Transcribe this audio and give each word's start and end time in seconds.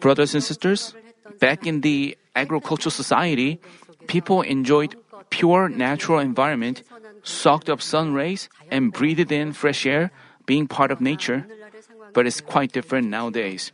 Brothers 0.00 0.34
and 0.34 0.42
sisters, 0.42 0.94
back 1.40 1.66
in 1.66 1.80
the 1.80 2.16
agricultural 2.34 2.90
society, 2.90 3.60
people 4.06 4.42
enjoyed 4.42 4.96
pure 5.30 5.68
natural 5.68 6.18
environment, 6.18 6.82
soaked 7.22 7.68
up 7.68 7.82
sun 7.82 8.14
rays, 8.14 8.48
and 8.70 8.92
breathed 8.92 9.30
in 9.32 9.52
fresh 9.52 9.86
air, 9.86 10.10
being 10.46 10.66
part 10.66 10.90
of 10.90 11.00
nature. 11.00 11.46
But 12.14 12.26
it's 12.26 12.40
quite 12.40 12.72
different 12.72 13.08
nowadays. 13.08 13.72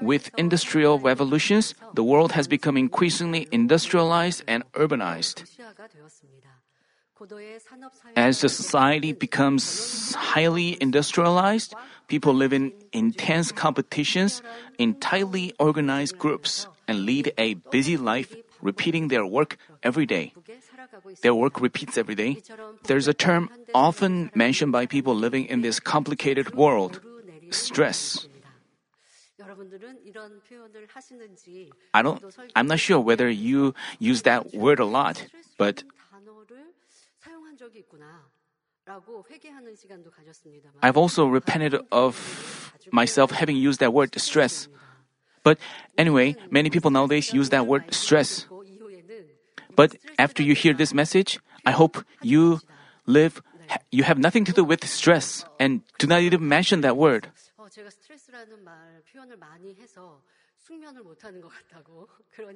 With 0.00 0.30
industrial 0.36 0.98
revolutions, 0.98 1.74
the 1.94 2.04
world 2.04 2.32
has 2.32 2.48
become 2.48 2.76
increasingly 2.76 3.46
industrialized 3.52 4.42
and 4.48 4.64
urbanized. 4.72 5.44
As 8.16 8.40
the 8.40 8.48
society 8.48 9.12
becomes 9.12 10.14
highly 10.14 10.76
industrialized, 10.80 11.74
people 12.08 12.34
live 12.34 12.52
in 12.52 12.72
intense 12.92 13.52
competitions 13.52 14.42
in 14.78 14.94
tightly 14.98 15.52
organized 15.58 16.18
groups 16.18 16.66
and 16.88 17.06
lead 17.06 17.32
a 17.38 17.54
busy 17.70 17.96
life, 17.96 18.34
repeating 18.60 19.08
their 19.08 19.26
work 19.26 19.56
every 19.82 20.06
day. 20.06 20.32
Their 21.22 21.34
work 21.34 21.60
repeats 21.60 21.96
every 21.96 22.14
day. 22.14 22.42
There's 22.84 23.08
a 23.08 23.14
term 23.14 23.50
often 23.74 24.30
mentioned 24.34 24.72
by 24.72 24.86
people 24.86 25.14
living 25.14 25.46
in 25.46 25.62
this 25.62 25.80
complicated 25.80 26.54
world 26.54 27.00
stress. 27.50 28.26
I 31.94 32.02
don't, 32.02 32.22
I'm 32.54 32.66
not 32.66 32.78
sure 32.78 33.00
whether 33.00 33.28
you 33.28 33.74
use 33.98 34.22
that 34.22 34.54
word 34.54 34.78
a 34.78 34.84
lot, 34.84 35.26
but 35.58 35.82
I've 40.82 40.96
also 40.96 41.26
repented 41.26 41.80
of 41.92 42.72
myself 42.90 43.30
having 43.30 43.56
used 43.56 43.80
that 43.80 43.92
word 43.92 44.18
stress. 44.20 44.68
But 45.42 45.58
anyway, 45.96 46.36
many 46.50 46.70
people 46.70 46.90
nowadays 46.90 47.32
use 47.32 47.50
that 47.50 47.66
word 47.66 47.94
stress. 47.94 48.46
But 49.74 49.96
after 50.18 50.42
you 50.42 50.54
hear 50.54 50.74
this 50.74 50.92
message, 50.92 51.38
I 51.64 51.72
hope 51.72 52.04
you 52.20 52.60
live, 53.06 53.42
you 53.90 54.04
have 54.04 54.18
nothing 54.18 54.44
to 54.44 54.52
do 54.52 54.64
with 54.64 54.86
stress 54.86 55.44
and 55.58 55.82
do 55.98 56.06
not 56.06 56.20
even 56.20 56.46
mention 56.46 56.82
that 56.82 56.96
word. 56.96 57.28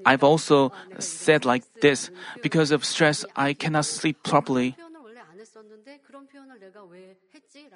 I've 0.06 0.22
also 0.22 0.72
said 0.98 1.44
like 1.44 1.64
this 1.80 2.10
because 2.42 2.70
of 2.70 2.84
stress, 2.84 3.24
I 3.34 3.52
cannot 3.52 3.84
sleep 3.84 4.22
properly. 4.22 4.76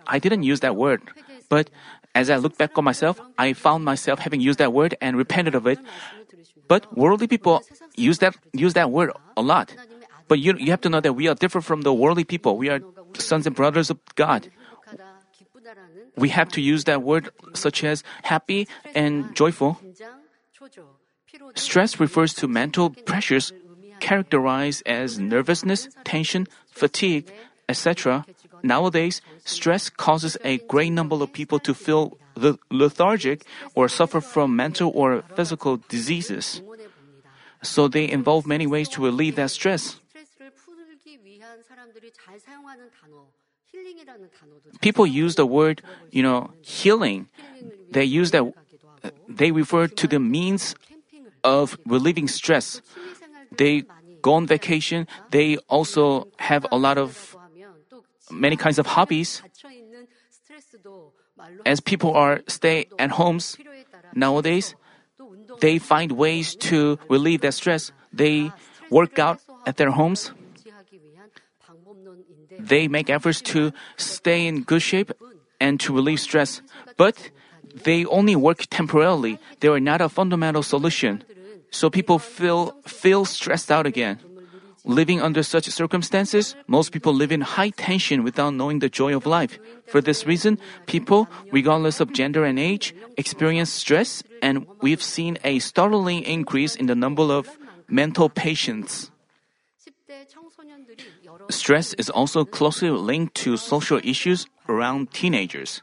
I 0.06 0.18
didn't 0.18 0.42
use 0.42 0.60
that 0.60 0.76
word, 0.76 1.02
but 1.48 1.70
as 2.14 2.30
I 2.30 2.36
look 2.36 2.56
back 2.58 2.76
on 2.76 2.84
myself, 2.84 3.20
I 3.38 3.52
found 3.52 3.84
myself 3.84 4.20
having 4.20 4.40
used 4.40 4.58
that 4.58 4.72
word 4.72 4.96
and 5.00 5.16
repented 5.16 5.54
of 5.54 5.66
it. 5.66 5.78
But 6.68 6.86
worldly 6.96 7.26
people 7.26 7.62
use 7.96 8.18
that 8.18 8.36
use 8.52 8.74
that 8.74 8.90
word 8.90 9.12
a 9.36 9.42
lot. 9.42 9.74
But 10.28 10.38
you 10.38 10.54
you 10.58 10.70
have 10.70 10.80
to 10.82 10.88
know 10.88 11.00
that 11.00 11.14
we 11.14 11.26
are 11.26 11.34
different 11.34 11.64
from 11.64 11.82
the 11.82 11.92
worldly 11.92 12.24
people. 12.24 12.56
We 12.56 12.70
are 12.70 12.80
sons 13.18 13.46
and 13.46 13.54
brothers 13.54 13.90
of 13.90 13.98
God. 14.14 14.50
We 16.16 16.30
have 16.30 16.48
to 16.54 16.60
use 16.60 16.84
that 16.84 17.02
word 17.02 17.30
such 17.54 17.84
as 17.84 18.02
happy 18.22 18.68
and 18.94 19.34
joyful. 19.34 19.78
Stress 21.54 22.00
refers 22.00 22.34
to 22.34 22.48
mental 22.48 22.90
pressures 22.90 23.52
characterized 24.00 24.82
as 24.86 25.18
nervousness, 25.18 25.88
tension, 26.04 26.46
fatigue, 26.70 27.30
etc. 27.70 28.26
Nowadays, 28.62 29.22
stress 29.46 29.88
causes 29.88 30.36
a 30.42 30.58
great 30.66 30.90
number 30.90 31.14
of 31.14 31.32
people 31.32 31.62
to 31.62 31.72
feel 31.72 32.18
lethargic 32.70 33.46
or 33.74 33.88
suffer 33.88 34.20
from 34.20 34.56
mental 34.56 34.90
or 34.94 35.22
physical 35.38 35.78
diseases. 35.88 36.60
So 37.62 37.86
they 37.86 38.10
involve 38.10 38.46
many 38.46 38.66
ways 38.66 38.88
to 38.90 39.04
relieve 39.04 39.36
that 39.36 39.50
stress. 39.50 40.00
People 44.80 45.06
use 45.06 45.36
the 45.36 45.46
word, 45.46 45.82
you 46.10 46.22
know, 46.22 46.50
healing. 46.62 47.28
They 47.90 48.04
use 48.04 48.30
that, 48.32 48.44
they 49.28 49.52
refer 49.52 49.86
to 49.86 50.06
the 50.06 50.18
means 50.18 50.74
of 51.44 51.78
relieving 51.86 52.28
stress. 52.28 52.82
They 53.52 53.84
go 54.22 54.34
on 54.34 54.46
vacation. 54.46 55.06
They 55.30 55.56
also 55.68 56.28
have 56.38 56.66
a 56.72 56.76
lot 56.76 56.98
of 56.98 57.29
many 58.30 58.56
kinds 58.56 58.78
of 58.78 58.86
hobbies. 58.86 59.42
As 61.64 61.80
people 61.80 62.14
are 62.14 62.42
stay 62.48 62.86
at 62.98 63.10
homes 63.12 63.56
nowadays, 64.14 64.74
they 65.60 65.78
find 65.78 66.12
ways 66.12 66.54
to 66.70 66.98
relieve 67.08 67.40
their 67.40 67.52
stress. 67.52 67.92
They 68.12 68.52
work 68.90 69.18
out 69.18 69.40
at 69.66 69.76
their 69.76 69.90
homes. 69.90 70.32
They 72.58 72.88
make 72.88 73.08
efforts 73.08 73.40
to 73.54 73.72
stay 73.96 74.46
in 74.46 74.62
good 74.62 74.82
shape 74.82 75.12
and 75.60 75.80
to 75.80 75.94
relieve 75.94 76.20
stress. 76.20 76.62
But 76.96 77.30
they 77.84 78.04
only 78.06 78.36
work 78.36 78.66
temporarily. 78.70 79.38
They 79.60 79.68
are 79.68 79.80
not 79.80 80.00
a 80.00 80.08
fundamental 80.08 80.62
solution. 80.62 81.22
So 81.70 81.88
people 81.88 82.18
feel 82.18 82.74
feel 82.84 83.24
stressed 83.24 83.70
out 83.70 83.86
again. 83.86 84.18
Living 84.84 85.20
under 85.20 85.42
such 85.42 85.66
circumstances, 85.66 86.56
most 86.66 86.92
people 86.92 87.12
live 87.12 87.32
in 87.32 87.42
high 87.42 87.70
tension 87.70 88.24
without 88.24 88.54
knowing 88.54 88.78
the 88.78 88.88
joy 88.88 89.14
of 89.14 89.26
life. 89.26 89.58
For 89.86 90.00
this 90.00 90.26
reason, 90.26 90.58
people, 90.86 91.28
regardless 91.52 92.00
of 92.00 92.12
gender 92.12 92.44
and 92.44 92.58
age, 92.58 92.94
experience 93.16 93.70
stress, 93.70 94.22
and 94.40 94.66
we've 94.80 95.02
seen 95.02 95.38
a 95.44 95.58
startling 95.58 96.22
increase 96.22 96.74
in 96.74 96.86
the 96.86 96.94
number 96.94 97.22
of 97.22 97.58
mental 97.88 98.28
patients. 98.28 99.10
Stress 101.50 101.94
is 101.94 102.10
also 102.10 102.44
closely 102.44 102.90
linked 102.90 103.34
to 103.34 103.56
social 103.56 104.00
issues 104.02 104.46
around 104.68 105.12
teenagers. 105.12 105.82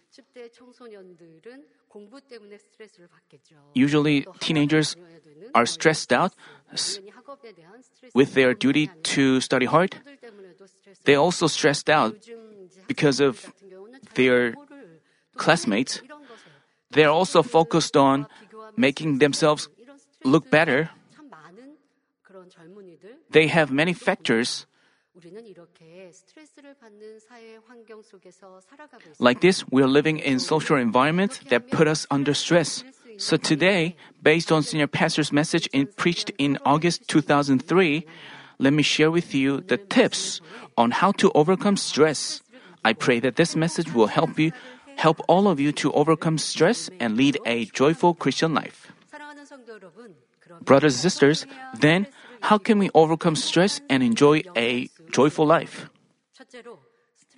Usually, 3.74 4.26
teenagers 4.40 4.96
are 5.54 5.66
stressed 5.66 6.12
out 6.12 6.34
with 8.14 8.34
their 8.34 8.54
duty 8.54 8.90
to 9.16 9.40
study 9.42 9.66
hard. 9.66 9.96
They're 11.06 11.20
also 11.20 11.48
stressed 11.48 11.90
out 11.90 12.16
because 12.88 13.20
of 13.20 13.54
their 14.16 14.56
classmates. 15.36 16.02
They 16.92 17.04
are 17.04 17.12
also 17.12 17.44
focused 17.44 17.96
on 17.98 18.28
making 18.76 19.20
themselves 19.20 19.70
look 20.24 20.50
better. 20.50 20.90
They 23.30 23.48
have 23.48 23.72
many 23.72 23.94
factors. 23.94 24.66
Like 29.20 29.42
this, 29.42 29.64
we 29.70 29.82
are 29.82 29.88
living 29.88 30.20
in 30.20 30.40
social 30.40 30.78
environments 30.78 31.40
that 31.50 31.72
put 31.72 31.88
us 31.88 32.06
under 32.12 32.34
stress. 32.34 32.84
So 33.18 33.38
today, 33.38 33.96
based 34.22 34.52
on 34.52 34.62
senior 34.62 34.88
pastor's 34.88 35.32
message 35.32 35.68
in, 35.74 35.88
preached 35.88 36.32
in 36.38 36.60
August 36.66 37.08
2003, 37.08 38.06
let 38.60 38.74
me 38.74 38.84
share 38.84 39.10
with 39.10 39.34
you 39.34 39.62
the 39.62 39.78
tips 39.78 40.42
on 40.78 40.92
how 40.92 41.12
to 41.14 41.32
overcome 41.34 41.78
stress. 41.78 42.42
I 42.86 42.94
pray 42.94 43.20
that 43.20 43.36
this 43.36 43.56
message 43.56 43.94
will 43.94 44.08
help 44.08 44.38
you, 44.38 44.52
help 44.98 45.20
all 45.28 45.48
of 45.48 45.60
you 45.60 45.72
to 45.74 45.92
overcome 45.94 46.38
stress 46.38 46.90
and 47.00 47.18
lead 47.18 47.40
a 47.46 47.66
joyful 47.66 48.14
Christian 48.14 48.54
life. 48.54 48.92
Brothers 50.62 50.96
and 50.96 51.02
sisters, 51.02 51.46
then 51.80 52.08
how 52.42 52.58
can 52.58 52.80
we 52.80 52.90
overcome 52.94 53.36
stress 53.36 53.82
and 53.90 54.04
enjoy 54.04 54.44
a 54.56 54.90
joyful 55.18 55.50
life? 55.50 55.90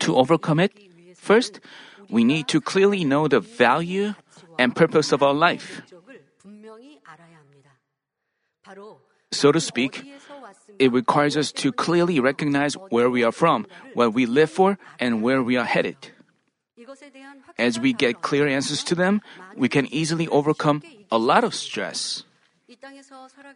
To 0.04 0.20
overcome 0.20 0.60
it, 0.60 0.76
first, 1.16 1.64
we 2.12 2.28
need 2.28 2.52
to 2.52 2.60
clearly 2.60 3.08
know 3.08 3.32
the 3.32 3.40
value 3.40 4.16
and 4.60 4.76
purpose 4.76 5.16
of 5.16 5.24
our 5.24 5.34
life. 5.34 5.82
So 9.32 9.52
to 9.52 9.62
speak, 9.62 10.04
it 10.80 10.92
requires 10.92 11.38
us 11.38 11.52
to 11.64 11.72
clearly 11.72 12.20
recognize 12.20 12.76
where 12.92 13.10
we 13.10 13.24
are 13.24 13.32
from, 13.32 13.66
what 13.94 14.14
we 14.14 14.26
live 14.26 14.52
for, 14.52 14.78
and 15.00 15.24
where 15.24 15.42
we 15.42 15.56
are 15.56 15.66
headed. 15.66 16.12
As 17.58 17.80
we 17.80 17.94
get 17.94 18.22
clear 18.22 18.48
answers 18.48 18.84
to 18.86 18.96
them, 18.96 19.22
we 19.56 19.70
can 19.70 19.86
easily 19.94 20.28
overcome 20.28 20.84
a 21.12 21.18
lot 21.18 21.44
of 21.44 21.54
stress. 21.54 22.24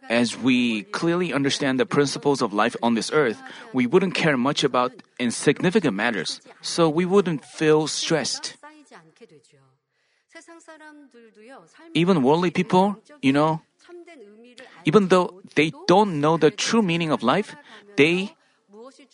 As 0.08 0.36
we 0.36 0.82
clearly 0.90 1.32
understand 1.32 1.78
the 1.78 1.86
principles 1.86 2.42
of 2.42 2.52
life 2.52 2.76
on 2.82 2.94
this 2.94 3.10
earth, 3.12 3.40
we 3.72 3.86
wouldn't 3.86 4.14
care 4.14 4.36
much 4.36 4.64
about 4.64 4.92
insignificant 5.18 5.94
matters, 5.94 6.40
so 6.60 6.88
we 6.88 7.04
wouldn't 7.04 7.44
feel 7.44 7.86
stressed. 7.86 8.56
Even 11.94 12.22
worldly 12.22 12.50
people, 12.50 12.96
you 13.22 13.32
know, 13.32 13.62
even 14.84 15.08
though 15.08 15.40
they 15.54 15.72
don't 15.86 16.20
know 16.20 16.36
the 16.36 16.50
true 16.50 16.82
meaning 16.82 17.10
of 17.10 17.22
life, 17.22 17.54
they 17.96 18.34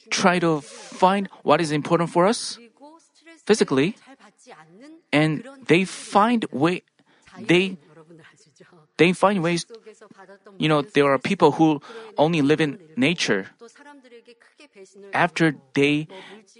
try 0.09 0.39
to 0.39 0.61
find 0.61 1.29
what 1.43 1.61
is 1.61 1.71
important 1.71 2.11
for 2.11 2.27
us 2.27 2.59
physically, 3.45 3.97
and 5.13 5.45
they 5.67 5.85
find 5.85 6.47
way 6.51 6.83
they 7.39 7.77
they 8.97 9.13
find 9.13 9.43
ways 9.43 9.65
you 10.59 10.69
know 10.69 10.83
there 10.83 11.07
are 11.11 11.19
people 11.19 11.53
who 11.53 11.81
only 12.17 12.43
live 12.43 12.61
in 12.61 12.79
nature. 12.97 13.47
after 15.13 15.55
they 15.75 16.07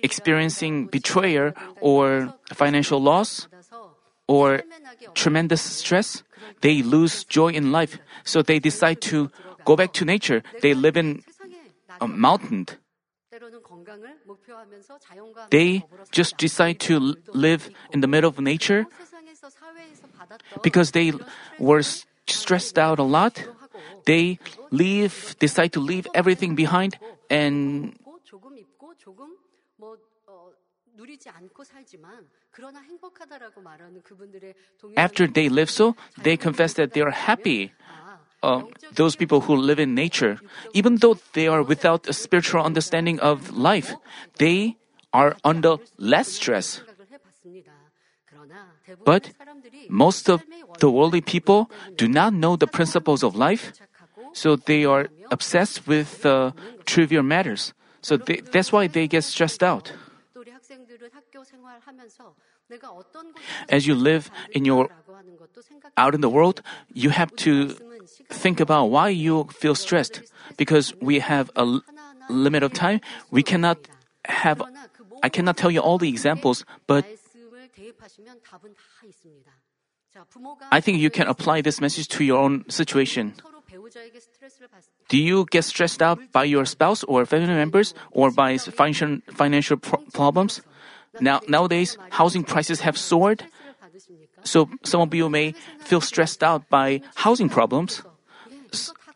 experiencing 0.03 0.87
betrayal 0.87 1.53
or 1.81 2.35
financial 2.53 3.01
loss 3.01 3.49
or 4.27 4.63
tremendous 5.15 5.63
stress 5.63 6.23
they 6.61 6.83
lose 6.83 7.25
joy 7.25 7.49
in 7.49 7.73
life. 7.73 7.99
So 8.25 8.43
they 8.43 8.59
decide 8.59 9.01
to 9.13 9.31
go 9.65 9.77
back 9.77 9.93
to 9.95 10.05
nature. 10.05 10.43
They 10.61 10.75
live 10.75 10.97
in 10.97 11.23
a 12.01 12.09
mountain. 12.09 12.67
they 15.51 15.85
just 16.11 16.37
decide 16.37 16.81
to 16.81 17.15
live 17.33 17.71
in 17.93 18.01
the 18.01 18.09
middle 18.09 18.29
of 18.29 18.39
nature 18.41 18.87
because 20.63 20.91
they 20.91 21.13
were 21.59 21.83
stressed 22.33 22.79
out 22.79 22.99
a 22.99 23.03
lot. 23.03 23.45
They 24.07 24.39
leave, 24.71 25.37
decide 25.39 25.73
to 25.75 25.81
leave 25.81 26.07
everything 26.15 26.55
behind 26.55 26.99
and 27.29 27.95
after 34.97 35.27
they 35.27 35.49
live 35.49 35.71
so, 35.71 35.97
they 36.23 36.37
confess 36.37 36.75
that 36.75 36.93
they 36.93 37.01
are 37.01 37.11
happy. 37.11 37.73
Uh, 38.43 38.63
those 38.95 39.17
people 39.17 39.43
who 39.43 39.55
live 39.55 39.79
in 39.79 39.95
nature, 39.95 40.41
even 40.73 40.97
though 40.97 41.19
they 41.35 41.47
are 41.47 41.63
without 41.63 42.09
a 42.09 42.13
spiritual 42.13 42.63
understanding 42.63 43.21
of 43.21 43.53
life, 43.53 43.95
they 44.39 44.77
are 45.13 45.37
under 45.45 45.77
less 45.99 46.29
stress. 46.33 46.81
But 49.05 49.33
most 49.89 50.29
of 50.29 50.43
the 50.79 50.91
worldly 50.91 51.21
people 51.21 51.71
do 51.97 52.09
not 52.09 52.33
know 52.33 52.57
the 52.57 52.67
principles 52.67 53.23
of 53.23 53.37
life, 53.37 53.73
so 54.33 54.57
they 54.57 54.85
are 54.85 55.09
obsessed 55.31 55.87
with 55.87 56.25
uh, 56.25 56.53
trivial 56.87 57.23
matters. 57.23 57.73
So 58.03 58.17
they, 58.17 58.41
that's 58.41 58.73
why 58.73 58.87
they 58.87 59.07
get 59.07 59.25
stressed 59.25 59.63
out. 59.63 59.93
As 63.69 63.87
you 63.87 63.95
live 63.95 64.31
in 64.53 64.65
your 64.65 64.89
out 65.97 66.15
in 66.15 66.21
the 66.21 66.29
world, 66.31 66.63
you 66.93 67.11
have 67.11 67.35
to 67.37 67.77
think 68.31 68.61
about 68.61 68.87
why 68.87 69.09
you 69.09 69.45
feel 69.53 69.75
stressed. 69.75 70.23
Because 70.57 70.95
we 71.01 71.19
have 71.21 71.51
a 71.57 71.61
l- 71.61 71.83
limit 72.29 72.63
of 72.63 72.73
time, 72.73 73.01
we 73.31 73.43
cannot 73.43 73.79
have. 74.25 74.63
I 75.23 75.29
cannot 75.29 75.57
tell 75.57 75.71
you 75.71 75.81
all 75.81 75.99
the 75.99 76.09
examples, 76.09 76.65
but 76.87 77.05
I 80.73 80.81
think 80.81 80.99
you 80.99 81.11
can 81.11 81.29
apply 81.29 81.61
this 81.61 81.81
message 81.81 82.09
to 82.09 82.25
your 82.25 82.39
own 82.39 82.69
situation. 82.69 83.35
Do 85.09 85.19
you 85.19 85.47
get 85.51 85.65
stressed 85.65 86.03
out 86.03 86.19
by 86.33 86.45
your 86.45 86.65
spouse 86.65 87.05
or 87.05 87.25
family 87.27 87.55
members 87.55 87.95
or 88.11 88.31
by 88.31 88.59
financial 88.59 89.19
financial 89.31 89.77
problems? 89.77 90.63
Now 91.21 91.41
nowadays 91.47 91.97
housing 92.11 92.43
prices 92.45 92.81
have 92.81 92.99
soared. 92.99 93.47
So 94.43 94.69
some 94.85 95.01
of 95.03 95.15
you 95.15 95.29
may 95.29 95.53
feel 95.81 96.01
stressed 96.01 96.43
out 96.43 96.69
by 96.69 97.03
housing 97.15 97.49
problems. 97.49 98.03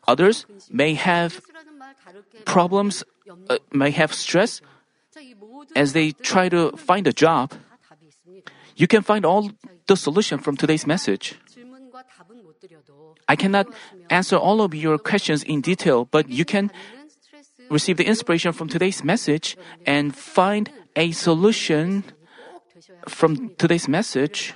Others 0.07 0.47
may 0.71 0.95
have 0.95 1.41
problems, 2.45 3.05
uh, 3.49 3.59
may 3.73 3.91
have 3.91 4.13
stress 4.13 4.61
as 5.75 5.93
they 5.93 6.13
try 6.13 6.49
to 6.49 6.77
find 6.77 7.07
a 7.07 7.13
job. 7.13 7.53
You 8.77 8.87
can 8.87 9.03
find 9.03 9.25
all 9.25 9.51
the 9.87 9.97
solution 9.97 10.39
from 10.39 10.57
today's 10.57 10.87
message. 10.87 11.37
I 13.29 13.37
cannot 13.37 13.67
answer 14.11 14.37
all 14.37 14.61
of 14.61 14.75
your 14.75 14.99
questions 14.99 15.43
in 15.43 15.61
detail, 15.61 16.05
but 16.05 16.29
you 16.29 16.45
can 16.45 16.71
receive 17.71 17.97
the 17.97 18.05
inspiration 18.05 18.53
from 18.53 18.69
today's 18.69 19.03
message 19.03 19.57
and 19.87 20.15
find 20.15 20.71
a 20.97 21.13
solution 21.13 22.05
from 23.09 23.55
today's 23.57 23.89
message. 23.89 24.55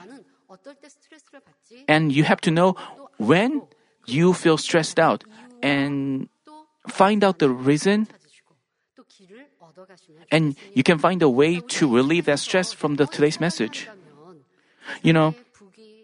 And 1.87 2.13
you 2.13 2.25
have 2.25 2.41
to 2.43 2.51
know 2.51 2.77
when 3.17 3.63
you 4.07 4.35
feel 4.35 4.59
stressed 4.59 4.99
out 4.99 5.25
and 5.63 6.29
find 6.89 7.25
out 7.25 7.39
the 7.39 7.51
reason 7.51 8.09
and 10.31 10.57
you 10.75 10.83
can 10.83 10.99
find 10.99 11.23
a 11.23 11.29
way 11.29 11.61
to 11.61 11.95
relieve 11.95 12.27
that 12.27 12.39
stress 12.39 12.73
from 12.73 12.97
the 12.97 13.07
today's 13.07 13.41
message. 13.41 13.89
You 15.03 15.13
know, 15.13 15.35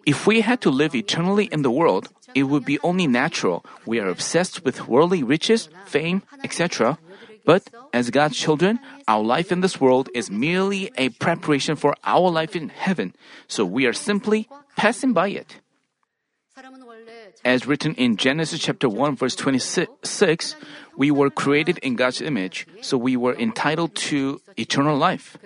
if 0.06 0.26
we 0.26 0.40
had 0.40 0.60
to 0.62 0.70
live 0.70 0.94
eternally 0.94 1.46
in 1.46 1.62
the 1.62 1.70
world, 1.70 2.08
it 2.34 2.44
would 2.44 2.64
be 2.64 2.78
only 2.82 3.06
natural. 3.06 3.64
We 3.86 4.00
are 4.00 4.08
obsessed 4.08 4.64
with 4.64 4.88
worldly 4.88 5.22
riches, 5.22 5.68
fame, 5.86 6.22
etc. 6.42 6.98
But 7.44 7.70
as 7.92 8.10
God's 8.10 8.36
children, 8.36 8.80
our 9.06 9.22
life 9.22 9.52
in 9.52 9.60
this 9.60 9.80
world 9.80 10.08
is 10.14 10.30
merely 10.30 10.90
a 10.96 11.10
preparation 11.10 11.76
for 11.76 11.94
our 12.04 12.30
life 12.30 12.56
in 12.56 12.70
heaven. 12.70 13.14
So 13.48 13.64
we 13.64 13.86
are 13.86 13.92
simply 13.92 14.48
passing 14.76 15.12
by 15.12 15.28
it. 15.28 15.60
As 17.44 17.66
written 17.66 17.94
in 17.96 18.16
Genesis 18.16 18.60
chapter 18.60 18.88
1 18.88 19.16
verse 19.16 19.36
26, 19.36 20.56
we 20.96 21.10
were 21.10 21.28
created 21.28 21.78
in 21.78 21.96
God's 21.96 22.22
image, 22.22 22.66
so 22.80 22.96
we 22.96 23.16
were 23.16 23.34
entitled 23.34 23.94
to 24.08 24.40
eternal 24.56 24.96
life. 24.96 25.36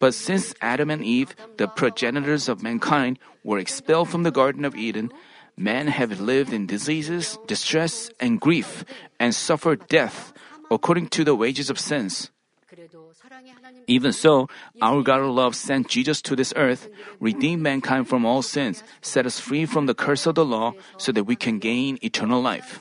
But 0.00 0.14
since 0.14 0.54
Adam 0.60 0.90
and 0.90 1.04
Eve, 1.04 1.36
the 1.58 1.68
progenitors 1.68 2.48
of 2.48 2.64
mankind, 2.64 3.20
were 3.44 3.60
expelled 3.60 4.08
from 4.08 4.24
the 4.24 4.32
Garden 4.32 4.64
of 4.64 4.74
Eden, 4.74 5.12
men 5.56 5.86
have 5.88 6.20
lived 6.20 6.52
in 6.52 6.66
diseases, 6.66 7.38
distress, 7.46 8.10
and 8.18 8.40
grief, 8.40 8.84
and 9.20 9.34
suffered 9.34 9.86
death 9.88 10.32
according 10.70 11.08
to 11.12 11.22
the 11.22 11.36
wages 11.36 11.68
of 11.68 11.78
sins. 11.78 12.30
Even 13.86 14.12
so, 14.12 14.48
our 14.80 15.02
God 15.02 15.20
of 15.20 15.34
love 15.34 15.54
sent 15.54 15.88
Jesus 15.88 16.22
to 16.22 16.34
this 16.34 16.54
earth, 16.56 16.88
redeemed 17.20 17.62
mankind 17.62 18.08
from 18.08 18.24
all 18.24 18.40
sins, 18.40 18.82
set 19.02 19.26
us 19.26 19.38
free 19.38 19.66
from 19.66 19.86
the 19.86 19.94
curse 19.94 20.26
of 20.26 20.34
the 20.34 20.44
law, 20.44 20.72
so 20.96 21.12
that 21.12 21.24
we 21.24 21.36
can 21.36 21.58
gain 21.58 21.98
eternal 22.00 22.40
life. 22.40 22.80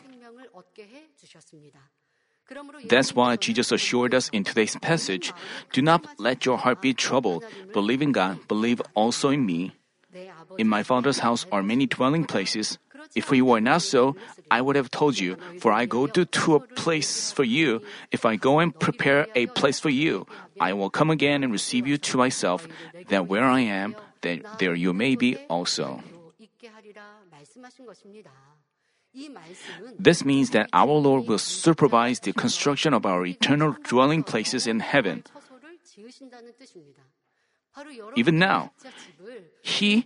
That's 2.88 3.14
why 3.16 3.36
Jesus 3.36 3.72
assured 3.72 4.14
us 4.14 4.30
in 4.30 4.44
today's 4.44 4.76
passage 4.78 5.34
do 5.72 5.82
not 5.82 6.06
let 6.18 6.46
your 6.46 6.58
heart 6.58 6.82
be 6.82 6.94
troubled. 6.94 7.44
Believe 7.74 8.02
in 8.02 8.12
God, 8.12 8.48
believe 8.48 8.82
also 8.96 9.30
in 9.30 9.46
me. 9.46 9.74
In 10.58 10.68
my 10.68 10.84
Father's 10.84 11.20
house 11.20 11.46
are 11.52 11.62
many 11.62 11.86
dwelling 11.86 12.26
places. 12.26 12.78
If 13.16 13.32
we 13.32 13.42
were 13.42 13.62
not 13.62 13.82
so, 13.82 14.16
I 14.52 14.62
would 14.62 14.76
have 14.76 14.92
told 14.92 15.18
you, 15.18 15.38
for 15.60 15.72
I 15.72 15.86
go 15.86 16.08
to, 16.08 16.26
to 16.26 16.56
a 16.56 16.60
place 16.60 17.32
for 17.32 17.44
you. 17.44 17.82
If 18.12 18.26
I 18.26 18.36
go 18.36 18.60
and 18.60 18.78
prepare 18.78 19.28
a 19.36 19.48
place 19.48 19.80
for 19.80 19.90
you, 19.90 20.28
I 20.60 20.74
will 20.74 20.90
come 20.90 21.10
again 21.10 21.44
and 21.44 21.52
receive 21.52 21.88
you 21.88 21.98
to 21.98 22.18
myself, 22.18 22.68
that 23.10 23.28
where 23.28 23.46
I 23.46 23.62
am, 23.62 23.96
that 24.22 24.60
there 24.60 24.76
you 24.76 24.94
may 24.94 25.16
be 25.16 25.38
also. 25.50 26.04
This 29.98 30.24
means 30.24 30.52
that 30.52 30.70
our 30.74 30.94
Lord 30.94 31.28
will 31.28 31.40
supervise 31.40 32.20
the 32.20 32.34
construction 32.34 32.94
of 32.94 33.06
our 33.06 33.26
eternal 33.26 33.76
dwelling 33.84 34.24
places 34.24 34.68
in 34.68 34.80
heaven. 34.80 35.24
Even 38.16 38.40
now, 38.40 38.72
He, 39.62 40.06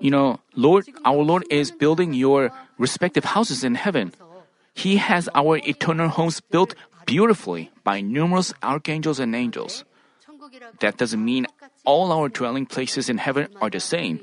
you 0.00 0.10
know, 0.10 0.40
Lord, 0.54 0.86
our 1.04 1.22
Lord 1.22 1.44
is 1.50 1.70
building 1.70 2.12
your 2.12 2.50
respective 2.78 3.24
houses 3.24 3.64
in 3.64 3.74
heaven. 3.74 4.12
He 4.74 4.96
has 4.96 5.28
our 5.34 5.58
eternal 5.58 6.08
homes 6.08 6.40
built 6.40 6.74
beautifully 7.06 7.70
by 7.84 8.00
numerous 8.00 8.52
archangels 8.62 9.20
and 9.20 9.34
angels. 9.34 9.84
That 10.80 10.96
doesn't 10.96 11.24
mean 11.24 11.46
all 11.84 12.12
our 12.12 12.28
dwelling 12.28 12.66
places 12.66 13.08
in 13.08 13.18
heaven 13.18 13.48
are 13.60 13.70
the 13.70 13.80
same. 13.80 14.20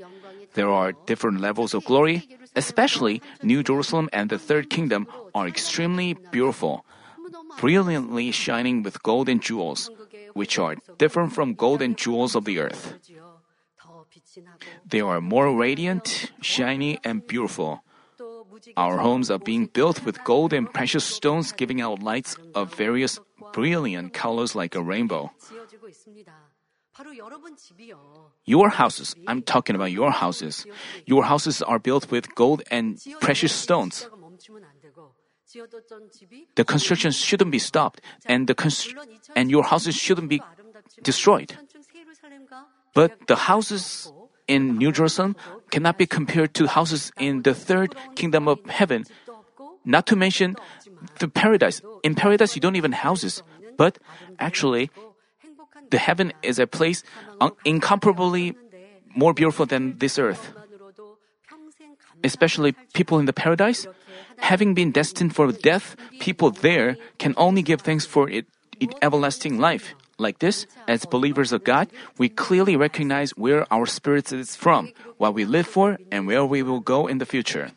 There 0.54 0.70
are 0.70 0.92
different 1.06 1.40
levels 1.40 1.74
of 1.74 1.86
glory, 1.86 2.28
especially 2.55 3.22
New 3.41 3.63
Jerusalem 3.63 4.10
and 4.12 4.29
the 4.29 4.39
Third 4.39 4.70
Kingdom 4.70 5.08
are 5.34 5.48
extremely 5.48 6.15
beautiful, 6.31 6.86
brilliantly 7.60 8.31
shining 8.31 8.84
with 8.84 9.03
gold 9.03 9.29
and 9.29 9.41
jewels, 9.41 9.89
which 10.34 10.60
are 10.60 10.75
different 10.98 11.34
from 11.34 11.53
gold 11.53 11.81
and 11.81 11.98
jewels 11.98 12.36
of 12.36 12.46
the 12.46 12.60
earth. 12.60 12.96
They 14.86 15.01
are 15.01 15.22
more 15.22 15.55
radiant, 15.55 16.31
shiny, 16.41 17.00
and 17.03 17.25
beautiful. 17.25 17.84
Our 18.77 19.00
homes 19.00 19.31
are 19.31 19.39
being 19.39 19.65
built 19.65 20.05
with 20.05 20.24
gold 20.24 20.53
and 20.53 20.72
precious 20.72 21.03
stones 21.03 21.51
giving 21.51 21.81
out 21.81 22.03
lights 22.03 22.38
of 22.53 22.75
various 22.75 23.20
brilliant 23.53 24.13
colors 24.13 24.55
like 24.55 24.75
a 24.75 24.81
rainbow. 24.81 25.31
Your 28.46 28.70
houses, 28.70 29.15
I'm 29.27 29.41
talking 29.41 29.75
about 29.75 29.91
your 29.91 30.12
houses. 30.12 30.65
Your 31.05 31.24
houses 31.24 31.62
are 31.62 31.79
built 31.79 32.12
with 32.12 32.34
gold 32.36 32.63
and 32.72 33.00
precious 33.20 33.51
stones. 33.51 34.08
The 36.55 36.63
construction 36.63 37.12
shouldn't 37.12 37.51
be 37.51 37.60
stopped, 37.60 38.01
and 38.25 38.48
the 38.48 38.55
const- 38.55 38.96
and 39.36 39.51
your 39.51 39.63
houses 39.63 39.96
shouldn't 39.96 40.29
be 40.29 40.41
destroyed. 41.03 41.58
But 42.93 43.27
the 43.27 43.48
houses 43.51 44.12
in 44.48 44.77
New 44.77 44.91
Jerusalem, 44.91 45.36
cannot 45.72 45.98
be 45.98 46.05
compared 46.05 46.53
to 46.55 46.67
houses 46.67 47.12
in 47.17 47.43
the 47.43 47.53
third 47.53 47.96
kingdom 48.15 48.48
of 48.48 48.60
heaven. 48.67 49.05
Not 49.86 50.05
to 50.08 50.15
mention 50.15 50.55
the 51.20 51.27
paradise. 51.27 51.81
In 52.03 52.15
paradise, 52.15 52.55
you 52.55 52.62
don't 52.62 52.75
even 52.75 52.91
houses. 52.91 53.43
But 53.77 53.98
actually, 54.39 54.91
the 55.92 56.00
heaven 56.00 56.34
is 56.42 56.58
a 56.58 56.66
place 56.66 57.04
un- 57.40 57.52
incomparably 57.64 58.56
more 59.16 59.34
beautiful 59.34 59.66
than 59.66 60.00
this 60.00 60.18
earth. 60.18 60.54
Especially 62.24 62.74
people 62.94 63.20
in 63.20 63.26
the 63.26 63.34
paradise, 63.34 63.88
having 64.38 64.74
been 64.74 64.92
destined 64.92 65.36
for 65.36 65.52
death, 65.52 65.96
people 66.20 66.52
there 66.52 66.98
can 67.20 67.34
only 67.38 67.62
give 67.62 67.82
thanks 67.82 68.06
for 68.06 68.30
it, 68.30 68.46
it 68.80 68.94
everlasting 69.02 69.60
life. 69.60 69.94
Like 70.18 70.38
this, 70.38 70.68
as 70.88 71.06
believers 71.06 71.52
of 71.52 71.64
God, 71.64 71.90
we 72.20 72.30
clearly 72.30 72.78
recognize 72.78 73.32
where 73.34 73.66
our 73.74 73.88
spirit 73.88 74.32
is 74.32 74.56
from, 74.56 74.94
what 75.18 75.34
we 75.34 75.46
live 75.46 75.66
for, 75.66 75.98
and 76.12 76.28
where 76.28 76.46
we 76.46 76.62
will 76.62 76.80
go 76.80 77.08
in 77.08 77.18
the 77.18 77.26
future. 77.26 77.72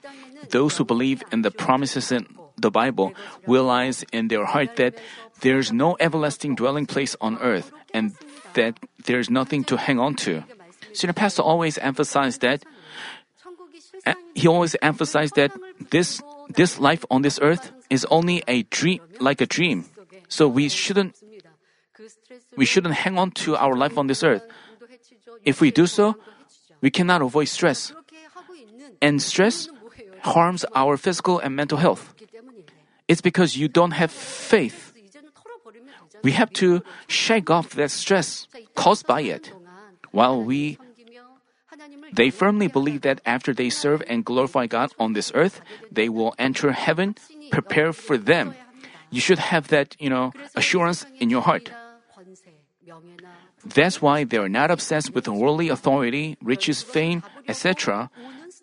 Those 0.50 0.76
who 0.76 0.84
believe 0.84 1.24
in 1.32 1.40
the 1.40 1.50
promises 1.50 2.12
in 2.12 2.28
the 2.60 2.70
Bible 2.70 3.14
realize 3.46 4.04
in 4.12 4.28
their 4.28 4.44
heart 4.44 4.76
that 4.76 5.00
there's 5.44 5.70
no 5.70 5.94
everlasting 6.00 6.56
dwelling 6.56 6.88
place 6.88 7.14
on 7.20 7.36
earth 7.38 7.70
and 7.92 8.16
that 8.54 8.80
there's 9.04 9.28
nothing 9.28 9.62
to 9.68 9.76
hang 9.76 10.00
on 10.00 10.16
to. 10.24 10.42
Senior 10.96 11.12
Pastor 11.12 11.42
always 11.42 11.76
emphasized 11.76 12.40
that 12.40 12.64
uh, 14.06 14.14
he 14.34 14.48
always 14.48 14.74
emphasized 14.80 15.36
that 15.36 15.52
this 15.92 16.22
this 16.48 16.80
life 16.80 17.04
on 17.12 17.20
this 17.20 17.38
earth 17.42 17.72
is 17.90 18.08
only 18.08 18.42
a 18.48 18.64
dream 18.72 19.00
like 19.20 19.44
a 19.44 19.46
dream. 19.46 19.84
So 20.28 20.48
we 20.48 20.72
shouldn't 20.72 21.12
we 22.56 22.64
shouldn't 22.64 22.94
hang 22.94 23.20
on 23.20 23.36
to 23.44 23.56
our 23.60 23.76
life 23.76 24.00
on 24.00 24.08
this 24.08 24.24
earth. 24.24 24.42
If 25.44 25.60
we 25.60 25.70
do 25.70 25.84
so, 25.84 26.16
we 26.80 26.88
cannot 26.88 27.20
avoid 27.20 27.52
stress. 27.52 27.92
And 29.04 29.20
stress 29.20 29.68
harms 30.24 30.64
our 30.72 30.96
physical 30.96 31.36
and 31.38 31.52
mental 31.52 31.76
health. 31.76 32.16
It's 33.08 33.20
because 33.20 33.60
you 33.60 33.68
don't 33.68 33.92
have 33.92 34.08
faith. 34.10 34.93
We 36.24 36.32
have 36.32 36.50
to 36.64 36.82
shake 37.06 37.50
off 37.50 37.76
that 37.76 37.90
stress 37.92 38.48
caused 38.74 39.06
by 39.06 39.20
it. 39.22 39.52
While 40.10 40.42
we 40.42 40.78
they 42.14 42.30
firmly 42.30 42.68
believe 42.68 43.02
that 43.02 43.20
after 43.26 43.52
they 43.52 43.68
serve 43.68 44.02
and 44.08 44.24
glorify 44.24 44.66
God 44.66 44.92
on 44.98 45.12
this 45.12 45.32
earth, 45.34 45.60
they 45.90 46.08
will 46.08 46.34
enter 46.38 46.72
heaven 46.72 47.16
prepared 47.50 47.96
for 47.96 48.16
them. 48.16 48.54
You 49.10 49.20
should 49.20 49.38
have 49.38 49.68
that, 49.68 49.96
you 49.98 50.08
know, 50.08 50.32
assurance 50.54 51.04
in 51.18 51.28
your 51.30 51.42
heart. 51.42 51.70
That's 53.64 54.00
why 54.00 54.24
they 54.24 54.38
are 54.38 54.48
not 54.48 54.70
obsessed 54.70 55.14
with 55.14 55.26
worldly 55.26 55.68
authority, 55.68 56.36
riches, 56.42 56.82
fame, 56.82 57.22
etc., 57.48 58.10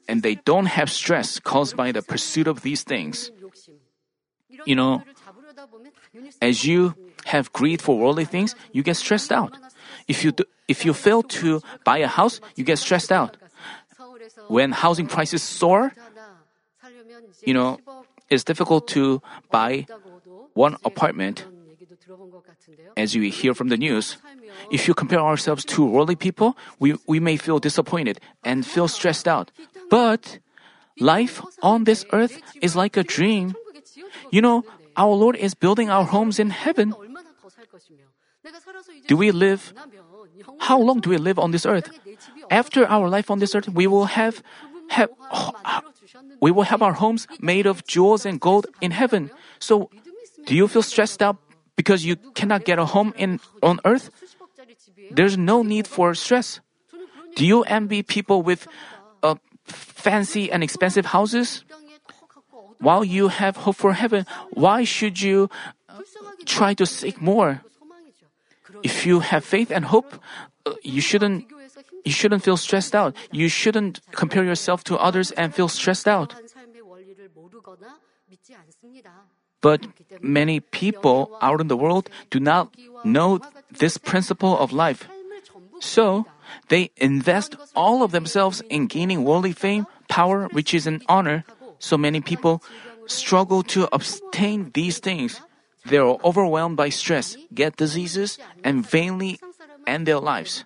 and 0.07 0.23
they 0.23 0.35
don't 0.35 0.67
have 0.67 0.89
stress 0.89 1.39
caused 1.39 1.75
by 1.75 1.91
the 1.91 2.01
pursuit 2.01 2.47
of 2.47 2.61
these 2.61 2.83
things. 2.83 3.31
You 4.65 4.75
know, 4.75 5.03
as 6.41 6.65
you 6.65 6.95
have 7.25 7.51
greed 7.53 7.81
for 7.81 7.97
worldly 7.97 8.25
things, 8.25 8.55
you 8.71 8.83
get 8.83 8.97
stressed 8.97 9.31
out. 9.31 9.57
If 10.07 10.23
you 10.23 10.31
do, 10.31 10.43
if 10.67 10.85
you 10.85 10.93
fail 10.93 11.23
to 11.41 11.61
buy 11.83 11.99
a 11.99 12.07
house, 12.07 12.39
you 12.55 12.63
get 12.63 12.79
stressed 12.79 13.11
out. 13.11 13.37
When 14.47 14.71
housing 14.71 15.07
prices 15.07 15.43
soar, 15.43 15.91
you 17.45 17.53
know, 17.53 17.79
it's 18.29 18.43
difficult 18.43 18.87
to 18.89 19.21
buy 19.51 19.85
one 20.53 20.77
apartment. 20.85 21.45
As 22.97 23.15
you 23.15 23.23
hear 23.31 23.53
from 23.53 23.69
the 23.69 23.77
news, 23.77 24.17
if 24.71 24.87
you 24.87 24.93
compare 24.93 25.19
ourselves 25.19 25.65
to 25.75 25.85
worldly 25.85 26.15
people, 26.15 26.57
we, 26.79 26.95
we 27.07 27.19
may 27.19 27.37
feel 27.37 27.59
disappointed 27.59 28.19
and 28.43 28.65
feel 28.65 28.87
stressed 28.87 29.27
out. 29.27 29.51
But 29.89 30.39
life 30.99 31.41
on 31.61 31.83
this 31.83 32.05
earth 32.11 32.41
is 32.61 32.75
like 32.75 32.97
a 32.97 33.03
dream. 33.03 33.55
You 34.31 34.41
know, 34.41 34.63
our 34.95 35.13
Lord 35.13 35.35
is 35.35 35.53
building 35.53 35.89
our 35.89 36.05
homes 36.05 36.39
in 36.39 36.49
heaven. 36.49 36.93
Do 39.07 39.17
we 39.17 39.31
live? 39.31 39.74
How 40.60 40.79
long 40.79 41.00
do 41.00 41.10
we 41.10 41.17
live 41.17 41.38
on 41.38 41.51
this 41.51 41.65
earth? 41.65 41.89
After 42.50 42.86
our 42.86 43.10
life 43.10 43.29
on 43.29 43.39
this 43.39 43.53
earth, 43.55 43.69
we 43.69 43.88
will 43.88 44.05
have, 44.05 44.41
have 44.89 45.10
we 46.41 46.51
will 46.51 46.63
have 46.63 46.81
our 46.81 46.93
homes 46.93 47.27
made 47.39 47.65
of 47.65 47.86
jewels 47.86 48.25
and 48.25 48.39
gold 48.39 48.67
in 48.81 48.91
heaven. 48.91 49.29
So, 49.60 49.89
do 50.45 50.55
you 50.55 50.67
feel 50.67 50.81
stressed 50.81 51.21
out 51.21 51.38
because 51.75 52.05
you 52.05 52.15
cannot 52.33 52.65
get 52.65 52.79
a 52.79 52.86
home 52.86 53.13
in 53.15 53.39
on 53.62 53.79
earth? 53.86 54.10
There's 55.12 55.38
no 55.38 55.62
need 55.62 55.88
for 55.88 56.15
stress. 56.15 56.62
Do 57.36 57.45
you 57.45 57.63
envy 57.63 58.03
people 58.03 58.41
with 58.41 58.67
uh, 59.24 59.36
fancy 59.65 60.51
and 60.51 60.63
expensive 60.63 61.07
houses? 61.07 61.63
While 62.79 63.05
you 63.05 63.27
have 63.27 63.57
hope 63.57 63.75
for 63.75 63.93
heaven, 63.93 64.25
why 64.51 64.83
should 64.83 65.21
you 65.21 65.50
uh, 65.88 66.01
try 66.45 66.74
to 66.74 66.86
seek 66.86 67.21
more? 67.21 67.62
If 68.83 69.05
you 69.05 69.19
have 69.19 69.43
faith 69.43 69.71
and 69.71 69.85
hope, 69.85 70.13
uh, 70.65 70.73
you 70.83 71.01
shouldn't 71.01 71.45
you 72.03 72.11
shouldn't 72.11 72.43
feel 72.43 72.57
stressed 72.57 72.95
out. 72.95 73.15
You 73.31 73.47
shouldn't 73.49 74.01
compare 74.11 74.43
yourself 74.43 74.83
to 74.85 74.97
others 74.97 75.31
and 75.31 75.53
feel 75.53 75.67
stressed 75.67 76.07
out. 76.07 76.33
But 79.61 79.85
many 80.21 80.59
people 80.59 81.37
out 81.41 81.61
in 81.61 81.67
the 81.67 81.77
world 81.77 82.09
do 82.29 82.39
not 82.39 82.73
know 83.03 83.39
this 83.69 83.97
principle 83.97 84.57
of 84.57 84.73
life. 84.73 85.07
So, 85.79 86.25
they 86.69 86.91
invest 86.97 87.55
all 87.75 88.03
of 88.03 88.11
themselves 88.11 88.61
in 88.69 88.87
gaining 88.87 89.23
worldly 89.23 89.53
fame, 89.53 89.85
power, 90.09 90.49
riches, 90.53 90.85
and 90.85 91.03
honor. 91.07 91.45
So 91.79 91.97
many 91.97 92.21
people 92.21 92.61
struggle 93.05 93.63
to 93.73 93.89
obtain 93.93 94.71
these 94.73 94.99
things. 94.99 95.41
They 95.85 95.97
are 95.97 96.17
overwhelmed 96.23 96.77
by 96.77 96.89
stress, 96.89 97.35
get 97.53 97.77
diseases, 97.77 98.38
and 98.63 98.88
vainly 98.88 99.39
end 99.88 100.05
their 100.07 100.19
lives. 100.19 100.63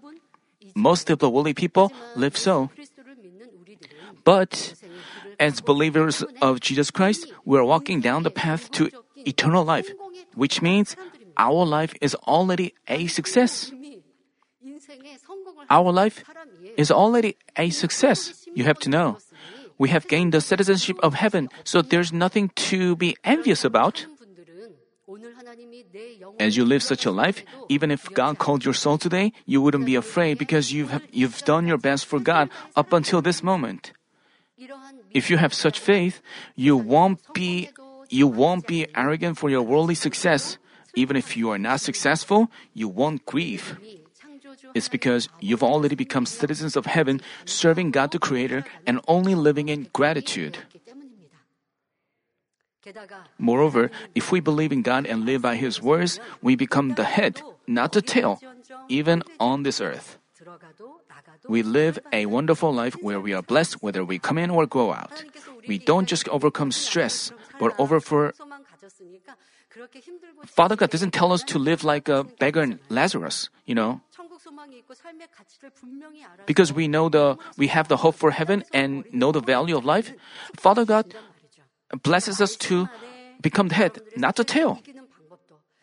Most 0.75 1.09
of 1.09 1.19
the 1.19 1.29
worldly 1.29 1.53
people 1.53 1.91
live 2.15 2.35
so. 2.37 2.69
But 4.23 4.73
as 5.39 5.61
believers 5.61 6.23
of 6.41 6.59
Jesus 6.59 6.91
Christ, 6.91 7.31
we 7.45 7.57
are 7.57 7.63
walking 7.63 8.01
down 8.01 8.23
the 8.23 8.31
path 8.31 8.71
to 8.71 8.89
eternal 9.15 9.63
life, 9.63 9.89
which 10.33 10.61
means 10.61 10.95
our 11.37 11.65
life 11.65 11.93
is 12.01 12.15
already 12.27 12.73
a 12.87 13.07
success. 13.07 13.71
Our 15.69 15.91
life 15.91 16.23
is 16.77 16.91
already 16.91 17.37
a 17.55 17.69
success. 17.69 18.45
You 18.53 18.65
have 18.65 18.79
to 18.79 18.89
know. 18.89 19.17
We 19.77 19.89
have 19.89 20.07
gained 20.07 20.33
the 20.33 20.41
citizenship 20.41 20.97
of 21.03 21.15
heaven, 21.15 21.49
so 21.63 21.81
there's 21.81 22.13
nothing 22.13 22.49
to 22.71 22.95
be 22.95 23.17
envious 23.23 23.65
about. 23.65 24.05
As 26.39 26.57
you 26.57 26.65
live 26.65 26.83
such 26.83 27.05
a 27.05 27.11
life, 27.11 27.43
even 27.69 27.91
if 27.91 28.11
God 28.13 28.37
called 28.37 28.65
your 28.65 28.73
soul 28.73 28.97
today, 28.97 29.31
you 29.45 29.61
wouldn't 29.61 29.85
be 29.85 29.95
afraid 29.95 30.37
because 30.37 30.71
you've, 30.71 30.91
you've 31.11 31.41
done 31.43 31.67
your 31.67 31.77
best 31.77 32.05
for 32.05 32.19
God 32.19 32.49
up 32.75 32.91
until 32.93 33.21
this 33.21 33.43
moment. 33.43 33.93
If 35.11 35.29
you 35.29 35.37
have 35.37 35.53
such 35.53 35.79
faith, 35.79 36.21
you 36.55 36.75
won't 36.77 37.21
be 37.33 37.69
you 38.09 38.27
won't 38.27 38.67
be 38.67 38.85
arrogant 38.95 39.37
for 39.37 39.49
your 39.49 39.63
worldly 39.63 39.95
success. 39.95 40.57
Even 40.93 41.17
if 41.17 41.35
you 41.35 41.49
are 41.49 41.57
not 41.57 41.81
successful, 41.81 42.51
you 42.73 42.87
won't 42.87 43.25
grieve. 43.25 43.77
It's 44.73 44.87
because 44.87 45.27
you've 45.39 45.63
already 45.63 45.95
become 45.95 46.25
citizens 46.25 46.75
of 46.75 46.85
heaven, 46.85 47.19
serving 47.45 47.91
God 47.91 48.11
the 48.11 48.19
Creator, 48.19 48.63
and 48.85 49.01
only 49.07 49.35
living 49.35 49.69
in 49.69 49.87
gratitude. 49.91 50.59
Moreover, 53.37 53.91
if 54.13 54.31
we 54.31 54.39
believe 54.39 54.71
in 54.71 54.81
God 54.81 55.05
and 55.05 55.25
live 55.25 55.41
by 55.41 55.55
His 55.55 55.81
words, 55.81 56.19
we 56.41 56.55
become 56.55 56.95
the 56.95 57.03
head, 57.03 57.41
not 57.67 57.91
the 57.91 58.01
tail, 58.01 58.39
even 58.89 59.23
on 59.39 59.63
this 59.63 59.81
earth. 59.81 60.17
We 61.47 61.63
live 61.63 61.99
a 62.11 62.25
wonderful 62.25 62.73
life 62.73 62.95
where 63.01 63.19
we 63.19 63.33
are 63.33 63.41
blessed 63.41 63.81
whether 63.81 64.03
we 64.03 64.19
come 64.19 64.37
in 64.37 64.49
or 64.49 64.65
go 64.65 64.93
out. 64.93 65.11
We 65.67 65.77
don't 65.77 66.07
just 66.07 66.27
overcome 66.29 66.71
stress, 66.71 67.31
but 67.59 67.73
over 67.79 67.99
for 67.99 68.33
Father 70.45 70.75
God 70.75 70.89
doesn't 70.89 71.11
tell 71.11 71.33
us 71.33 71.43
to 71.43 71.59
live 71.59 71.83
like 71.83 72.07
a 72.07 72.23
beggar 72.23 72.79
Lazarus, 72.89 73.49
you 73.65 73.75
know. 73.75 74.01
Because 76.45 76.71
we 76.71 76.87
know 76.87 77.09
the 77.09 77.37
we 77.57 77.67
have 77.67 77.87
the 77.87 77.97
hope 77.97 78.15
for 78.15 78.31
heaven 78.31 78.63
and 78.73 79.03
know 79.11 79.31
the 79.31 79.41
value 79.41 79.75
of 79.75 79.83
life, 79.83 80.13
Father 80.55 80.85
God 80.85 81.13
blesses 82.03 82.41
us 82.41 82.55
to 82.67 82.87
become 83.41 83.69
the 83.69 83.75
head, 83.75 84.01
not 84.15 84.35
the 84.35 84.43
tail. 84.43 84.79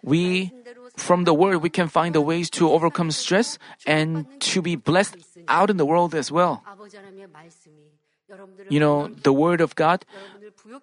We 0.03 0.51
from 0.97 1.25
the 1.25 1.35
word 1.35 1.63
we 1.63 1.71
can 1.71 1.89
find 1.89 2.15
the 2.15 2.21
ways 2.21 2.51
to 2.51 2.71
overcome 2.71 3.11
stress 3.11 3.59
and 3.87 4.27
to 4.41 4.61
be 4.61 4.77
blessed 4.77 5.17
out 5.49 5.71
in 5.71 5.77
the 5.77 5.87
world 5.87 6.15
as 6.15 6.31
well. 6.31 6.63
You 8.69 8.81
know, 8.81 9.09
the 9.09 9.33
word 9.33 9.61
of 9.61 9.75
God 9.75 10.05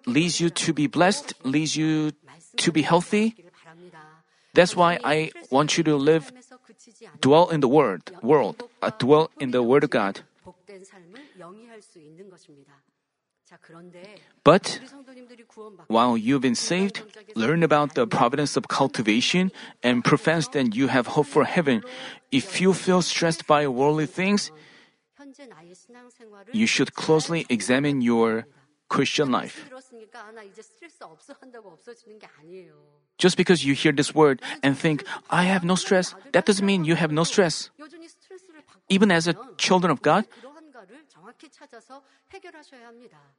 leads 0.06 0.40
you 0.40 0.50
to 0.50 0.72
be 0.72 0.86
blessed, 0.86 1.34
leads 1.44 1.76
you 1.76 2.12
to 2.56 2.72
be 2.72 2.82
healthy. 2.82 3.34
That's 4.54 4.74
why 4.74 4.98
I 5.04 5.30
want 5.50 5.78
you 5.78 5.84
to 5.84 5.96
live, 5.96 6.32
dwell 7.20 7.50
in 7.50 7.60
the 7.60 7.68
word, 7.68 8.02
world, 8.22 8.62
uh, 8.82 8.90
dwell 8.98 9.30
in 9.38 9.50
the 9.50 9.62
word 9.62 9.84
of 9.84 9.90
God. 9.90 10.22
But 14.44 14.80
while 15.88 16.16
you've 16.16 16.40
been 16.40 16.54
saved, 16.54 17.02
learn 17.34 17.62
about 17.62 17.94
the 17.94 18.06
providence 18.06 18.56
of 18.56 18.68
cultivation 18.68 19.50
and 19.82 20.04
profess 20.04 20.48
that 20.48 20.74
you 20.74 20.88
have 20.88 21.08
hope 21.08 21.26
for 21.26 21.44
heaven. 21.44 21.82
If 22.30 22.60
you 22.60 22.72
feel 22.72 23.02
stressed 23.02 23.46
by 23.46 23.66
worldly 23.66 24.06
things, 24.06 24.50
you 26.52 26.66
should 26.66 26.94
closely 26.94 27.46
examine 27.48 28.00
your 28.00 28.46
Christian 28.88 29.30
life. 29.30 29.68
Just 33.18 33.36
because 33.36 33.64
you 33.64 33.74
hear 33.74 33.92
this 33.92 34.14
word 34.14 34.42
and 34.62 34.78
think, 34.78 35.04
I 35.28 35.44
have 35.44 35.62
no 35.62 35.74
stress, 35.74 36.14
that 36.32 36.46
doesn't 36.46 36.64
mean 36.64 36.84
you 36.84 36.96
have 36.96 37.12
no 37.12 37.24
stress. 37.24 37.70
Even 38.88 39.10
as 39.10 39.28
a 39.28 39.36
children 39.56 39.90
of 39.90 40.02
God, 40.02 40.26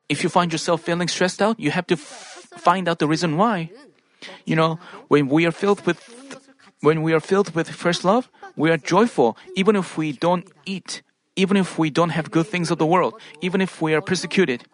if 0.10 0.24
you 0.24 0.30
find 0.30 0.52
yourself 0.52 0.82
feeling 0.82 1.08
stressed 1.08 1.42
out, 1.42 1.60
you 1.60 1.72
have 1.72 1.88
to 1.88 1.96
f- 1.96 2.48
find 2.58 2.88
out 2.88 3.00
the 3.00 3.08
reason 3.08 3.38
why. 3.38 3.72
You 4.46 4.56
know, 4.56 4.80
when 5.08 5.28
we 5.30 5.46
are 5.46 5.52
filled 5.52 5.86
with 5.86 5.98
when 6.82 7.02
we 7.04 7.14
are 7.14 7.20
filled 7.20 7.54
with 7.54 7.70
first 7.70 8.04
love, 8.04 8.30
we 8.56 8.70
are 8.70 8.78
joyful 8.78 9.38
even 9.56 9.76
if 9.76 9.98
we 9.98 10.12
don't 10.12 10.46
eat, 10.66 11.02
even 11.36 11.58
if 11.58 11.78
we 11.78 11.90
don't 11.90 12.10
have 12.10 12.30
good 12.32 12.48
things 12.48 12.72
of 12.72 12.78
the 12.78 12.86
world, 12.86 13.14
even 13.42 13.62
if 13.62 13.82
we 13.82 13.94
are 13.94 14.02
persecuted, 14.02 14.66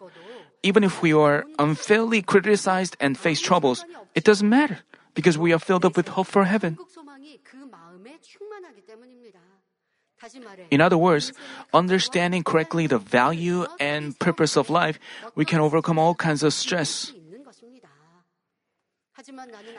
even 0.62 0.84
if 0.84 1.00
we 1.02 1.12
are 1.12 1.44
unfairly 1.58 2.22
criticized 2.22 2.96
and 3.00 3.16
face 3.16 3.40
troubles. 3.40 3.84
It 4.14 4.24
doesn't 4.24 4.48
matter 4.48 4.80
because 5.14 5.38
we 5.38 5.52
are 5.52 5.60
filled 5.60 5.84
up 5.84 5.96
with 5.96 6.08
hope 6.08 6.26
for 6.26 6.44
heaven. 6.44 6.76
In 10.70 10.80
other 10.80 10.98
words, 10.98 11.32
understanding 11.72 12.42
correctly 12.42 12.86
the 12.86 12.98
value 12.98 13.66
and 13.78 14.18
purpose 14.18 14.56
of 14.56 14.70
life, 14.70 14.98
we 15.34 15.44
can 15.44 15.60
overcome 15.60 15.98
all 15.98 16.14
kinds 16.14 16.42
of 16.42 16.52
stress. 16.52 17.12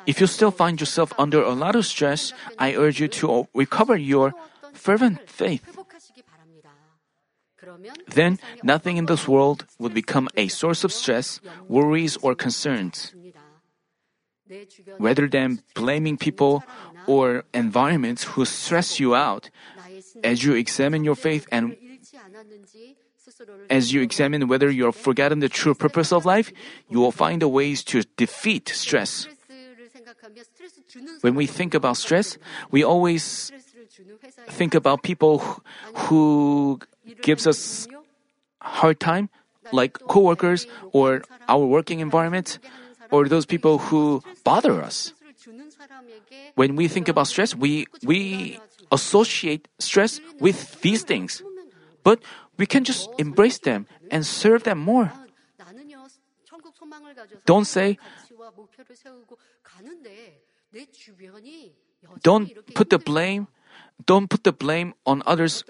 If 0.05 0.19
you 0.19 0.27
still 0.27 0.51
find 0.51 0.79
yourself 0.79 1.13
under 1.17 1.41
a 1.41 1.51
lot 1.51 1.75
of 1.75 1.85
stress, 1.85 2.33
I 2.57 2.75
urge 2.75 2.99
you 2.99 3.07
to 3.23 3.47
recover 3.53 3.95
your 3.95 4.33
fervent 4.73 5.29
faith. 5.29 5.63
Then, 8.07 8.39
nothing 8.63 8.97
in 8.97 9.05
this 9.05 9.27
world 9.27 9.65
would 9.79 9.93
become 9.93 10.29
a 10.35 10.47
source 10.47 10.83
of 10.83 10.91
stress, 10.91 11.39
worries, 11.67 12.17
or 12.21 12.35
concerns. 12.35 13.13
Rather 14.97 15.27
than 15.27 15.61
blaming 15.75 16.17
people 16.17 16.63
or 17.05 17.43
environments 17.53 18.23
who 18.33 18.45
stress 18.45 18.99
you 18.99 19.13
out, 19.13 19.49
as 20.23 20.43
you 20.43 20.53
examine 20.53 21.03
your 21.03 21.15
faith 21.15 21.47
and 21.51 21.75
as 23.69 23.93
you 23.93 24.01
examine 24.01 24.47
whether 24.47 24.69
you 24.69 24.85
have 24.85 24.95
forgotten 24.95 25.39
the 25.39 25.49
true 25.49 25.75
purpose 25.75 26.11
of 26.11 26.25
life, 26.25 26.51
you 26.89 26.99
will 26.99 27.11
find 27.11 27.41
ways 27.43 27.83
to 27.85 28.03
defeat 28.17 28.69
stress. 28.69 29.27
When 31.21 31.35
we 31.35 31.45
think 31.45 31.73
about 31.73 31.97
stress, 31.97 32.37
we 32.71 32.83
always 32.83 33.51
think 34.49 34.73
about 34.73 35.03
people 35.03 35.39
who, 35.39 35.61
who 35.95 36.79
gives 37.21 37.45
us 37.45 37.87
hard 38.61 38.99
time, 38.99 39.29
like 39.71 39.99
coworkers 40.07 40.67
or 40.91 41.21
our 41.47 41.65
working 41.65 41.99
environment, 41.99 42.59
or 43.11 43.27
those 43.27 43.45
people 43.45 43.77
who 43.77 44.23
bother 44.43 44.81
us. 44.81 45.13
When 46.55 46.75
we 46.75 46.87
think 46.87 47.07
about 47.07 47.27
stress, 47.27 47.55
we 47.55 47.87
we 48.03 48.59
associate 48.91 49.67
stress 49.79 50.19
with 50.39 50.81
these 50.81 51.03
things. 51.03 51.43
But 52.03 52.21
we 52.57 52.65
can 52.65 52.83
just 52.83 53.09
embrace 53.17 53.59
them 53.59 53.87
and 54.11 54.25
serve 54.25 54.63
them 54.63 54.79
more. 54.79 55.11
Don't 57.45 57.65
say, 57.65 57.97
don't 62.23 62.49
put 62.75 62.89
the 62.89 62.99
blame, 62.99 63.47
don't 64.05 64.29
put 64.29 64.43
the 64.43 64.51
blame 64.53 64.93
on 65.05 65.21
others, 65.25 65.63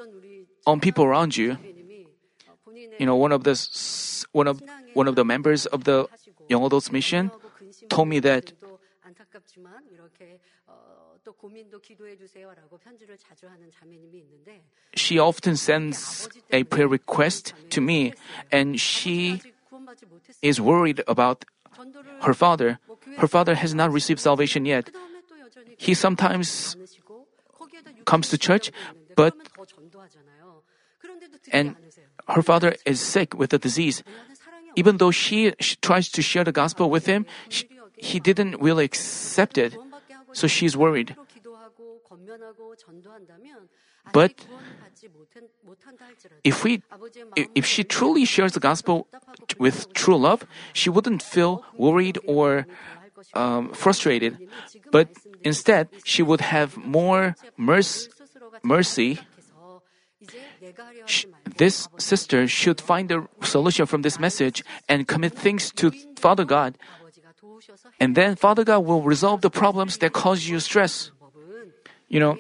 on 0.65 0.79
people 0.79 1.05
around 1.05 1.36
you. 1.36 1.58
You 2.99 3.05
know, 3.05 3.15
one 3.15 3.32
of 3.32 3.43
the 3.43 3.55
one 4.32 4.47
of 4.47 4.62
one 4.93 5.08
of 5.08 5.15
the 5.15 5.25
members 5.25 5.65
of 5.65 5.84
the 5.84 6.08
Young 6.47 6.63
Adults 6.63 6.91
Mission 6.91 7.32
told 7.89 8.08
me 8.08 8.19
that 8.19 8.53
she 14.96 15.20
often 15.20 15.56
sends 15.56 16.30
a 16.52 16.63
prayer 16.63 16.88
request 16.88 17.54
to 17.70 17.82
me, 17.82 18.13
and 18.52 18.80
she 18.80 19.42
is 20.42 20.62
worried 20.62 21.04
about 21.08 21.46
her 22.22 22.34
father. 22.34 22.80
Her 23.18 23.28
father 23.28 23.56
has 23.56 23.74
not 23.74 23.92
received 23.92 24.20
salvation 24.20 24.65
yet. 24.65 24.89
He 25.78 25.94
sometimes 25.94 26.76
comes 28.06 28.30
to 28.30 28.38
church, 28.38 28.72
but 29.15 29.34
and 31.52 31.76
her 32.28 32.42
father 32.42 32.76
is 32.86 33.00
sick 33.00 33.34
with 33.38 33.54
a 33.54 33.58
disease. 33.58 34.04
Even 34.76 34.98
though 34.98 35.12
she, 35.12 35.54
she 35.60 35.76
tries 35.78 36.10
to 36.10 36.22
share 36.22 36.44
the 36.44 36.52
gospel 36.52 36.89
with 36.89 37.06
him, 37.06 37.26
she, 37.50 37.68
he 37.98 38.20
didn't 38.20 38.62
really 38.62 38.86
accept 38.86 39.58
it 39.58 39.76
so 40.39 40.47
she's 40.47 40.75
worried. 40.75 41.15
But 44.13 44.34
if 46.43 46.63
we, 46.63 46.82
if 47.36 47.65
she 47.65 47.84
truly 47.84 48.25
shares 48.25 48.54
the 48.54 48.63
gospel 48.63 49.08
with 49.60 49.91
true 49.93 50.17
love, 50.17 50.47
she 50.73 50.89
wouldn't 50.89 51.21
feel 51.21 51.63
worried 51.78 52.17
or 52.25 52.65
um, 53.34 53.69
frustrated. 53.73 54.49
But 54.91 55.10
instead, 55.43 55.89
she 56.06 56.23
would 56.23 56.41
have 56.41 56.78
more 56.78 57.36
mercy. 57.58 58.10
mercy. 58.63 59.19
This 61.58 61.88
sister 61.97 62.47
should 62.47 62.80
find 62.82 63.12
a 63.12 63.28
solution 63.43 63.86
from 63.86 64.02
this 64.02 64.19
message 64.19 64.63
and 64.88 65.08
commit 65.08 65.34
things 65.34 65.71
to 65.80 65.91
Father 66.15 66.45
God 66.45 66.78
and 67.99 68.15
then 68.15 68.36
Father 68.36 68.63
God 68.63 68.86
will 68.86 69.01
resolve 69.01 69.41
the 69.41 69.49
problems 69.49 69.97
that 69.97 70.13
cause 70.13 70.47
you 70.47 70.60
stress. 70.60 71.12
You 72.08 72.19
know, 72.19 72.38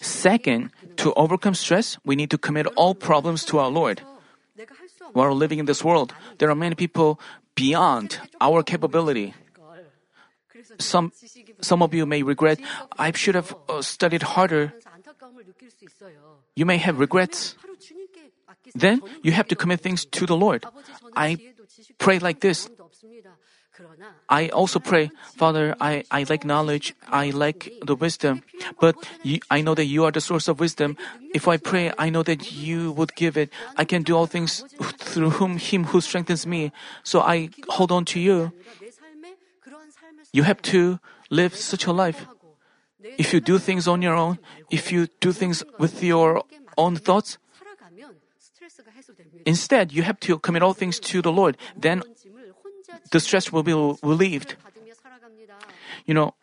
second, 0.00 0.70
to 0.96 1.12
overcome 1.14 1.54
stress, 1.54 1.98
we 2.04 2.16
need 2.16 2.30
to 2.30 2.38
commit 2.38 2.66
all 2.76 2.94
problems 2.94 3.44
to 3.46 3.58
our 3.58 3.70
Lord. 3.70 4.02
While 5.12 5.34
living 5.34 5.58
in 5.58 5.66
this 5.66 5.84
world, 5.84 6.14
there 6.38 6.50
are 6.50 6.54
many 6.54 6.74
people 6.74 7.20
beyond 7.54 8.18
our 8.40 8.62
capability. 8.62 9.34
Some, 10.78 11.12
some 11.60 11.82
of 11.82 11.94
you 11.94 12.06
may 12.06 12.22
regret, 12.22 12.58
I 12.98 13.12
should 13.12 13.34
have 13.34 13.54
uh, 13.68 13.82
studied 13.82 14.22
harder. 14.22 14.72
You 16.56 16.66
may 16.66 16.78
have 16.78 16.98
regrets. 16.98 17.54
Then 18.74 19.02
you 19.22 19.32
have 19.32 19.46
to 19.48 19.56
commit 19.56 19.80
things 19.80 20.04
to 20.18 20.26
the 20.26 20.36
Lord. 20.36 20.64
I 21.14 21.38
pray 21.98 22.18
like 22.18 22.40
this 22.40 22.68
I 24.28 24.48
also 24.48 24.78
pray, 24.78 25.10
Father, 25.36 25.76
I, 25.80 26.04
I 26.10 26.24
lack 26.24 26.44
knowledge, 26.44 26.94
I 27.08 27.30
lack 27.30 27.68
the 27.84 27.94
wisdom, 27.94 28.42
but 28.80 28.96
you, 29.22 29.40
I 29.50 29.60
know 29.60 29.74
that 29.74 29.86
you 29.86 30.04
are 30.04 30.10
the 30.12 30.20
source 30.20 30.48
of 30.48 30.60
wisdom. 30.60 30.96
If 31.34 31.48
I 31.48 31.56
pray, 31.56 31.92
I 31.98 32.10
know 32.10 32.22
that 32.22 32.52
you 32.52 32.92
would 32.92 33.14
give 33.14 33.36
it. 33.36 33.50
I 33.76 33.84
can 33.84 34.02
do 34.02 34.16
all 34.16 34.26
things 34.26 34.64
through 34.80 35.30
whom 35.30 35.58
Him 35.58 35.84
who 35.84 36.00
strengthens 36.00 36.46
me. 36.46 36.72
So 37.02 37.20
I 37.20 37.50
hold 37.68 37.92
on 37.92 38.04
to 38.06 38.20
you. 38.20 38.52
You 40.32 40.42
have 40.42 40.62
to 40.62 40.98
live 41.30 41.54
such 41.54 41.86
a 41.86 41.92
life. 41.92 42.26
If 43.18 43.34
you 43.34 43.40
do 43.40 43.58
things 43.58 43.86
on 43.86 44.02
your 44.02 44.14
own, 44.14 44.38
if 44.70 44.90
you 44.90 45.08
do 45.20 45.32
things 45.32 45.62
with 45.78 46.02
your 46.02 46.42
own 46.78 46.96
thoughts, 46.96 47.38
instead 49.44 49.92
you 49.92 50.02
have 50.02 50.18
to 50.20 50.38
commit 50.38 50.62
all 50.62 50.72
things 50.72 50.98
to 50.98 51.20
the 51.20 51.30
Lord. 51.30 51.56
Then 51.76 52.02
the 53.10 53.20
stress 53.20 53.52
will 53.52 53.62
be 53.62 53.74
relieved. 54.02 54.56
You 56.06 56.14
know, 56.14 56.34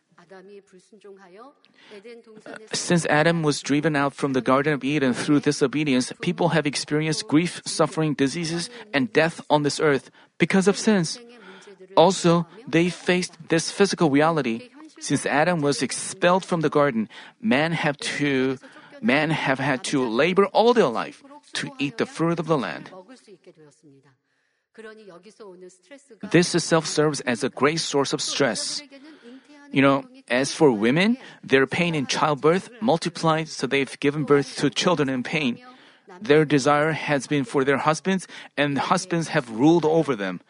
since 2.74 3.06
Adam 3.08 3.43
was 3.43 3.62
driven 3.62 3.95
out 3.95 4.13
from 4.13 4.34
the 4.34 4.41
Garden 4.41 4.74
of 4.74 4.84
Eden 4.84 5.13
through 5.13 5.41
disobedience, 5.41 6.13
people 6.21 6.50
have 6.50 6.65
experienced 6.65 7.28
grief, 7.28 7.62
suffering, 7.65 8.13
diseases, 8.13 8.69
and 8.93 9.12
death 9.12 9.41
on 9.50 9.63
this 9.63 9.80
earth 9.80 10.10
because 10.38 10.67
of 10.67 10.78
sins. 10.78 11.19
Also, 11.97 12.47
they 12.67 12.89
faced 12.89 13.38
this 13.50 13.71
physical 13.71 14.10
reality. 14.10 14.69
Since 15.00 15.26
Adam 15.26 15.62
was 15.62 15.82
expelled 15.82 16.45
from 16.45 16.62
the 16.62 16.69
garden, 16.69 17.10
man 17.41 17.74
have 17.74 17.97
to 18.21 18.58
men 19.02 19.32
have 19.32 19.58
had 19.58 19.84
to 19.84 20.06
labor 20.08 20.45
all 20.54 20.74
their 20.74 20.88
life 20.88 21.24
to 21.54 21.71
eat 21.80 21.97
the 21.97 22.06
fruit 22.06 22.39
of 22.39 22.45
the 22.45 22.58
land. 22.58 22.91
This 26.31 26.55
itself 26.55 26.86
serves 26.86 27.19
as 27.21 27.43
a 27.43 27.49
great 27.49 27.79
source 27.79 28.13
of 28.13 28.21
stress. 28.21 28.81
You 29.71 29.81
know, 29.81 30.03
as 30.29 30.53
for 30.53 30.71
women, 30.71 31.17
their 31.43 31.67
pain 31.67 31.95
in 31.95 32.07
childbirth 32.07 32.69
multiplied, 32.81 33.47
so 33.47 33.67
they've 33.67 33.99
given 33.99 34.23
birth 34.23 34.57
to 34.57 34.69
children 34.69 35.10
in 35.10 35.23
pain. 35.23 35.60
Their 36.21 36.45
desire 36.45 36.91
has 36.91 37.27
been 37.27 37.43
for 37.43 37.63
their 37.63 37.77
husbands, 37.77 38.27
and 38.57 38.77
husbands 38.77 39.29
have 39.29 39.49
ruled 39.49 39.86
over 39.86 40.15
them. 40.15 40.41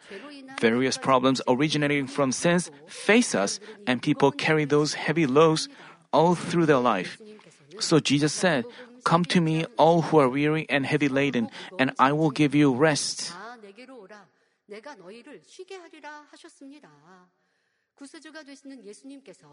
Various 0.60 0.98
problems 0.98 1.40
originating 1.46 2.06
from 2.06 2.32
sins 2.32 2.70
face 2.86 3.34
us, 3.34 3.58
and 3.86 4.02
people 4.02 4.30
carry 4.30 4.64
those 4.64 4.94
heavy 4.94 5.26
loads 5.26 5.68
all 6.12 6.34
through 6.34 6.66
their 6.66 6.82
life. 6.82 7.18
So 7.78 8.00
Jesus 8.00 8.32
said, 8.32 8.64
Come 9.04 9.24
to 9.26 9.40
me, 9.40 9.66
all 9.78 10.02
who 10.02 10.18
are 10.18 10.28
weary 10.28 10.66
and 10.68 10.86
heavy 10.86 11.08
laden, 11.08 11.50
and 11.78 11.90
I 11.98 12.12
will 12.12 12.30
give 12.30 12.54
you 12.54 12.74
rest. 12.74 13.34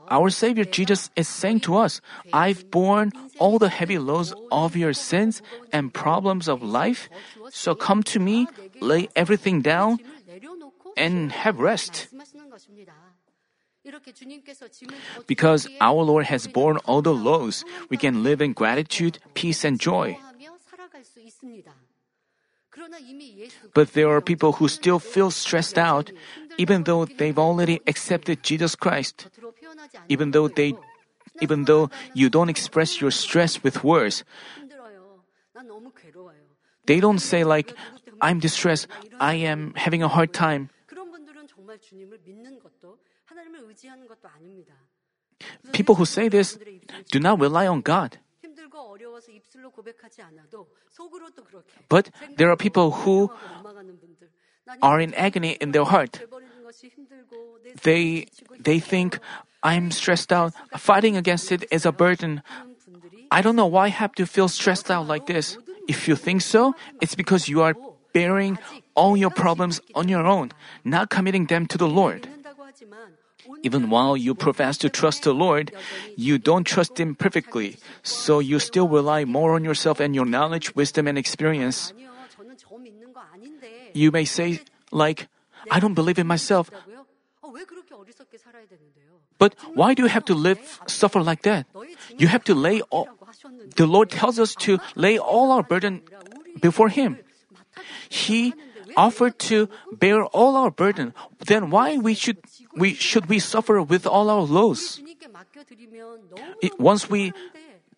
Our 0.09 0.29
Savior 0.29 0.65
Jesus 0.65 1.09
is 1.15 1.27
saying 1.27 1.59
to 1.61 1.75
us, 1.75 2.01
I've 2.33 2.71
borne 2.71 3.11
all 3.37 3.59
the 3.59 3.69
heavy 3.69 3.97
loads 3.99 4.33
of 4.51 4.75
your 4.75 4.93
sins 4.93 5.41
and 5.71 5.93
problems 5.93 6.47
of 6.47 6.63
life, 6.63 7.09
so 7.49 7.75
come 7.75 8.01
to 8.03 8.19
me, 8.19 8.47
lay 8.81 9.09
everything 9.15 9.61
down, 9.61 9.99
and 10.95 11.31
have 11.31 11.59
rest. 11.59 12.07
Because 15.27 15.67
our 15.79 16.03
Lord 16.03 16.25
has 16.25 16.47
borne 16.47 16.77
all 16.85 17.01
the 17.01 17.13
loads, 17.13 17.63
we 17.89 17.97
can 17.97 18.23
live 18.23 18.41
in 18.41 18.53
gratitude, 18.53 19.19
peace, 19.33 19.63
and 19.63 19.79
joy. 19.79 20.17
But 23.73 23.93
there 23.93 24.09
are 24.09 24.21
people 24.21 24.53
who 24.53 24.67
still 24.67 24.99
feel 24.99 25.31
stressed 25.31 25.77
out, 25.77 26.11
even 26.57 26.83
though 26.83 27.05
they've 27.05 27.37
already 27.37 27.81
accepted 27.87 28.43
Jesus 28.43 28.75
Christ. 28.75 29.27
Even 30.07 30.31
though 30.31 30.47
they, 30.47 30.75
even 31.41 31.65
though 31.65 31.89
you 32.13 32.29
don't 32.29 32.49
express 32.49 33.01
your 33.01 33.11
stress 33.11 33.63
with 33.63 33.83
words, 33.83 34.23
they 36.85 36.99
don't 36.99 37.19
say 37.19 37.43
like, 37.43 37.73
"I'm 38.21 38.39
distressed. 38.39 38.87
I 39.19 39.35
am 39.35 39.73
having 39.75 40.03
a 40.03 40.07
hard 40.07 40.33
time." 40.33 40.69
People 45.73 45.95
who 45.95 46.05
say 46.05 46.29
this 46.29 46.57
do 47.11 47.19
not 47.19 47.39
rely 47.39 47.67
on 47.67 47.81
God. 47.81 48.19
But 51.89 52.11
there 52.37 52.49
are 52.49 52.57
people 52.57 52.91
who 52.91 53.29
are 54.81 54.99
in 54.99 55.13
agony 55.13 55.57
in 55.59 55.71
their 55.71 55.85
heart. 55.85 56.21
They, 57.83 58.27
they 58.59 58.79
think, 58.79 59.19
I'm 59.63 59.91
stressed 59.91 60.31
out. 60.31 60.53
Fighting 60.77 61.17
against 61.17 61.51
it 61.51 61.65
is 61.71 61.85
a 61.85 61.91
burden. 61.91 62.41
I 63.31 63.41
don't 63.41 63.55
know 63.55 63.65
why 63.65 63.85
I 63.85 63.89
have 63.89 64.13
to 64.15 64.25
feel 64.25 64.47
stressed 64.47 64.89
out 64.89 65.07
like 65.07 65.25
this. 65.25 65.57
If 65.87 66.07
you 66.07 66.15
think 66.15 66.41
so, 66.41 66.75
it's 67.01 67.15
because 67.15 67.47
you 67.47 67.61
are 67.61 67.75
bearing 68.13 68.57
all 68.95 69.17
your 69.17 69.29
problems 69.29 69.81
on 69.95 70.07
your 70.09 70.25
own, 70.25 70.51
not 70.83 71.09
committing 71.09 71.45
them 71.45 71.65
to 71.67 71.77
the 71.77 71.87
Lord. 71.87 72.27
Even 73.63 73.89
while 73.89 74.15
you 74.15 74.35
profess 74.35 74.77
to 74.77 74.89
trust 74.89 75.23
the 75.23 75.33
Lord, 75.33 75.71
you 76.15 76.37
don't 76.37 76.63
trust 76.63 76.99
Him 76.99 77.15
perfectly, 77.15 77.77
so 78.03 78.39
you 78.39 78.59
still 78.59 78.87
rely 78.87 79.25
more 79.25 79.55
on 79.55 79.63
yourself 79.63 79.99
and 79.99 80.15
your 80.15 80.25
knowledge, 80.25 80.75
wisdom, 80.75 81.07
and 81.07 81.17
experience. 81.17 81.93
You 83.93 84.11
may 84.11 84.25
say, 84.25 84.61
like, 84.91 85.27
I 85.71 85.79
don't 85.79 85.93
believe 85.93 86.19
in 86.19 86.27
myself. 86.27 86.71
But 89.37 89.55
why 89.73 89.93
do 89.93 90.03
you 90.03 90.09
have 90.09 90.25
to 90.25 90.35
live, 90.35 90.59
suffer 90.87 91.23
like 91.23 91.43
that? 91.43 91.65
You 92.17 92.27
have 92.27 92.43
to 92.45 92.55
lay 92.55 92.81
all, 92.91 93.07
the 93.75 93.87
Lord 93.87 94.11
tells 94.11 94.39
us 94.39 94.55
to 94.67 94.79
lay 94.95 95.17
all 95.17 95.51
our 95.51 95.63
burden 95.63 96.01
before 96.61 96.89
Him. 96.89 97.17
He 98.09 98.53
offered 98.97 99.39
to 99.39 99.69
bear 99.91 100.25
all 100.25 100.55
our 100.55 100.71
burden. 100.71 101.13
Then 101.45 101.69
why 101.69 101.97
we 101.97 102.13
should 102.13 102.37
we 102.75 102.93
should 102.93 103.27
we 103.27 103.39
suffer 103.39 103.81
with 103.81 104.05
all 104.05 104.29
our 104.29 104.41
lows? 104.41 105.01
Once 106.77 107.09
we 107.09 107.33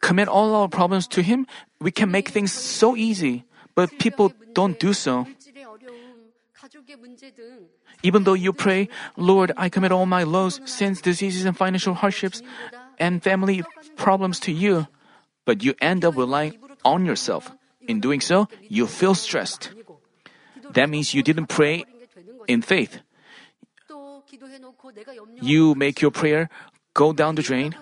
commit 0.01 0.27
all 0.27 0.55
our 0.55 0.67
problems 0.67 1.07
to 1.07 1.21
Him, 1.21 1.47
we 1.79 1.91
can 1.91 2.11
make 2.11 2.29
things 2.29 2.51
so 2.51 2.95
easy. 2.95 3.43
But 3.75 3.97
people 3.99 4.33
don't 4.53 4.79
do 4.79 4.93
so. 4.93 5.25
Even 8.03 8.23
though 8.23 8.33
you 8.33 8.53
pray, 8.53 8.89
Lord, 9.15 9.51
I 9.57 9.69
commit 9.69 9.91
all 9.91 10.05
my 10.05 10.23
lows, 10.23 10.59
sins, 10.65 11.01
diseases, 11.01 11.45
and 11.45 11.55
financial 11.55 11.93
hardships 11.93 12.41
and 12.99 13.23
family 13.23 13.63
problems 13.95 14.39
to 14.41 14.51
you, 14.51 14.87
but 15.45 15.63
you 15.63 15.73
end 15.81 16.05
up 16.05 16.17
relying 16.17 16.57
on 16.83 17.05
yourself. 17.05 17.51
In 17.87 17.99
doing 17.99 18.21
so, 18.21 18.47
you 18.69 18.85
feel 18.85 19.15
stressed. 19.15 19.71
That 20.71 20.89
means 20.89 21.13
you 21.13 21.23
didn't 21.23 21.47
pray 21.47 21.83
in 22.47 22.61
faith 22.61 23.01
you 25.41 25.75
make 25.75 26.01
your 26.01 26.11
prayer 26.11 26.49
go 26.93 27.13
down 27.13 27.35
the 27.35 27.41
drain. 27.41 27.75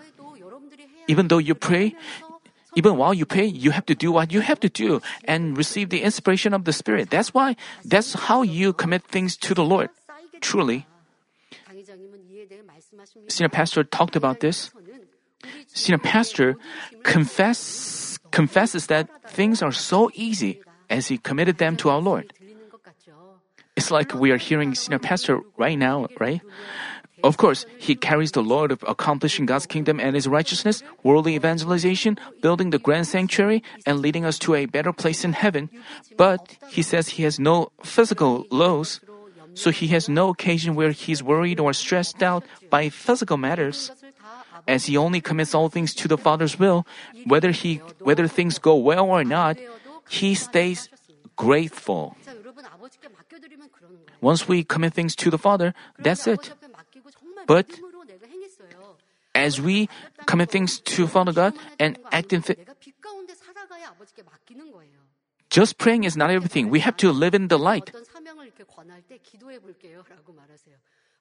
Even 1.07 1.27
though 1.27 1.39
you 1.39 1.55
pray, 1.55 1.95
even 2.75 2.97
while 2.97 3.13
you 3.13 3.25
pray, 3.25 3.45
you 3.45 3.71
have 3.71 3.85
to 3.87 3.95
do 3.95 4.11
what 4.11 4.31
you 4.31 4.41
have 4.41 4.59
to 4.59 4.69
do 4.69 5.01
and 5.25 5.57
receive 5.57 5.89
the 5.89 6.01
inspiration 6.01 6.53
of 6.53 6.65
the 6.65 6.73
Spirit. 6.73 7.09
That's 7.09 7.33
why, 7.33 7.55
that's 7.83 8.13
how 8.29 8.43
you 8.43 8.73
commit 8.73 9.03
things 9.03 9.35
to 9.37 9.53
the 9.53 9.63
Lord, 9.63 9.89
truly. 10.39 10.85
Senior 13.27 13.49
pastor 13.49 13.83
talked 13.83 14.15
about 14.15 14.39
this. 14.39 14.71
Senior 15.67 15.97
pastor 15.97 16.55
confess, 17.03 18.19
confesses 18.31 18.87
that 18.87 19.09
things 19.29 19.61
are 19.61 19.71
so 19.71 20.11
easy 20.13 20.61
as 20.89 21.07
he 21.07 21.17
committed 21.17 21.57
them 21.57 21.75
to 21.77 21.89
our 21.89 21.99
Lord. 21.99 22.33
It's 23.79 23.95
like 23.95 24.11
we 24.11 24.35
are 24.35 24.37
hearing 24.37 24.75
senior 24.75 24.99
pastor 24.99 25.39
right 25.55 25.79
now, 25.79 26.11
right? 26.19 26.43
Of 27.23 27.39
course, 27.39 27.65
he 27.79 27.95
carries 27.95 28.35
the 28.35 28.43
load 28.43 28.75
of 28.75 28.83
accomplishing 28.83 29.47
God's 29.47 29.65
kingdom 29.65 30.03
and 30.03 30.19
his 30.19 30.27
righteousness, 30.27 30.83
worldly 31.01 31.35
evangelization, 31.39 32.19
building 32.43 32.75
the 32.75 32.77
grand 32.77 33.07
sanctuary, 33.07 33.63
and 33.87 34.03
leading 34.03 34.25
us 34.27 34.37
to 34.39 34.55
a 34.55 34.67
better 34.67 34.91
place 34.91 35.23
in 35.23 35.31
heaven. 35.31 35.69
But 36.19 36.59
he 36.67 36.81
says 36.83 37.15
he 37.15 37.23
has 37.23 37.39
no 37.39 37.71
physical 37.81 38.43
lows, 38.51 38.99
so 39.55 39.71
he 39.71 39.87
has 39.95 40.11
no 40.11 40.27
occasion 40.27 40.75
where 40.75 40.91
he's 40.91 41.23
worried 41.23 41.63
or 41.63 41.71
stressed 41.71 42.19
out 42.21 42.43
by 42.69 42.91
physical 42.91 43.39
matters. 43.39 43.95
As 44.67 44.91
he 44.91 44.99
only 44.99 45.23
commits 45.23 45.55
all 45.55 45.71
things 45.71 45.95
to 46.03 46.11
the 46.11 46.19
Father's 46.19 46.59
will, 46.59 46.83
whether 47.31 47.55
he 47.55 47.79
whether 48.03 48.27
things 48.27 48.59
go 48.59 48.75
well 48.75 49.07
or 49.07 49.23
not, 49.23 49.55
he 50.11 50.35
stays 50.35 50.91
grateful. 51.39 52.18
Once 54.21 54.47
we 54.47 54.63
commit 54.63 54.93
things 54.93 55.15
to 55.15 55.29
the 55.29 55.37
Father, 55.37 55.73
that's 55.97 56.27
it. 56.27 56.51
But 57.47 57.67
as 59.33 59.61
we 59.61 59.89
commit 60.25 60.51
things 60.51 60.79
to 60.79 61.07
Father 61.07 61.31
God 61.31 61.53
and 61.79 61.97
act 62.11 62.33
in 62.33 62.41
faith, 62.41 62.59
just 65.49 65.77
praying 65.77 66.03
is 66.03 66.15
not 66.15 66.29
everything. 66.29 66.69
We 66.69 66.79
have 66.81 66.97
to 66.97 67.11
live 67.11 67.33
in 67.33 67.47
the 67.47 67.57
light. 67.57 67.91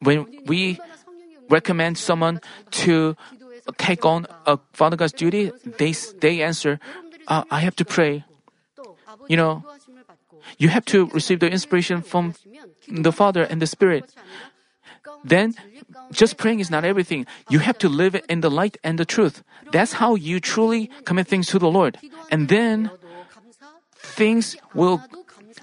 When 0.01 0.27
we 0.45 0.79
recommend 1.49 1.99
someone 1.99 2.41
to 2.85 3.17
take 3.79 4.05
on 4.05 4.27
a 4.47 4.59
Father 4.73 4.97
God's 4.97 5.13
duty, 5.13 5.51
they, 5.65 5.93
they 6.21 6.43
answer, 6.43 6.79
uh, 7.27 7.45
I 7.51 7.61
have 7.61 7.77
to 7.77 7.85
pray. 7.85 8.25
You 9.29 9.37
know, 9.37 9.65
you 10.57 10.69
have 10.69 10.85
to 10.87 11.07
receive 11.13 11.41
the 11.41 11.51
inspiration 11.51 12.03
from 12.03 12.35
the 12.89 13.13
Father 13.13 13.43
and 13.43 13.61
the 13.61 13.67
Spirit. 13.67 14.15
Then, 15.25 15.55
just 16.13 16.37
praying 16.37 16.61
is 16.61 16.71
not 16.71 16.85
everything. 16.85 17.27
You 17.51 17.59
have 17.61 17.79
to 17.79 17.89
live 17.89 18.17
in 18.29 18.41
the 18.41 18.51
light 18.51 18.77
and 18.85 18.99
the 18.99 19.05
truth. 19.05 19.43
That's 19.73 19.95
how 19.95 20.15
you 20.15 20.41
truly 20.41 20.91
commit 21.05 21.27
things 21.27 21.49
to 21.49 21.59
the 21.59 21.71
Lord. 21.71 21.99
And 22.31 22.49
then, 22.49 22.91
things 23.99 24.57
will, 24.75 25.03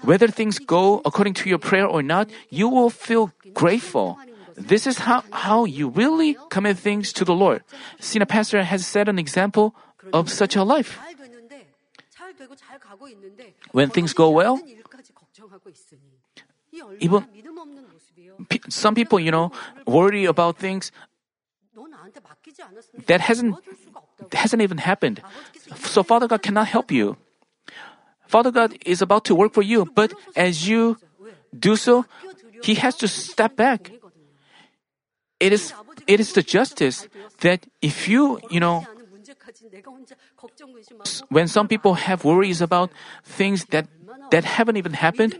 whether 0.02 0.28
things 0.28 0.58
go 0.58 1.00
according 1.04 1.34
to 1.34 1.48
your 1.48 1.58
prayer 1.58 1.86
or 1.86 2.02
not, 2.02 2.30
you 2.50 2.68
will 2.68 2.90
feel 2.90 3.32
grateful. 3.54 4.18
This 4.56 4.86
is 4.86 4.98
how, 5.00 5.22
how 5.32 5.64
you 5.64 5.88
really 5.88 6.36
commit 6.48 6.78
things 6.78 7.12
to 7.14 7.24
the 7.24 7.34
Lord. 7.34 7.62
Senior 8.00 8.26
Pastor 8.26 8.62
has 8.62 8.86
set 8.86 9.08
an 9.08 9.18
example 9.18 9.74
of 10.12 10.30
such 10.30 10.56
a 10.56 10.64
life. 10.64 10.98
When 13.72 13.90
things 13.90 14.12
go 14.12 14.30
well, 14.30 14.60
even 16.98 17.24
some 18.68 18.94
people, 18.94 19.20
you 19.20 19.30
know, 19.30 19.52
worry 19.86 20.24
about 20.24 20.58
things 20.58 20.92
that 23.06 23.20
hasn't 23.20 23.56
hasn't 24.32 24.62
even 24.62 24.78
happened. 24.78 25.22
So 25.76 26.02
Father 26.02 26.26
God 26.26 26.42
cannot 26.42 26.68
help 26.68 26.90
you. 26.90 27.16
Father 28.26 28.50
God 28.50 28.76
is 28.84 29.02
about 29.02 29.24
to 29.26 29.34
work 29.34 29.52
for 29.52 29.62
you, 29.62 29.86
but 29.94 30.12
as 30.34 30.68
you 30.68 30.98
do 31.54 31.76
so, 31.76 32.04
he 32.62 32.74
has 32.74 32.96
to 32.96 33.08
step 33.08 33.56
back. 33.56 33.92
It 35.38 35.52
is 35.52 35.72
it 36.06 36.18
is 36.20 36.32
the 36.32 36.42
justice 36.42 37.08
that 37.40 37.66
if 37.82 38.08
you, 38.08 38.40
you 38.50 38.60
know, 38.60 38.86
when 41.28 41.48
some 41.48 41.68
people 41.68 41.94
have 41.94 42.24
worries 42.24 42.60
about 42.60 42.90
things 43.24 43.66
that, 43.66 43.88
that 44.30 44.44
haven't 44.44 44.76
even 44.76 44.92
happened, 44.92 45.38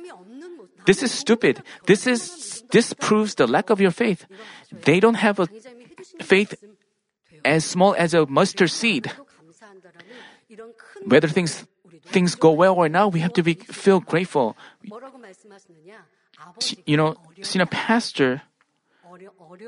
this 0.87 1.03
is 1.03 1.11
stupid. 1.11 1.63
This 1.87 2.07
is 2.07 2.63
this 2.71 2.93
proves 2.95 3.35
the 3.35 3.47
lack 3.47 3.71
of 3.71 3.81
your 3.81 3.91
faith. 3.91 4.27
They 4.71 5.01
don't 5.01 5.19
have 5.19 5.39
a 5.41 5.49
faith 6.23 6.55
as 7.45 7.65
small 7.65 7.95
as 7.99 8.15
a 8.15 8.25
mustard 8.27 8.71
seed. 8.71 9.11
Whether 11.05 11.29
things 11.29 11.67
things 12.07 12.35
go 12.35 12.53
well 12.53 12.75
or 12.75 12.89
not, 12.89 13.13
we 13.13 13.21
have 13.21 13.35
to 13.35 13.43
be 13.43 13.55
feel 13.55 14.01
grateful. 14.01 14.57
You 16.87 16.97
know, 16.97 17.17
senior 17.43 17.67
pastor 17.67 18.43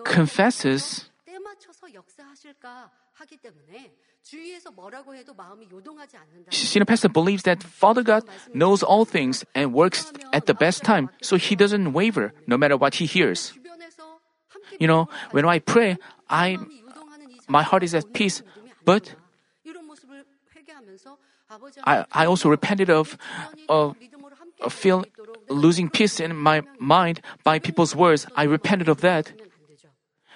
confesses 0.05 1.11
Senior 6.51 6.85
pastor 6.85 7.09
believes 7.09 7.43
that 7.45 7.63
Father 7.63 8.03
God 8.03 8.25
knows 8.53 8.83
all 8.83 9.05
things 9.05 9.45
and 9.55 9.73
works 9.73 10.13
at 10.33 10.47
the 10.47 10.55
best 10.55 10.85
time, 10.85 11.09
so 11.23 11.37
he 11.37 11.57
doesn't 11.57 11.93
waver 11.93 12.33
no 12.47 12.59
matter 12.59 12.77
what 12.77 12.97
he 12.97 13.07
hears. 13.07 13.53
You 14.79 14.87
know, 14.87 15.09
when 15.31 15.45
I 15.47 15.59
pray, 15.61 15.97
I 16.29 16.59
my 17.49 17.63
heart 17.63 17.83
is 17.83 17.95
at 17.95 18.13
peace, 18.13 18.43
but 18.85 19.15
I, 21.85 22.05
I 22.13 22.27
also 22.27 22.51
repented 22.51 22.91
of, 22.91 23.17
of, 23.69 23.97
of 24.61 24.73
feel 24.73 25.05
losing 25.49 25.89
peace 25.89 26.21
in 26.21 26.37
my 26.37 26.63
mind 26.79 27.23
by 27.43 27.59
people's 27.59 27.97
words. 27.97 28.27
I 28.37 28.45
repented 28.45 28.89
of 28.89 29.01
that. 29.01 29.33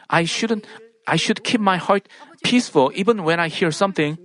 I 0.09 0.25
shouldn't 0.25 0.67
I 1.07 1.17
should 1.17 1.45
keep 1.45 1.61
my 1.61 1.77
heart 1.77 2.09
peaceful 2.43 2.91
even 2.95 3.25
when 3.25 3.41
I 3.41 3.49
hear 3.49 3.71
something. 3.71 4.19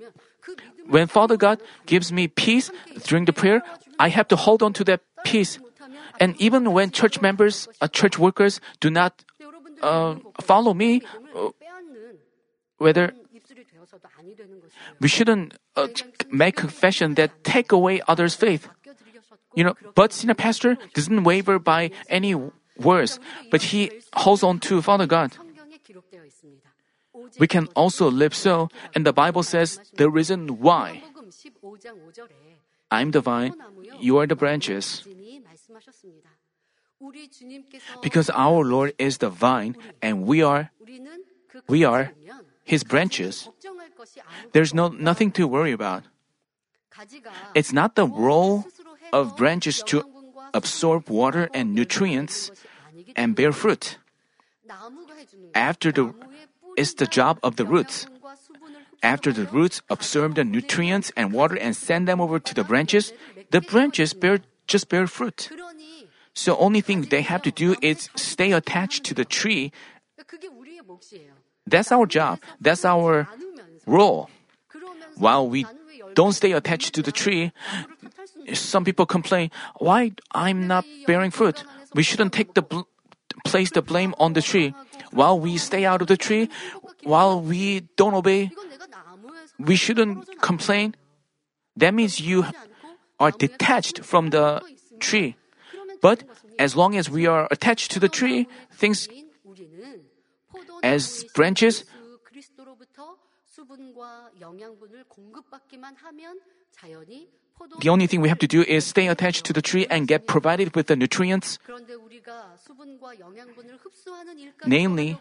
When 0.88 1.08
Father 1.08 1.36
God 1.36 1.60
gives 1.86 2.12
me 2.12 2.28
peace 2.28 2.72
during 3.04 3.26
the 3.26 3.34
prayer, 3.34 3.62
I 4.00 4.10
have 4.10 4.28
to 4.30 4.36
hold 4.36 4.64
on 4.64 4.74
to 4.74 4.84
that 4.86 5.02
peace. 5.26 5.60
And 6.20 6.36
even 6.40 6.72
when 6.72 6.92
church 6.92 7.22
members, 7.22 7.68
uh, 7.82 7.88
church 7.88 8.18
workers 8.18 8.60
do 8.80 8.90
not 8.90 9.24
uh, 9.82 10.16
follow 10.42 10.74
me, 10.74 11.02
uh, 11.36 11.50
whether 12.78 13.14
we 15.00 15.08
shouldn't 15.08 15.58
uh, 15.76 15.88
make 16.32 16.56
confession 16.56 17.16
that 17.16 17.44
take 17.44 17.72
away 17.72 18.02
others' 18.08 18.36
faith. 18.36 18.70
You 19.56 19.64
know, 19.64 19.76
but 19.96 20.14
senior 20.14 20.36
pastor 20.36 20.78
doesn't 20.94 21.24
waver 21.24 21.60
by 21.60 21.92
any 22.10 22.36
words, 22.78 23.20
but 23.50 23.74
he 23.74 23.92
holds 24.14 24.44
on 24.44 24.60
to 24.70 24.82
Father 24.82 25.08
God. 25.08 25.38
We 27.40 27.48
can 27.48 27.68
also 27.76 28.10
live 28.10 28.34
so, 28.34 28.70
and 28.96 29.06
the 29.06 29.14
Bible 29.14 29.44
says 29.44 29.80
the 29.96 30.10
reason 30.10 30.60
why. 30.60 31.04
I'm 32.92 33.12
the 33.12 33.22
vine, 33.22 33.54
you 34.00 34.18
are 34.18 34.28
the 34.28 34.36
branches. 34.36 35.04
Because 38.02 38.30
our 38.32 38.64
Lord 38.64 38.94
is 38.98 39.20
the 39.20 39.30
vine 39.30 39.78
and 40.02 40.26
we 40.26 40.42
are 40.42 40.72
we 41.68 41.84
are 41.84 42.12
his 42.64 42.84
branches. 42.84 43.50
There's 44.54 44.74
no 44.74 44.88
nothing 44.88 45.32
to 45.34 45.48
worry 45.48 45.72
about. 45.72 46.04
It's 47.54 47.72
not 47.72 47.96
the 47.96 48.08
role 48.08 48.66
of 49.14 49.38
branches 49.38 49.84
to 49.88 50.04
absorb 50.54 51.10
water 51.10 51.50
and 51.54 51.76
nutrients 51.76 52.52
and 53.16 53.36
bear 53.36 53.52
fruit. 53.52 53.98
After 55.54 55.92
the 55.92 56.14
is 56.78 56.94
the 56.96 57.08
job 57.08 57.40
of 57.44 57.58
the 57.58 57.66
roots. 57.66 58.08
After 59.04 59.34
the 59.34 59.46
roots 59.46 59.82
absorb 59.90 60.36
the 60.36 60.44
nutrients 60.44 61.12
and 61.18 61.34
water 61.34 61.58
and 61.58 61.76
send 61.76 62.08
them 62.08 62.22
over 62.22 62.40
to 62.40 62.54
the 62.54 62.64
branches, 62.64 63.14
the 63.52 63.62
branches 63.62 64.14
bear, 64.14 64.40
just 64.68 64.90
bear 64.90 65.08
fruit. 65.08 65.50
So 66.34 66.56
only 66.58 66.82
thing 66.82 67.10
they 67.10 67.22
have 67.22 67.42
to 67.44 67.52
do 67.52 67.76
is 67.82 68.10
stay 68.16 68.54
attached 68.54 69.04
to 69.06 69.14
the 69.14 69.26
tree. 69.26 69.72
That's 71.66 71.92
our 71.92 72.06
job. 72.06 72.40
That's 72.62 72.86
our 72.86 73.28
role. 73.86 74.30
While 75.18 75.50
we 75.50 75.66
don't 76.14 76.34
stay 76.34 76.54
attached 76.54 76.94
to 76.96 77.02
the 77.02 77.12
tree, 77.12 77.52
some 78.54 78.86
people 78.86 79.06
complain, 79.06 79.52
why 79.78 80.12
I'm 80.32 80.68
not 80.68 80.86
bearing 81.06 81.32
fruit? 81.32 81.64
We 81.94 82.04
shouldn't 82.04 82.34
take 82.34 82.54
the 82.54 82.62
bl- 82.62 82.86
place 83.46 83.72
the 83.72 83.82
blame 83.82 84.14
on 84.18 84.34
the 84.34 84.42
tree 84.42 84.74
while 85.18 85.40
we 85.40 85.58
stay 85.58 85.84
out 85.84 86.02
of 86.02 86.08
the 86.08 86.16
tree, 86.16 86.48
while 87.04 87.42
we 87.42 87.82
don't 87.98 88.14
obey, 88.14 88.54
we 89.58 89.76
shouldn't 89.76 90.30
complain. 90.42 90.94
That 91.76 91.94
means 91.94 92.22
you 92.22 92.46
are 93.20 93.32
detached 93.32 94.06
from 94.06 94.30
the 94.30 94.62
tree. 95.00 95.36
But 96.02 96.24
as 96.60 96.78
long 96.78 96.96
as 96.96 97.10
we 97.10 97.26
are 97.26 97.48
attached 97.50 97.90
to 97.92 98.00
the 98.00 98.10
tree, 98.10 98.48
things 98.72 99.10
as 100.84 101.26
branches 101.34 101.84
the 107.80 107.90
only 107.90 108.08
thing 108.08 108.22
we 108.22 108.30
have 108.30 108.40
to 108.40 108.48
do 108.48 108.64
is 108.64 108.86
stay 108.86 109.08
attached 109.08 109.46
to 109.46 109.54
the 109.54 109.62
tree 109.62 109.86
and 109.90 110.08
get 110.08 110.28
provided 110.28 110.76
with 110.76 110.88
the 110.88 110.96
nutrients. 110.96 111.60
Namely, 114.66 115.18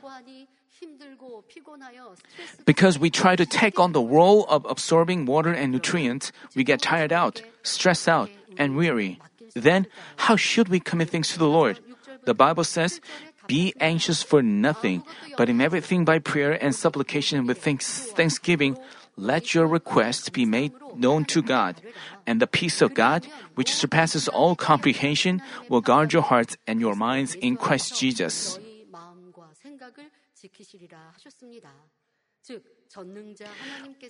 because 2.65 2.99
we 2.99 3.11
try 3.11 3.37
to 3.37 3.47
take 3.47 3.79
on 3.79 3.93
the 3.93 4.03
role 4.03 4.45
of 4.49 4.67
absorbing 4.69 5.27
water 5.27 5.53
and 5.53 5.73
nutrients, 5.73 6.33
we 6.55 6.65
get 6.65 6.81
tired 6.83 7.13
out, 7.13 7.43
stressed 7.63 8.09
out, 8.09 8.31
and 8.59 8.77
weary. 8.77 9.21
Then, 9.55 9.87
how 10.17 10.37
should 10.37 10.69
we 10.69 10.81
commit 10.81 11.11
things 11.11 11.29
to 11.33 11.39
the 11.39 11.49
Lord? 11.49 11.81
The 12.25 12.35
Bible 12.35 12.65
says, 12.65 13.01
Be 13.47 13.73
anxious 13.81 14.23
for 14.23 14.43
nothing, 14.43 15.05
but 15.39 15.49
in 15.49 15.61
everything 15.61 16.05
by 16.05 16.19
prayer 16.19 16.53
and 16.53 16.75
supplication 16.75 17.47
with 17.47 17.63
thanks- 17.63 18.11
thanksgiving, 18.13 18.77
let 19.17 19.55
your 19.55 19.67
requests 19.67 20.29
be 20.29 20.45
made 20.45 20.73
known 20.95 21.25
to 21.33 21.41
God, 21.43 21.81
and 22.27 22.41
the 22.41 22.47
peace 22.47 22.83
of 22.83 22.93
God, 22.93 23.27
which 23.55 23.73
surpasses 23.73 24.29
all 24.29 24.55
comprehension, 24.55 25.41
will 25.69 25.81
guard 25.81 26.13
your 26.13 26.23
hearts 26.23 26.57
and 26.67 26.81
your 26.81 26.95
minds 26.95 27.35
in 27.35 27.57
Christ 27.57 27.99
Jesus. 27.99 28.59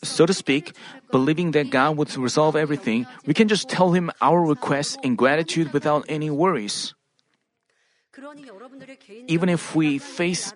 So 0.03 0.27
to 0.27 0.35
speak, 0.35 0.77
believing 1.11 1.53
that 1.53 1.71
God 1.71 1.97
would 1.97 2.17
resolve 2.17 2.57
everything, 2.57 3.07
we 3.25 3.33
can 3.33 3.49
just 3.49 3.69
tell 3.69 3.93
Him 3.93 4.11
our 4.21 4.43
requests 4.45 4.99
in 5.03 5.17
gratitude 5.17 5.73
without 5.73 6.05
any 6.09 6.31
worries. 6.31 6.95
Even 9.29 9.49
if 9.49 9.75
we 9.75 9.99
face, 9.99 10.53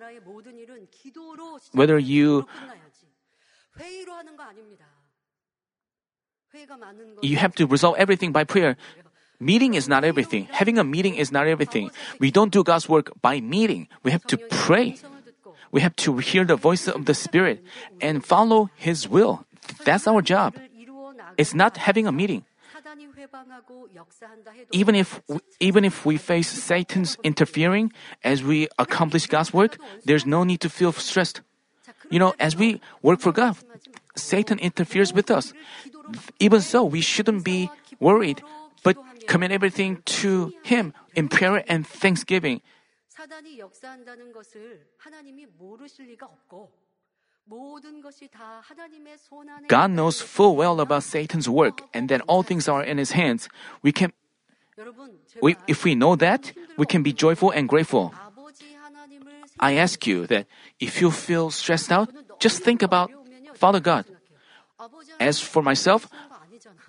whether 1.73 1.97
you 1.97 2.47
you 7.21 7.37
have 7.37 7.55
to 7.55 7.65
resolve 7.65 7.95
everything 7.97 8.31
by 8.31 8.43
prayer. 8.43 8.75
Meeting 9.39 9.73
is 9.73 9.87
not 9.87 10.03
everything. 10.03 10.47
Having 10.51 10.77
a 10.77 10.83
meeting 10.83 11.15
is 11.15 11.31
not 11.31 11.47
everything. 11.47 11.89
We 12.19 12.29
don't 12.29 12.51
do 12.51 12.63
God's 12.63 12.87
work 12.87 13.11
by 13.21 13.41
meeting. 13.41 13.87
We 14.03 14.11
have 14.11 14.23
to 14.27 14.37
pray. 14.37 14.97
We 15.71 15.81
have 15.81 15.95
to 16.05 16.17
hear 16.17 16.45
the 16.45 16.55
voice 16.55 16.87
of 16.87 17.05
the 17.05 17.13
Spirit 17.13 17.63
and 18.01 18.23
follow 18.23 18.69
His 18.75 19.07
will. 19.07 19.45
That's 19.83 20.07
our 20.07 20.21
job. 20.21 20.55
It's 21.37 21.55
not 21.55 21.77
having 21.77 22.05
a 22.05 22.11
meeting. 22.11 22.45
Even 24.71 24.95
if 24.95 25.21
even 25.59 25.85
if 25.85 26.05
we 26.05 26.17
face 26.17 26.49
Satan's 26.49 27.17
interfering 27.23 27.93
as 28.23 28.43
we 28.43 28.67
accomplish 28.77 29.27
God's 29.27 29.53
work, 29.53 29.77
there's 30.05 30.25
no 30.25 30.43
need 30.43 30.59
to 30.61 30.69
feel 30.69 30.91
stressed. 30.91 31.41
You 32.11 32.19
know, 32.19 32.33
as 32.39 32.55
we 32.55 32.81
work 33.01 33.19
for 33.19 33.31
God, 33.31 33.57
Satan 34.15 34.59
interferes 34.59 35.13
with 35.13 35.31
us. 35.31 35.53
Even 36.39 36.61
so, 36.61 36.83
we 36.83 37.01
shouldn't 37.01 37.43
be 37.43 37.69
worried, 37.99 38.43
but 38.83 38.97
commit 39.27 39.51
everything 39.51 40.03
to 40.21 40.53
Him 40.63 40.93
in 41.15 41.29
prayer 41.29 41.63
and 41.67 41.87
thanksgiving. 41.87 42.61
God 49.67 49.91
knows 49.91 50.21
full 50.21 50.55
well 50.55 50.79
about 50.79 51.03
Satan's 51.03 51.49
work 51.49 51.81
and 51.93 52.09
that 52.09 52.21
all 52.27 52.43
things 52.43 52.67
are 52.67 52.83
in 52.83 52.97
his 52.97 53.11
hands. 53.11 53.49
We 53.81 53.91
can 53.91 54.13
we, 55.41 55.57
if 55.67 55.83
we 55.83 55.95
know 55.95 56.15
that, 56.15 56.53
we 56.77 56.85
can 56.85 57.03
be 57.03 57.13
joyful 57.13 57.51
and 57.51 57.67
grateful. 57.67 58.13
I 59.59 59.73
ask 59.75 60.05
you 60.07 60.27
that 60.27 60.47
if 60.79 61.01
you 61.01 61.11
feel 61.11 61.51
stressed 61.51 61.91
out, 61.91 62.09
just 62.39 62.63
think 62.63 62.81
about 62.81 63.11
Father 63.55 63.79
God. 63.79 64.05
As 65.19 65.39
for 65.39 65.61
myself, 65.61 66.09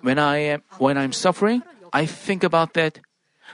when 0.01 0.17
I 0.17 0.37
am 0.57 0.63
when 0.77 0.97
I'm 0.97 1.13
suffering, 1.13 1.61
I 1.93 2.05
think 2.05 2.43
about 2.43 2.73
that 2.73 2.99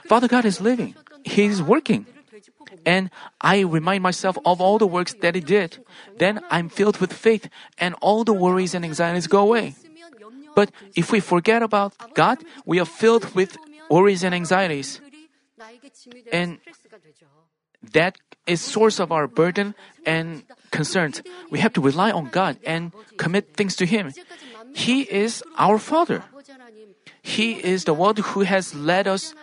Father 0.06 0.28
God 0.28 0.44
is 0.44 0.60
living. 0.60 0.94
He 1.24 1.44
is 1.44 1.62
working. 1.62 2.06
And 2.86 3.10
I 3.40 3.60
remind 3.60 4.02
myself 4.02 4.38
of 4.44 4.60
all 4.60 4.78
the 4.78 4.86
works 4.86 5.14
that 5.20 5.34
He 5.34 5.40
did. 5.40 5.84
Then 6.16 6.40
I'm 6.50 6.68
filled 6.68 6.98
with 6.98 7.12
faith 7.12 7.48
and 7.78 7.94
all 8.00 8.24
the 8.24 8.32
worries 8.32 8.74
and 8.74 8.84
anxieties 8.84 9.26
go 9.26 9.40
away. 9.40 9.74
But 10.54 10.70
if 10.96 11.12
we 11.12 11.20
forget 11.20 11.62
about 11.62 11.94
God, 12.14 12.38
we 12.64 12.80
are 12.80 12.88
filled 12.88 13.34
with 13.34 13.56
worries 13.90 14.24
and 14.24 14.34
anxieties. 14.34 15.00
And 16.32 16.58
that 17.92 18.18
is 18.46 18.60
source 18.60 18.98
of 18.98 19.12
our 19.12 19.26
burden 19.26 19.74
and 20.06 20.42
concerns. 20.70 21.22
We 21.50 21.58
have 21.60 21.72
to 21.74 21.80
rely 21.80 22.10
on 22.10 22.30
God 22.30 22.58
and 22.64 22.92
commit 23.16 23.56
things 23.56 23.76
to 23.76 23.86
Him. 23.86 24.12
He 24.74 25.02
is 25.02 25.42
our 25.58 25.78
Father. 25.78 26.24
He 27.22 27.52
is 27.62 27.84
the 27.84 27.94
one 27.94 28.16
who 28.16 28.40
has 28.42 28.74
led 28.74 29.06
us 29.06 29.34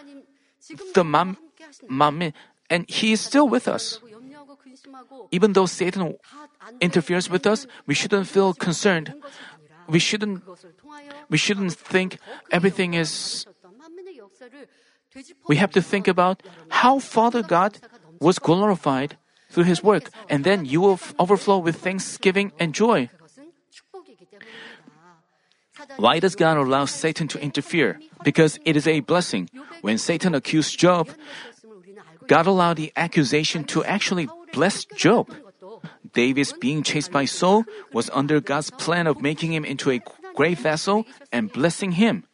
the 0.93 1.03
mom, 1.03 1.38
mom, 1.88 2.33
and 2.69 2.89
He 2.89 3.13
is 3.13 3.21
still 3.21 3.47
with 3.47 3.67
us. 3.67 3.99
Even 5.31 5.53
though 5.53 5.65
Satan 5.65 6.15
interferes 6.81 7.29
with 7.29 7.45
us, 7.47 7.67
we 7.86 7.93
shouldn't 7.93 8.27
feel 8.27 8.53
concerned. 8.53 9.13
We 9.88 9.99
shouldn't, 9.99 10.43
we 11.29 11.38
shouldn't 11.38 11.73
think 11.73 12.19
everything 12.51 12.93
is. 12.93 13.45
We 15.47 15.55
have 15.55 15.71
to 15.71 15.81
think 15.81 16.07
about 16.07 16.43
how 16.69 16.99
Father 16.99 17.41
God 17.41 17.79
was 18.19 18.39
glorified 18.39 19.17
through 19.49 19.63
his 19.65 19.84
work, 19.84 20.10
and 20.30 20.43
then 20.43 20.65
you 20.65 20.82
will 20.82 20.99
overflow 21.19 21.58
with 21.58 21.77
thanksgiving 21.77 22.51
and 22.60 22.73
joy. 22.73 23.10
Why 25.97 26.19
does 26.19 26.36
God 26.36 26.58
allow 26.58 26.86
Satan 26.86 27.27
to 27.30 27.39
interfere? 27.39 27.99
Because 28.23 28.60
it 28.65 28.75
is 28.75 28.88
a 28.88 28.99
blessing. 29.01 29.49
When 29.82 29.97
Satan 29.97 30.36
accused 30.36 30.77
Job, 30.77 31.10
God 32.27 32.45
allowed 32.45 32.77
the 32.77 32.91
accusation 32.95 33.63
to 33.71 33.84
actually 33.86 34.27
bless 34.53 34.86
Job. 34.95 35.32
David's 36.13 36.53
being 36.53 36.84
chased 36.84 37.12
by 37.12 37.25
Saul 37.25 37.63
was 37.93 38.10
under 38.12 38.41
God's 38.41 38.71
plan 38.71 39.08
of 39.08 39.21
making 39.21 39.53
him 39.53 39.63
into 39.63 39.91
a 39.91 40.01
great 40.36 40.58
vessel 40.58 41.06
and 41.32 41.51
blessing 41.51 41.93
him. 41.93 42.25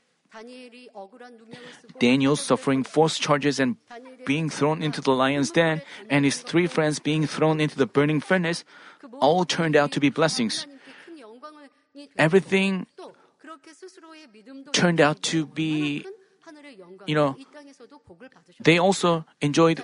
Daniel's 2.00 2.41
suffering 2.41 2.84
false 2.84 3.19
charges 3.19 3.60
and 3.60 3.78
being 4.26 4.50
thrown 4.50 4.82
into 4.82 5.02
the 5.02 5.12
lion's 5.12 5.52
den 5.52 5.82
and 6.10 6.26
his 6.26 6.42
three 6.42 6.68
friends 6.68 7.00
being 7.00 7.28
thrown 7.28 7.60
into 7.60 7.78
the 7.78 7.86
burning 7.86 8.20
furnace 8.20 8.64
all 9.20 9.46
turned 9.46 9.76
out 9.76 9.92
to 9.92 10.00
be 10.00 10.10
blessings. 10.10 10.68
Everything 12.18 12.88
turned 14.72 15.00
out 15.02 15.22
to 15.22 15.46
be 15.46 16.06
you 17.06 17.16
know 17.16 17.36
they 18.60 18.78
also 18.78 19.26
enjoyed 19.42 19.84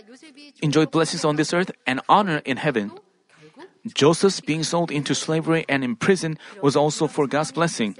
enjoyed 0.61 0.91
blessings 0.91 1.23
on 1.25 1.35
this 1.35 1.53
earth 1.53 1.71
and 1.85 2.01
honor 2.09 2.41
in 2.45 2.57
heaven. 2.57 2.91
Joseph's 3.87 4.41
being 4.41 4.63
sold 4.63 4.91
into 4.91 5.15
slavery 5.15 5.65
and 5.69 5.83
imprisoned 5.83 6.37
was 6.61 6.75
also 6.75 7.07
for 7.07 7.27
God's 7.27 7.51
blessing. 7.51 7.95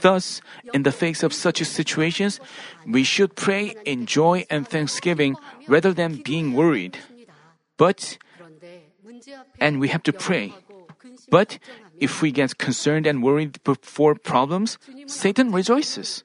Thus, 0.00 0.40
in 0.72 0.82
the 0.82 0.92
face 0.92 1.22
of 1.22 1.32
such 1.32 1.62
situations, 1.64 2.40
we 2.86 3.04
should 3.04 3.36
pray 3.36 3.74
in 3.84 4.06
joy 4.06 4.46
and 4.50 4.66
thanksgiving 4.66 5.36
rather 5.68 5.92
than 5.92 6.22
being 6.24 6.54
worried. 6.54 6.98
But, 7.76 8.18
and 9.60 9.80
we 9.80 9.88
have 9.88 10.02
to 10.04 10.12
pray. 10.12 10.54
But 11.30 11.58
if 12.00 12.22
we 12.22 12.32
get 12.32 12.58
concerned 12.58 13.06
and 13.06 13.22
worried 13.22 13.62
before 13.64 14.14
problems, 14.14 14.78
Satan 15.06 15.52
rejoices. 15.52 16.24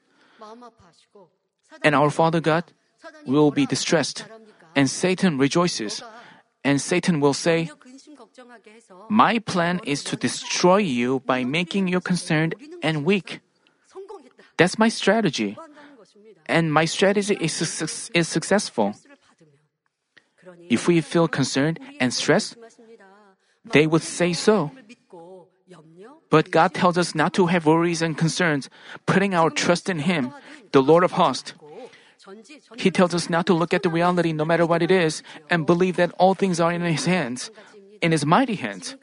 And 1.83 1.95
our 1.95 2.09
Father 2.09 2.41
God 2.41 2.63
will 3.25 3.51
be 3.51 3.65
distressed, 3.65 4.25
and 4.75 4.89
Satan 4.89 5.37
rejoices. 5.37 6.03
And 6.63 6.81
Satan 6.81 7.19
will 7.19 7.33
say, 7.33 7.71
My 9.09 9.39
plan 9.39 9.79
is 9.83 10.03
to 10.05 10.15
destroy 10.15 10.77
you 10.77 11.21
by 11.25 11.43
making 11.43 11.87
you 11.87 12.01
concerned 12.01 12.55
and 12.81 13.05
weak. 13.05 13.39
That's 14.57 14.77
my 14.77 14.89
strategy. 14.89 15.57
And 16.47 16.73
my 16.73 16.85
strategy 16.85 17.37
is, 17.39 17.53
su- 17.53 18.09
is 18.13 18.27
successful. 18.27 18.95
If 20.69 20.87
we 20.87 21.01
feel 21.01 21.27
concerned 21.27 21.79
and 21.99 22.13
stressed, 22.13 22.55
they 23.65 23.85
would 23.85 24.01
say 24.01 24.33
so. 24.33 24.71
But 26.29 26.51
God 26.51 26.73
tells 26.73 26.97
us 26.97 27.15
not 27.15 27.33
to 27.33 27.47
have 27.47 27.65
worries 27.65 28.01
and 28.01 28.17
concerns, 28.17 28.69
putting 29.05 29.33
our 29.33 29.49
trust 29.49 29.89
in 29.89 29.99
Him, 29.99 30.33
the 30.71 30.81
Lord 30.81 31.03
of 31.03 31.13
hosts. 31.13 31.53
He 32.77 32.91
tells 32.91 33.13
us 33.13 33.29
not 33.29 33.45
to 33.47 33.53
look 33.53 33.73
at 33.73 33.83
the 33.83 33.89
reality 33.89 34.33
no 34.33 34.43
matter 34.43 34.65
what 34.65 34.81
it 34.81 34.91
is 34.91 35.23
and 35.49 35.65
believe 35.65 35.95
that 35.95 36.11
all 36.19 36.33
things 36.33 36.59
are 36.59 36.71
in 36.71 36.81
His 36.81 37.05
hands, 37.05 37.51
in 38.01 38.11
His 38.11 38.25
mighty 38.25 38.55
hands. 38.55 38.95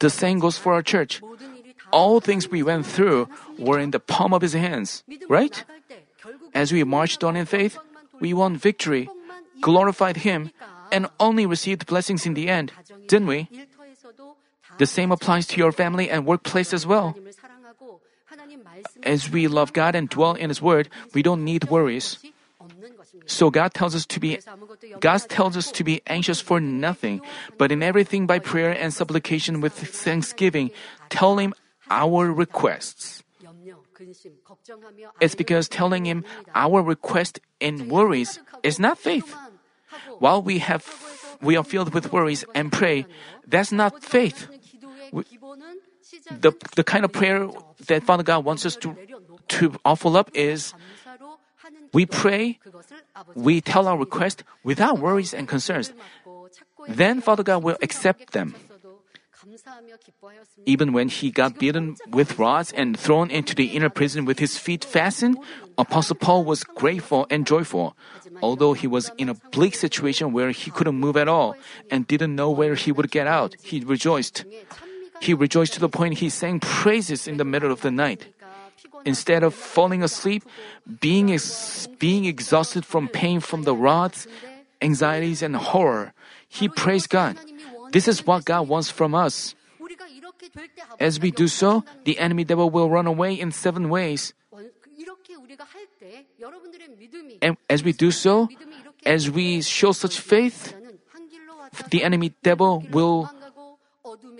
The 0.00 0.10
same 0.10 0.38
goes 0.38 0.58
for 0.58 0.74
our 0.74 0.82
church 0.82 1.20
all 1.92 2.20
things 2.20 2.48
we 2.48 2.62
went 2.62 2.86
through 2.86 3.28
were 3.58 3.78
in 3.78 3.90
the 3.90 4.00
palm 4.00 4.32
of 4.32 4.42
his 4.42 4.54
hands, 4.54 5.02
right? 5.28 5.64
As 6.54 6.72
we 6.72 6.84
marched 6.84 7.24
on 7.24 7.36
in 7.36 7.46
faith, 7.46 7.78
we 8.20 8.32
won 8.32 8.56
victory, 8.56 9.08
glorified 9.60 10.18
him, 10.18 10.50
and 10.92 11.08
only 11.18 11.46
received 11.46 11.86
blessings 11.86 12.26
in 12.26 12.34
the 12.34 12.48
end, 12.48 12.72
didn't 13.08 13.26
we? 13.26 13.48
The 14.78 14.86
same 14.86 15.12
applies 15.12 15.46
to 15.48 15.56
your 15.58 15.72
family 15.72 16.10
and 16.10 16.26
workplace 16.26 16.72
as 16.72 16.86
well. 16.86 17.14
As 19.02 19.30
we 19.30 19.46
love 19.46 19.72
God 19.72 19.94
and 19.94 20.08
dwell 20.08 20.34
in 20.34 20.50
His 20.50 20.60
Word, 20.60 20.88
we 21.14 21.22
don't 21.22 21.44
need 21.44 21.70
worries. 21.70 22.18
So 23.26 23.50
God 23.50 23.72
tells 23.72 23.94
us 23.94 24.04
to 24.06 24.20
be 24.20 24.38
God 25.00 25.22
tells 25.28 25.56
us 25.56 25.70
to 25.72 25.84
be 25.84 26.02
anxious 26.06 26.40
for 26.40 26.60
nothing, 26.60 27.22
but 27.58 27.70
in 27.70 27.82
everything 27.82 28.26
by 28.26 28.38
prayer 28.38 28.72
and 28.74 28.92
supplication 28.92 29.60
with 29.60 29.72
thanksgiving, 29.72 30.70
tell 31.08 31.38
him 31.38 31.54
our 31.90 32.32
requests. 32.32 33.22
It's 35.20 35.34
because 35.34 35.68
telling 35.68 36.04
Him 36.06 36.24
our 36.54 36.82
request 36.82 37.40
and 37.60 37.90
worries 37.90 38.40
is 38.62 38.78
not 38.78 38.98
faith. 38.98 39.34
While 40.18 40.42
we 40.42 40.58
have 40.58 40.84
we 41.40 41.56
are 41.56 41.64
filled 41.64 41.94
with 41.94 42.12
worries 42.12 42.44
and 42.54 42.72
pray, 42.72 43.06
that's 43.46 43.70
not 43.70 44.02
faith. 44.02 44.48
We, 45.12 45.24
the, 46.30 46.52
the 46.76 46.84
kind 46.84 47.04
of 47.04 47.12
prayer 47.12 47.48
that 47.86 48.02
Father 48.02 48.22
God 48.22 48.44
wants 48.44 48.66
us 48.66 48.76
to, 48.76 48.96
to 49.48 49.74
offer 49.84 50.16
up 50.16 50.30
is 50.34 50.74
we 51.92 52.06
pray, 52.06 52.58
we 53.34 53.60
tell 53.60 53.86
our 53.86 53.98
request 53.98 54.42
without 54.64 54.98
worries 54.98 55.34
and 55.34 55.48
concerns. 55.48 55.92
Then 56.88 57.20
Father 57.20 57.42
God 57.42 57.62
will 57.62 57.76
accept 57.82 58.32
them. 58.32 58.54
Even 60.66 60.92
when 60.92 61.08
he 61.08 61.30
got 61.30 61.58
beaten 61.58 61.96
with 62.10 62.38
rods 62.38 62.72
and 62.72 62.98
thrown 62.98 63.30
into 63.30 63.54
the 63.54 63.76
inner 63.76 63.90
prison 63.90 64.24
with 64.24 64.38
his 64.38 64.58
feet 64.58 64.84
fastened, 64.84 65.36
Apostle 65.76 66.16
Paul 66.16 66.44
was 66.44 66.64
grateful 66.64 67.26
and 67.30 67.46
joyful. 67.46 67.96
Although 68.42 68.72
he 68.72 68.86
was 68.86 69.10
in 69.18 69.28
a 69.28 69.34
bleak 69.52 69.74
situation 69.74 70.32
where 70.32 70.50
he 70.50 70.70
couldn't 70.70 70.96
move 70.96 71.16
at 71.16 71.28
all 71.28 71.56
and 71.90 72.06
didn't 72.06 72.34
know 72.34 72.50
where 72.50 72.74
he 72.74 72.92
would 72.92 73.10
get 73.10 73.26
out, 73.26 73.56
he 73.62 73.80
rejoiced. 73.80 74.44
He 75.20 75.34
rejoiced 75.34 75.74
to 75.74 75.80
the 75.80 75.88
point 75.88 76.18
he 76.18 76.28
sang 76.28 76.60
praises 76.60 77.28
in 77.28 77.36
the 77.36 77.44
middle 77.44 77.72
of 77.72 77.82
the 77.82 77.90
night. 77.90 78.26
Instead 79.04 79.42
of 79.42 79.54
falling 79.54 80.02
asleep, 80.02 80.44
being, 81.00 81.32
ex- 81.32 81.88
being 81.98 82.24
exhausted 82.24 82.84
from 82.86 83.08
pain 83.08 83.40
from 83.40 83.64
the 83.64 83.74
rods, 83.74 84.26
anxieties, 84.80 85.42
and 85.42 85.56
horror, 85.56 86.12
he 86.48 86.68
praised 86.68 87.10
God. 87.10 87.36
This 87.94 88.10
is 88.10 88.26
what 88.26 88.44
God 88.44 88.66
wants 88.66 88.90
from 88.90 89.14
us. 89.14 89.54
As 90.98 91.20
we 91.22 91.30
do 91.30 91.46
so, 91.46 91.84
the 92.02 92.18
enemy 92.18 92.42
devil 92.42 92.68
will 92.68 92.90
run 92.90 93.06
away 93.06 93.38
in 93.38 93.52
seven 93.54 93.88
ways. 93.88 94.34
And 97.40 97.56
as 97.70 97.84
we 97.84 97.92
do 97.92 98.10
so, 98.10 98.48
as 99.06 99.30
we 99.30 99.62
show 99.62 99.92
such 99.92 100.18
faith, 100.18 100.74
the 101.90 102.02
enemy 102.02 102.34
devil 102.42 102.82
will 102.90 103.30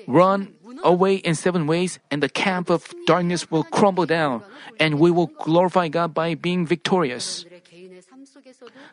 run 0.08 0.54
away 0.82 1.14
in 1.22 1.34
seven 1.34 1.66
ways, 1.66 1.98
and 2.10 2.22
the 2.22 2.28
camp 2.28 2.70
of 2.70 2.90
darkness 3.06 3.50
will 3.50 3.62
crumble 3.62 4.06
down, 4.06 4.42
and 4.80 4.98
we 4.98 5.10
will 5.10 5.30
glorify 5.38 5.86
God 5.86 6.12
by 6.12 6.34
being 6.34 6.66
victorious. 6.66 7.46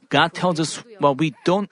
God 0.10 0.34
tells 0.34 0.60
us 0.60 0.84
what 1.00 1.18
we 1.18 1.34
don't, 1.46 1.70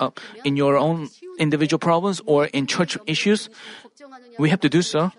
uh, 0.00 0.10
in 0.44 0.56
your 0.56 0.76
own 0.76 1.08
individual 1.38 1.78
problems 1.78 2.20
or 2.26 2.46
in 2.46 2.66
church 2.66 2.96
issues, 3.06 3.48
we 4.38 4.50
have 4.50 4.60
to 4.60 4.68
do 4.68 4.82
so. 4.82 5.12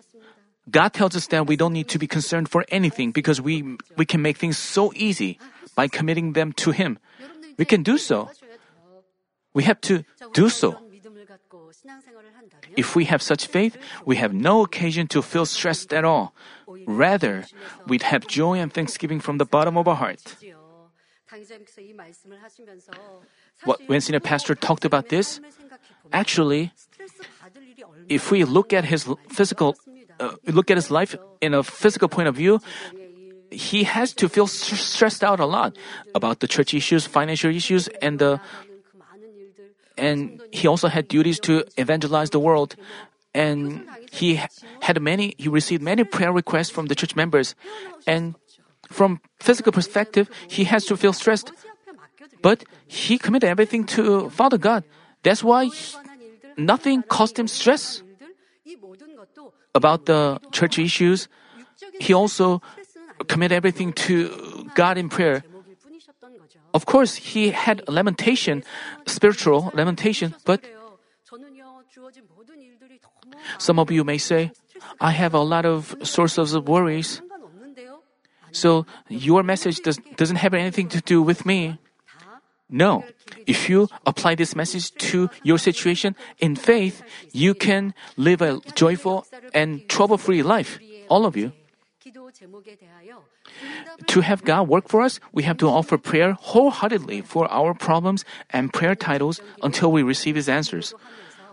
God 0.70 0.94
tells 0.94 1.16
us 1.16 1.28
that 1.28 1.48
we 1.48 1.56
don't 1.56 1.74
need 1.74 1.90
to 1.90 2.00
be 2.00 2.08
concerned 2.08 2.50
for 2.50 2.66
anything 2.70 3.12
because 3.12 3.42
we, 3.42 3.78
we 3.98 4.06
can 4.06 4.22
make 4.22 4.38
things 4.38 4.58
so 4.58 4.92
easy 4.96 5.38
by 5.76 5.88
committing 5.88 6.34
them 6.34 6.54
to 6.54 6.72
Him. 6.72 7.00
We 7.58 7.66
can 7.66 7.84
do 7.84 7.98
so. 7.98 8.30
We 9.54 9.64
have 9.64 9.82
to 9.82 10.04
do 10.34 10.50
so. 10.50 10.78
If 12.76 12.96
we 12.96 13.06
have 13.06 13.22
such 13.22 13.48
faith, 13.48 13.78
we 14.06 14.16
have 14.18 14.34
no 14.34 14.64
occasion 14.64 15.08
to 15.08 15.22
feel 15.22 15.46
stressed 15.46 15.94
at 15.94 16.06
all. 16.06 16.34
Rather, 16.88 17.46
we'd 17.88 18.04
have 18.04 18.26
joy 18.26 18.58
and 18.58 18.74
thanksgiving 18.74 19.20
from 19.20 19.38
the 19.38 19.46
bottom 19.46 19.78
of 19.78 19.88
our 19.88 19.96
heart. 19.96 20.36
What, 23.64 23.80
when 23.88 24.02
senior 24.02 24.20
pastor 24.20 24.56
talked 24.56 24.86
about 24.86 25.10
this, 25.10 25.40
actually, 26.12 26.72
if 28.10 28.32
we 28.32 28.44
look 28.44 28.74
at 28.74 28.86
his 28.86 29.08
physical, 29.30 29.76
uh, 30.20 30.36
look 30.48 30.70
at 30.70 30.78
his 30.78 30.92
life 30.92 31.16
in 31.42 31.54
a 31.54 31.64
physical 31.64 32.08
point 32.10 32.28
of 32.28 32.36
view, 32.36 32.60
he 33.52 33.84
has 33.84 34.14
to 34.14 34.28
feel 34.28 34.48
stressed 34.48 35.24
out 35.24 35.40
a 35.40 35.46
lot 35.46 35.78
about 36.16 36.40
the 36.40 36.48
church 36.48 36.74
issues, 36.74 37.06
financial 37.06 37.54
issues, 37.54 37.88
and 38.02 38.20
the 38.20 38.40
and 39.98 40.42
he 40.52 40.68
also 40.68 40.88
had 40.88 41.08
duties 41.08 41.40
to 41.42 41.64
evangelize 41.78 42.32
the 42.32 42.40
world. 42.40 42.76
And 43.36 43.88
he 44.12 44.42
had 44.82 45.02
many 45.02 45.36
he 45.38 45.50
received 45.50 45.82
many 45.82 46.04
prayer 46.04 46.32
requests 46.32 46.70
from 46.70 46.88
the 46.88 46.96
church 46.96 47.16
members. 47.16 47.56
And 48.06 48.36
from 48.94 49.20
physical 49.42 49.74
perspective, 49.74 50.30
he 50.48 50.70
has 50.70 50.86
to 50.86 50.96
feel 50.96 51.14
stressed. 51.14 51.52
But 52.46 52.64
he 52.86 53.18
committed 53.18 53.50
everything 53.50 53.90
to 53.98 54.30
Father 54.30 54.62
God. 54.62 54.84
That's 55.24 55.44
why 55.44 55.74
he, 55.74 55.98
nothing 56.58 57.02
caused 57.02 57.40
him 57.40 57.48
stress. 57.48 58.04
About 59.74 60.06
the 60.06 60.38
church 60.52 60.78
issues, 60.78 61.28
he 62.00 62.14
also 62.14 62.62
committed 63.28 63.58
everything 63.58 63.94
to 64.06 64.70
God 64.76 65.02
in 65.02 65.10
prayer. 65.10 65.42
Of 66.74 66.86
course, 66.86 67.16
he 67.16 67.50
had 67.50 67.82
lamentation, 67.90 68.64
spiritual 69.08 69.72
lamentation, 69.74 70.36
but 70.46 70.62
some 73.58 73.80
of 73.80 73.90
you 73.90 74.04
may 74.04 74.18
say, 74.18 74.52
I 75.02 75.12
have 75.12 75.34
a 75.34 75.42
lot 75.42 75.66
of 75.66 75.96
sources 76.04 76.54
of 76.54 76.68
worries. 76.68 77.22
So 78.54 78.86
your 79.10 79.44
message 79.44 79.82
does, 79.82 80.00
doesn't 80.16 80.38
have 80.38 80.54
anything 80.54 80.88
to 80.90 81.02
do 81.02 81.22
with 81.22 81.46
me. 81.46 81.78
No. 82.70 83.04
If 83.46 83.70
you 83.70 83.90
apply 84.06 84.36
this 84.36 84.56
message 84.56 84.94
to 85.12 85.30
your 85.44 85.58
situation 85.58 86.16
in 86.40 86.56
faith, 86.56 87.04
you 87.32 87.54
can 87.54 87.94
live 88.16 88.42
a 88.42 88.62
joyful 88.74 89.28
and 89.54 89.88
trouble 89.90 90.18
free 90.18 90.42
life, 90.42 90.80
all 91.10 91.26
of 91.26 91.36
you. 91.36 91.52
To 94.08 94.22
have 94.22 94.44
God 94.44 94.68
work 94.68 94.88
for 94.88 95.02
us, 95.02 95.20
we 95.32 95.44
have 95.44 95.58
to 95.58 95.70
offer 95.70 95.98
prayer 95.98 96.34
wholeheartedly 96.34 97.22
for 97.22 97.46
our 97.52 97.74
problems 97.74 98.26
and 98.50 98.74
prayer 98.74 98.96
titles 98.96 99.42
until 99.62 99.92
we 99.92 100.02
receive 100.02 100.36
His 100.36 100.50
answers. 100.50 100.94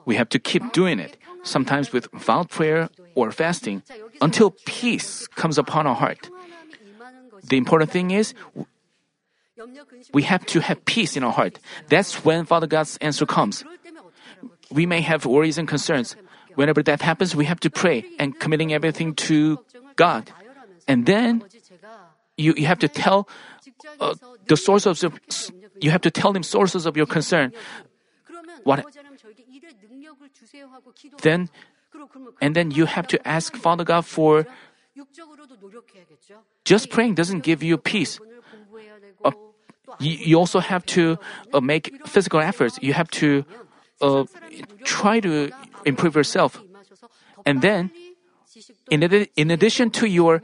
We 0.07 0.17
have 0.17 0.29
to 0.31 0.39
keep 0.39 0.73
doing 0.73 0.99
it, 0.99 1.17
sometimes 1.43 1.93
with 1.93 2.09
vowed 2.13 2.49
prayer 2.49 2.89
or 3.15 3.31
fasting, 3.33 3.83
until 4.21 4.57
peace 4.65 5.27
comes 5.29 5.59
upon 5.59 5.87
our 5.87 5.95
heart 5.95 6.31
the 7.45 7.57
important 7.57 7.91
thing 7.91 8.11
is 8.11 8.35
we 10.13 10.23
have 10.23 10.45
to 10.47 10.61
have 10.61 10.85
peace 10.85 11.17
in 11.17 11.25
our 11.25 11.33
heart. 11.33 11.59
That's 11.89 12.25
when 12.25 12.45
Father 12.45 12.67
God's 12.67 12.97
answer 12.99 13.27
comes. 13.27 13.65
We 14.71 14.87
may 14.87 15.01
have 15.01 15.27
worries 15.27 15.59
and 15.59 15.69
concerns. 15.69 16.17
Whenever 16.55 16.83
that 16.83 17.03
happens, 17.03 17.35
we 17.35 17.45
have 17.45 17.61
to 17.61 17.71
pray 17.71 18.05
and 18.19 18.39
committing 18.39 18.73
everything 18.73 19.15
to 19.27 19.59
God. 19.97 20.31
And 20.89 21.07
then 21.07 21.45
you, 22.37 22.55
you 22.57 22.67
have 22.67 22.79
to 22.81 22.89
tell 22.89 23.29
uh, 24.01 24.15
the 24.47 24.57
source 24.57 24.87
of 24.87 24.99
you 25.81 25.91
have 25.91 26.03
to 26.03 26.11
tell 26.11 26.33
him 26.33 26.43
sources 26.43 26.87
of 26.87 26.97
your 26.97 27.07
concern. 27.07 27.53
What 28.65 28.85
then 31.23 31.49
and 32.41 32.55
then 32.55 32.71
you 32.71 32.87
have 32.87 33.07
to 33.09 33.19
ask 33.27 33.57
Father 33.57 33.85
God 33.85 34.07
for 34.07 34.47
just 36.65 36.91
praying 36.91 37.15
doesn't 37.15 37.41
give 37.41 37.63
you 37.63 37.79
peace. 37.79 38.21
Uh, 39.25 39.31
you, 39.99 40.39
also 40.39 40.61
have 40.61 40.85
to 40.87 41.19
uh, 41.53 41.61
make 41.61 42.07
physical 42.07 42.41
efforts. 42.41 42.79
You 42.83 42.93
have 42.93 43.11
to 43.23 43.45
uh, 44.01 44.25
try 44.85 45.21
to 45.21 45.51
improve 45.85 46.15
yourself. 46.15 46.63
And 47.45 47.63
then, 47.63 47.91
in, 48.91 49.05
adi- 49.05 49.31
in 49.37 49.51
addition 49.51 49.91
to 49.91 50.07
your, 50.07 50.43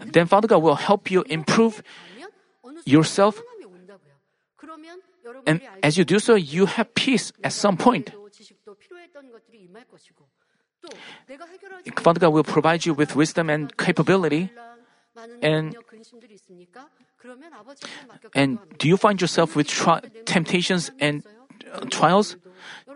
then 0.00 0.26
Father 0.26 0.48
God 0.48 0.62
will 0.62 0.76
help 0.76 1.10
you 1.10 1.22
improve 1.28 1.82
yourself. 2.84 3.40
And 5.46 5.60
as 5.82 5.98
you 5.98 6.04
do 6.04 6.18
so, 6.18 6.34
you 6.34 6.66
have 6.66 6.94
peace 6.94 7.32
at 7.44 7.52
some 7.52 7.76
point. 7.76 8.12
Father 12.02 12.20
God 12.20 12.32
will 12.32 12.44
provide 12.44 12.84
you 12.86 12.94
with 12.94 13.14
wisdom 13.16 13.48
and 13.50 13.76
capability. 13.76 14.50
And- 15.42 15.76
And 18.34 18.58
do 18.78 18.88
you 18.88 18.96
find 18.96 19.20
yourself 19.20 19.54
with 19.54 19.68
tri- 19.68 20.00
temptations 20.24 20.90
and 20.98 21.22
uh, 21.72 21.86
trials? 21.90 22.36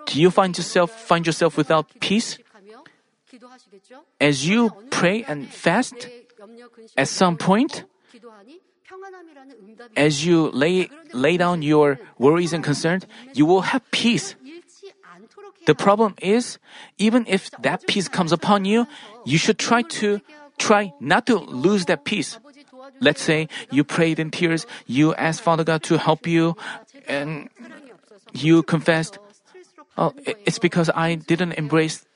Do 0.06 0.20
you 0.20 0.30
find 0.30 0.56
yourself 0.56 0.90
find 0.90 1.26
yourself 1.26 1.56
without 1.56 1.86
peace? 2.00 2.38
As 4.20 4.48
you 4.48 4.70
pray 4.90 5.24
and 5.28 5.46
fast, 5.48 6.08
at 6.96 7.08
some 7.08 7.36
point, 7.36 7.84
as 9.94 10.24
you 10.26 10.50
lay 10.50 10.88
lay 11.12 11.36
down 11.36 11.62
your 11.62 11.98
worries 12.18 12.52
and 12.52 12.64
concerns, 12.64 13.04
you 13.34 13.44
will 13.46 13.62
have 13.70 13.82
peace. 13.90 14.34
The 15.66 15.74
problem 15.74 16.14
is, 16.22 16.58
even 16.96 17.26
if 17.28 17.50
that 17.60 17.86
peace 17.86 18.08
comes 18.08 18.32
upon 18.32 18.64
you, 18.64 18.86
you 19.24 19.36
should 19.36 19.58
try 19.58 19.82
to 20.00 20.20
try 20.58 20.94
not 21.00 21.26
to 21.26 21.36
lose 21.36 21.86
that 21.86 22.04
peace. 22.04 22.38
Let's 23.00 23.20
say 23.20 23.48
you 23.70 23.84
prayed 23.84 24.18
in 24.18 24.30
tears, 24.30 24.64
you 24.86 25.12
asked 25.18 25.42
Father 25.42 25.64
God 25.64 25.82
to 25.90 25.98
help 25.98 26.26
you, 26.26 26.56
and 27.06 27.50
you 28.32 28.62
confessed, 28.62 29.18
"Oh, 29.98 30.14
it's 30.24 30.62
because 30.62 30.88
I 30.94 31.18
didn't 31.18 31.58
embrace 31.58 32.06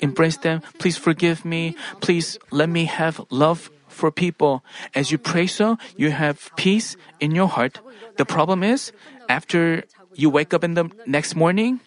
embrace 0.00 0.36
them. 0.38 0.60
Please 0.78 0.96
forgive 0.96 1.44
me. 1.44 1.74
Please 2.00 2.38
let 2.50 2.68
me 2.68 2.84
have 2.86 3.24
love 3.30 3.72
for 3.88 4.12
people." 4.12 4.62
As 4.94 5.10
you 5.10 5.18
pray 5.18 5.48
so, 5.48 5.80
you 5.96 6.12
have 6.12 6.52
peace 6.56 6.96
in 7.20 7.32
your 7.32 7.48
heart. 7.48 7.80
The 8.20 8.28
problem 8.28 8.62
is, 8.62 8.92
after 9.28 9.84
you 10.12 10.28
wake 10.28 10.52
up 10.52 10.62
in 10.62 10.74
the 10.76 10.92
next 11.08 11.34
morning, 11.34 11.80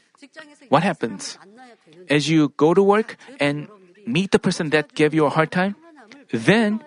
what 0.69 0.83
happens? 0.83 1.37
As 2.09 2.29
you 2.29 2.49
go 2.57 2.73
to 2.73 2.83
work 2.83 3.17
and 3.39 3.67
meet 4.05 4.31
the 4.31 4.39
person 4.39 4.69
that 4.69 4.93
gave 4.93 5.13
you 5.13 5.25
a 5.25 5.29
hard 5.29 5.51
time, 5.51 5.75
then 6.31 6.81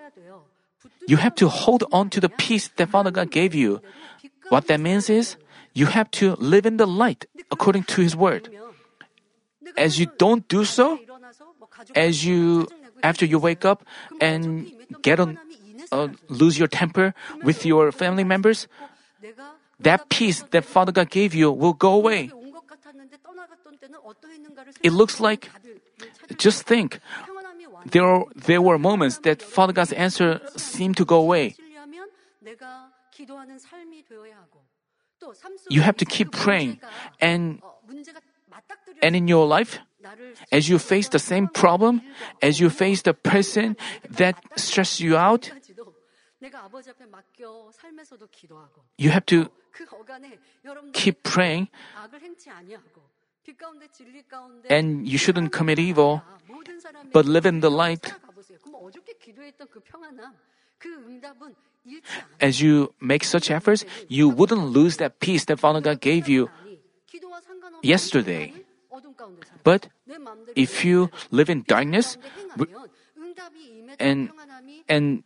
you 1.06 1.16
have 1.16 1.34
to 1.36 1.48
hold 1.48 1.84
on 1.92 2.10
to 2.10 2.20
the 2.20 2.28
peace 2.28 2.68
that 2.76 2.88
Father 2.90 3.10
God 3.10 3.30
gave 3.30 3.54
you. 3.54 3.80
What 4.48 4.66
that 4.68 4.80
means 4.80 5.10
is 5.10 5.36
you 5.74 5.86
have 5.86 6.10
to 6.22 6.36
live 6.36 6.66
in 6.66 6.76
the 6.76 6.86
light 6.86 7.26
according 7.50 7.84
to 7.94 8.00
His 8.00 8.14
word. 8.14 8.48
As 9.76 9.98
you 9.98 10.06
don't 10.18 10.46
do 10.48 10.64
so, 10.64 10.98
as 11.94 12.24
you 12.24 12.68
after 13.02 13.24
you 13.24 13.38
wake 13.38 13.64
up 13.64 13.84
and 14.20 14.72
get 15.02 15.20
on 15.20 15.38
uh, 15.92 16.08
lose 16.28 16.58
your 16.58 16.68
temper 16.68 17.14
with 17.44 17.64
your 17.64 17.92
family 17.92 18.24
members, 18.24 18.66
that 19.80 20.08
peace 20.08 20.42
that 20.50 20.64
Father 20.64 20.92
God 20.92 21.10
gave 21.10 21.34
you 21.34 21.52
will 21.52 21.74
go 21.74 21.92
away. 21.92 22.32
It 24.82 24.92
looks 24.92 25.20
like 25.20 25.50
just 26.36 26.62
think 26.62 27.00
there 27.86 28.24
there 28.34 28.62
were 28.62 28.78
moments 28.78 29.18
that 29.24 29.42
Father 29.42 29.72
God's 29.72 29.92
answer 29.92 30.40
seemed 30.56 30.96
to 30.96 31.04
go 31.04 31.18
away. 31.18 31.56
You 35.68 35.82
have 35.82 35.96
to 35.96 36.04
keep 36.04 36.32
praying 36.32 36.80
and 37.20 37.60
and 39.02 39.16
in 39.16 39.28
your 39.28 39.46
life 39.46 39.78
as 40.52 40.68
you 40.68 40.78
face 40.78 41.08
the 41.08 41.18
same 41.18 41.48
problem, 41.48 42.02
as 42.40 42.60
you 42.60 42.70
face 42.70 43.02
the 43.02 43.14
person 43.14 43.76
that 44.08 44.36
stresses 44.56 45.00
you 45.00 45.16
out, 45.16 45.50
you 48.96 49.10
have 49.10 49.26
to 49.26 49.50
keep 50.92 51.22
praying 51.22 51.68
and 54.68 55.06
you 55.08 55.18
shouldn't 55.18 55.52
commit 55.52 55.78
evil, 55.78 56.22
but 57.12 57.26
live 57.26 57.46
in 57.46 57.60
the 57.60 57.70
light. 57.70 58.14
As 62.40 62.60
you 62.60 62.94
make 63.00 63.24
such 63.24 63.50
efforts, 63.50 63.84
you 64.08 64.28
wouldn't 64.28 64.70
lose 64.70 64.98
that 64.98 65.20
peace 65.20 65.44
that 65.46 65.58
Father 65.58 65.80
God 65.80 66.00
gave 66.00 66.28
you 66.28 66.50
yesterday. 67.82 68.52
But 69.64 69.88
if 70.54 70.84
you 70.84 71.10
live 71.30 71.50
in 71.50 71.64
darkness 71.66 72.16
and 73.98 74.30
and 74.88 75.24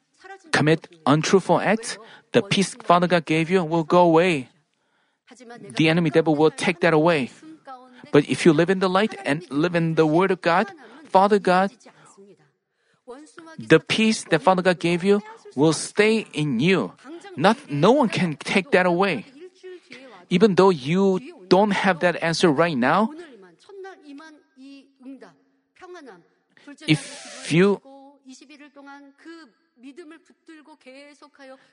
commit 0.50 0.88
untruthful 1.06 1.60
acts, 1.60 1.98
the 2.32 2.42
peace 2.42 2.74
Father 2.74 3.06
God 3.06 3.24
gave 3.24 3.50
you 3.50 3.64
will 3.64 3.84
go 3.84 4.00
away. 4.00 4.48
The 5.76 5.88
enemy 5.88 6.10
devil 6.10 6.34
will 6.34 6.50
take 6.50 6.80
that 6.80 6.92
away. 6.92 7.30
But 8.11 8.28
if 8.28 8.44
you 8.44 8.53
live 8.53 8.70
in 8.70 8.80
the 8.80 8.88
light 8.88 9.14
and 9.24 9.44
live 9.50 9.74
in 9.74 9.94
the 9.94 10.07
Word 10.07 10.30
of 10.30 10.40
God, 10.40 10.72
Father 11.09 11.38
God, 11.38 11.70
the 13.59 13.80
peace 13.80 14.24
that 14.24 14.42
Father 14.42 14.62
God 14.62 14.78
gave 14.78 15.05
you 15.05 15.22
will 15.55 15.72
stay 15.72 16.26
in 16.32 16.61
you. 16.61 16.92
Not, 17.36 17.70
no 17.70 17.92
one 17.92 18.09
can 18.09 18.36
take 18.36 18.70
that 18.72 18.86
away. 18.86 19.26
Even 20.30 20.55
though 20.55 20.70
you 20.70 21.20
don't 21.48 21.72
have 21.72 22.00
that 22.00 22.22
answer 22.22 22.50
right 22.50 22.76
now, 22.76 23.11
if 26.86 27.53
you 27.53 27.80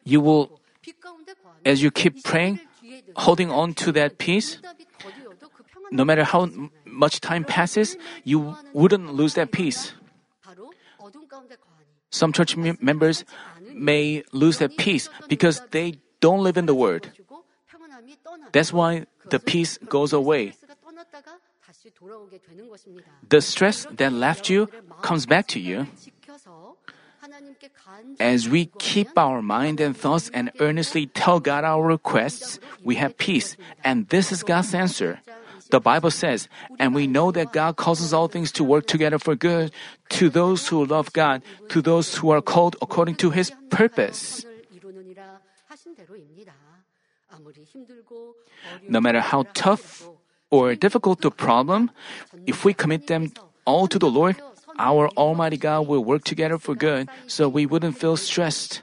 you 0.04 0.22
will, 0.22 0.60
as 1.66 1.82
you 1.84 1.91
keep 1.91 2.24
praying, 2.24 2.60
holding 3.16 3.52
on 3.52 3.74
to 3.74 3.91
that 3.91 4.18
peace, 4.18 4.60
no 5.91 6.06
matter 6.06 6.24
how 6.24 6.50
much 6.86 7.20
time 7.20 7.43
passes, 7.43 7.97
you 8.24 8.56
wouldn't 8.74 9.14
lose 9.14 9.34
that 9.36 9.52
peace. 9.52 9.93
Some 12.12 12.34
church 12.34 12.58
members 12.58 13.24
may 13.74 14.24
lose 14.32 14.58
that 14.58 14.78
peace 14.78 15.10
because 15.28 15.62
they 15.72 16.00
don't 16.20 16.43
live 16.43 16.58
in 16.58 16.66
the 16.66 16.76
Word. 16.76 17.12
That's 18.52 18.74
why 18.74 19.06
the 19.30 19.39
peace 19.39 19.78
goes 19.78 20.14
away. 20.14 20.54
The 23.30 23.41
stress 23.41 23.86
that 23.91 24.12
left 24.12 24.50
you 24.50 24.68
comes 25.02 25.26
back 25.26 25.47
to 25.47 25.60
you. 25.60 25.88
As 28.20 28.47
we 28.47 28.72
keep 28.78 29.18
our 29.18 29.41
mind 29.41 29.80
and 29.80 29.95
thoughts 29.95 30.30
and 30.34 30.51
earnestly 30.60 31.07
tell 31.07 31.39
God 31.39 31.64
our 31.64 31.84
requests, 31.84 32.60
we 32.84 32.95
have 32.95 33.18
peace, 33.18 33.57
and 33.84 34.07
this 34.10 34.32
is 34.32 34.43
God's 34.43 34.74
answer. 34.74 35.20
The 35.70 35.80
Bible 35.80 36.10
says, 36.10 36.49
and 36.80 36.95
we 36.95 37.05
know 37.05 37.32
that 37.32 37.53
God 37.53 37.76
causes 37.76 38.14
all 38.14 38.28
things 38.28 38.51
to 38.53 38.64
work 38.64 38.88
together 38.88 39.20
for 39.20 39.36
good 39.36 39.72
to 40.18 40.30
those 40.30 40.68
who 40.68 40.86
love 40.86 41.14
God, 41.14 41.43
to 41.70 41.82
those 41.82 42.16
who 42.18 42.32
are 42.32 42.41
called 42.41 42.76
according 42.82 43.16
to 43.22 43.30
his 43.30 43.51
purpose. 43.70 44.45
No 48.88 49.01
matter 49.01 49.22
how 49.22 49.45
tough 49.53 50.10
or 50.49 50.74
difficult 50.74 51.22
the 51.22 51.32
problem, 51.32 51.91
if 52.47 52.66
we 52.66 52.74
commit 52.74 53.05
them 53.05 53.32
all 53.66 53.88
to 53.88 53.99
the 53.99 54.10
Lord, 54.10 54.41
our 54.80 55.10
Almighty 55.20 55.58
God 55.58 55.88
will 55.88 56.04
work 56.04 56.24
together 56.24 56.58
for 56.58 56.74
good 56.74 57.10
so 57.28 57.48
we 57.48 57.68
wouldn't 57.68 58.00
feel 58.00 58.18
stressed. 58.18 58.82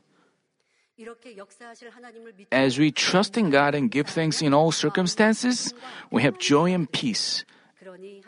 As 2.53 2.79
we 2.79 2.93
trust 2.93 3.37
in 3.37 3.51
God 3.51 3.75
and 3.75 3.91
give 3.91 4.07
thanks 4.07 4.41
in 4.41 4.55
all 4.55 4.73
circumstances, 4.73 5.75
we 6.11 6.23
have 6.23 6.39
joy 6.39 6.73
and 6.73 6.91
peace. 6.91 7.45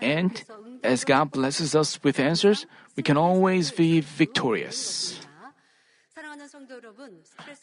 And 0.00 0.44
as 0.82 1.04
God 1.04 1.30
blesses 1.30 1.74
us 1.74 2.02
with 2.02 2.18
answers, 2.18 2.66
we 2.96 3.02
can 3.02 3.16
always 3.16 3.70
be 3.70 4.00
victorious. 4.00 5.20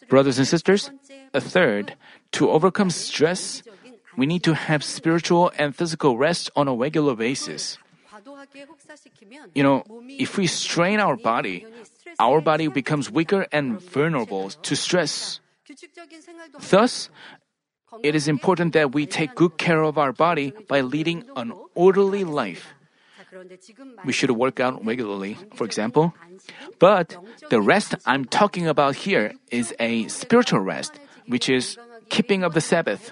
Brothers 0.10 0.38
and 0.38 0.48
sisters, 0.48 0.92
a 1.34 1.42
third, 1.42 1.96
to 2.32 2.50
overcome 2.50 2.90
stress, 2.90 3.62
we 4.18 4.26
need 4.26 4.44
to 4.44 4.54
have 4.54 4.84
spiritual 4.84 5.52
and 5.58 5.76
physical 5.76 6.18
rest 6.18 6.50
on 6.56 6.68
a 6.68 6.74
regular 6.74 7.16
basis 7.16 7.78
you 9.54 9.64
know, 9.64 9.84
if 10.10 10.38
we 10.38 10.48
strain 10.48 11.00
our 11.00 11.16
body, 11.16 11.66
our 12.20 12.42
body 12.42 12.68
becomes 12.68 13.12
weaker 13.12 13.48
and 13.52 13.80
vulnerable 13.82 14.50
to 14.50 14.76
stress. 14.76 15.40
Thus, 16.70 17.10
it 18.04 18.16
is 18.16 18.28
important 18.28 18.74
that 18.74 18.94
we 18.94 19.06
take 19.06 19.36
good 19.36 19.58
care 19.58 19.84
of 19.84 19.98
our 19.98 20.12
body 20.12 20.54
by 20.68 20.82
leading 20.82 21.24
an 21.36 21.54
orderly 21.74 22.24
life. 22.24 22.74
We 24.06 24.14
should 24.14 24.32
work 24.32 24.60
out 24.60 24.86
regularly, 24.86 25.38
for 25.56 25.66
example. 25.66 26.14
But 26.80 27.18
the 27.50 27.62
rest 27.62 27.96
I'm 28.06 28.26
talking 28.26 28.68
about 28.68 28.96
here 28.96 29.34
is 29.52 29.74
a 29.80 30.08
spiritual 30.08 30.60
rest, 30.60 31.00
which 31.28 31.50
is 31.50 31.78
keeping 32.10 32.44
of 32.44 32.54
the 32.54 32.62
Sabbath. 32.62 33.12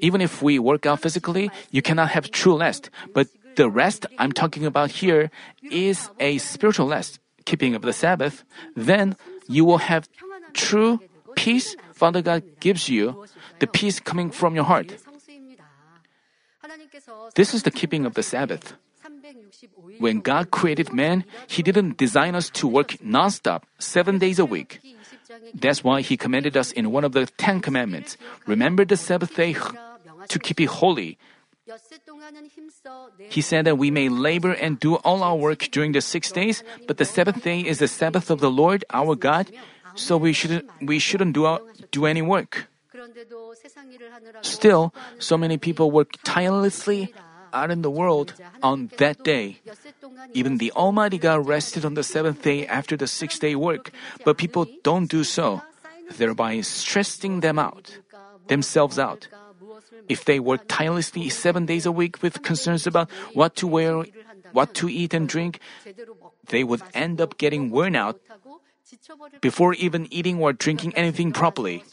Even 0.00 0.20
if 0.20 0.42
we 0.42 0.58
work 0.58 0.86
out 0.86 1.00
physically, 1.00 1.50
you 1.70 1.82
cannot 1.82 2.10
have 2.10 2.30
true 2.30 2.58
rest, 2.58 2.88
but 3.12 3.28
the 3.56 3.68
rest 3.68 4.06
I'm 4.18 4.32
talking 4.32 4.64
about 4.66 4.90
here 5.02 5.30
is 5.62 6.10
a 6.18 6.38
spiritual 6.38 6.88
rest, 6.88 7.18
keeping 7.44 7.74
of 7.74 7.82
the 7.82 7.92
Sabbath. 7.92 8.44
Then 8.76 9.16
you 9.48 9.64
will 9.64 9.78
have 9.78 10.08
true 10.52 11.00
peace 11.34 11.76
Father 12.00 12.22
God 12.22 12.42
gives 12.60 12.88
you, 12.88 13.28
the 13.58 13.66
peace 13.66 14.00
coming 14.00 14.30
from 14.30 14.54
your 14.54 14.64
heart. 14.64 14.96
This 17.34 17.52
is 17.52 17.62
the 17.62 17.70
keeping 17.70 18.06
of 18.06 18.14
the 18.14 18.22
Sabbath. 18.22 18.72
When 19.98 20.20
God 20.20 20.50
created 20.50 20.92
man, 20.96 21.24
He 21.46 21.62
didn't 21.62 22.00
design 22.00 22.34
us 22.34 22.48
to 22.56 22.66
work 22.66 22.96
nonstop, 23.04 23.68
seven 23.78 24.16
days 24.16 24.38
a 24.38 24.46
week. 24.48 24.80
That's 25.52 25.84
why 25.84 26.00
He 26.00 26.16
commanded 26.16 26.56
us 26.56 26.72
in 26.72 26.90
one 26.90 27.04
of 27.04 27.12
the 27.12 27.26
Ten 27.36 27.60
Commandments 27.60 28.16
remember 28.46 28.84
the 28.84 28.96
Sabbath 28.96 29.36
day 29.36 29.54
to 30.28 30.38
keep 30.38 30.60
it 30.60 30.80
holy, 30.80 31.18
he 33.30 33.42
said 33.42 33.64
that 33.66 33.76
we 33.78 33.90
may 33.90 34.08
labor 34.08 34.52
and 34.52 34.78
do 34.78 34.96
all 35.04 35.22
our 35.22 35.36
work 35.36 35.70
during 35.70 35.92
the 35.92 36.00
six 36.00 36.32
days, 36.32 36.64
but 36.86 36.96
the 36.98 37.04
seventh 37.04 37.42
day 37.42 37.60
is 37.60 37.78
the 37.78 37.88
Sabbath 37.88 38.30
of 38.30 38.40
the 38.40 38.50
Lord 38.50 38.84
our 38.90 39.14
God, 39.14 39.52
so 39.94 40.16
we 40.16 40.32
shouldn't, 40.32 40.66
we 40.82 40.98
shouldn't 40.98 41.34
do, 41.34 41.44
our- 41.46 41.62
do 41.90 42.06
any 42.06 42.22
work. 42.22 42.66
Still, 44.42 44.92
so 45.18 45.38
many 45.38 45.58
people 45.58 45.90
work 45.90 46.10
tirelessly 46.24 47.14
out 47.52 47.70
in 47.70 47.82
the 47.82 47.90
world 47.90 48.34
on 48.62 48.90
that 48.98 49.22
day. 49.22 49.58
Even 50.34 50.58
the 50.58 50.72
Almighty 50.72 51.18
God 51.18 51.46
rested 51.46 51.84
on 51.84 51.94
the 51.94 52.02
seventh 52.02 52.42
day 52.42 52.66
after 52.66 52.96
the 52.96 53.06
six 53.06 53.38
day 53.38 53.54
work, 53.54 53.90
but 54.24 54.36
people 54.36 54.66
don't 54.82 55.10
do 55.10 55.24
so, 55.24 55.62
thereby 56.18 56.60
stressing 56.62 57.40
them 57.40 57.58
out, 57.58 57.98
themselves 58.48 58.98
out. 58.98 59.28
If 60.08 60.24
they 60.24 60.40
work 60.40 60.66
tirelessly 60.68 61.28
seven 61.28 61.66
days 61.66 61.86
a 61.86 61.92
week 61.92 62.22
with 62.22 62.42
concerns 62.42 62.86
about 62.86 63.10
what 63.34 63.56
to 63.56 63.66
wear, 63.66 64.04
what 64.52 64.74
to 64.74 64.88
eat 64.88 65.14
and 65.14 65.28
drink, 65.28 65.60
they 66.48 66.64
would 66.64 66.82
end 66.94 67.20
up 67.20 67.38
getting 67.38 67.70
worn 67.70 67.96
out 67.96 68.20
before 69.40 69.74
even 69.74 70.06
eating 70.10 70.38
or 70.38 70.52
drinking 70.52 70.94
anything 70.94 71.32
properly. 71.32 71.84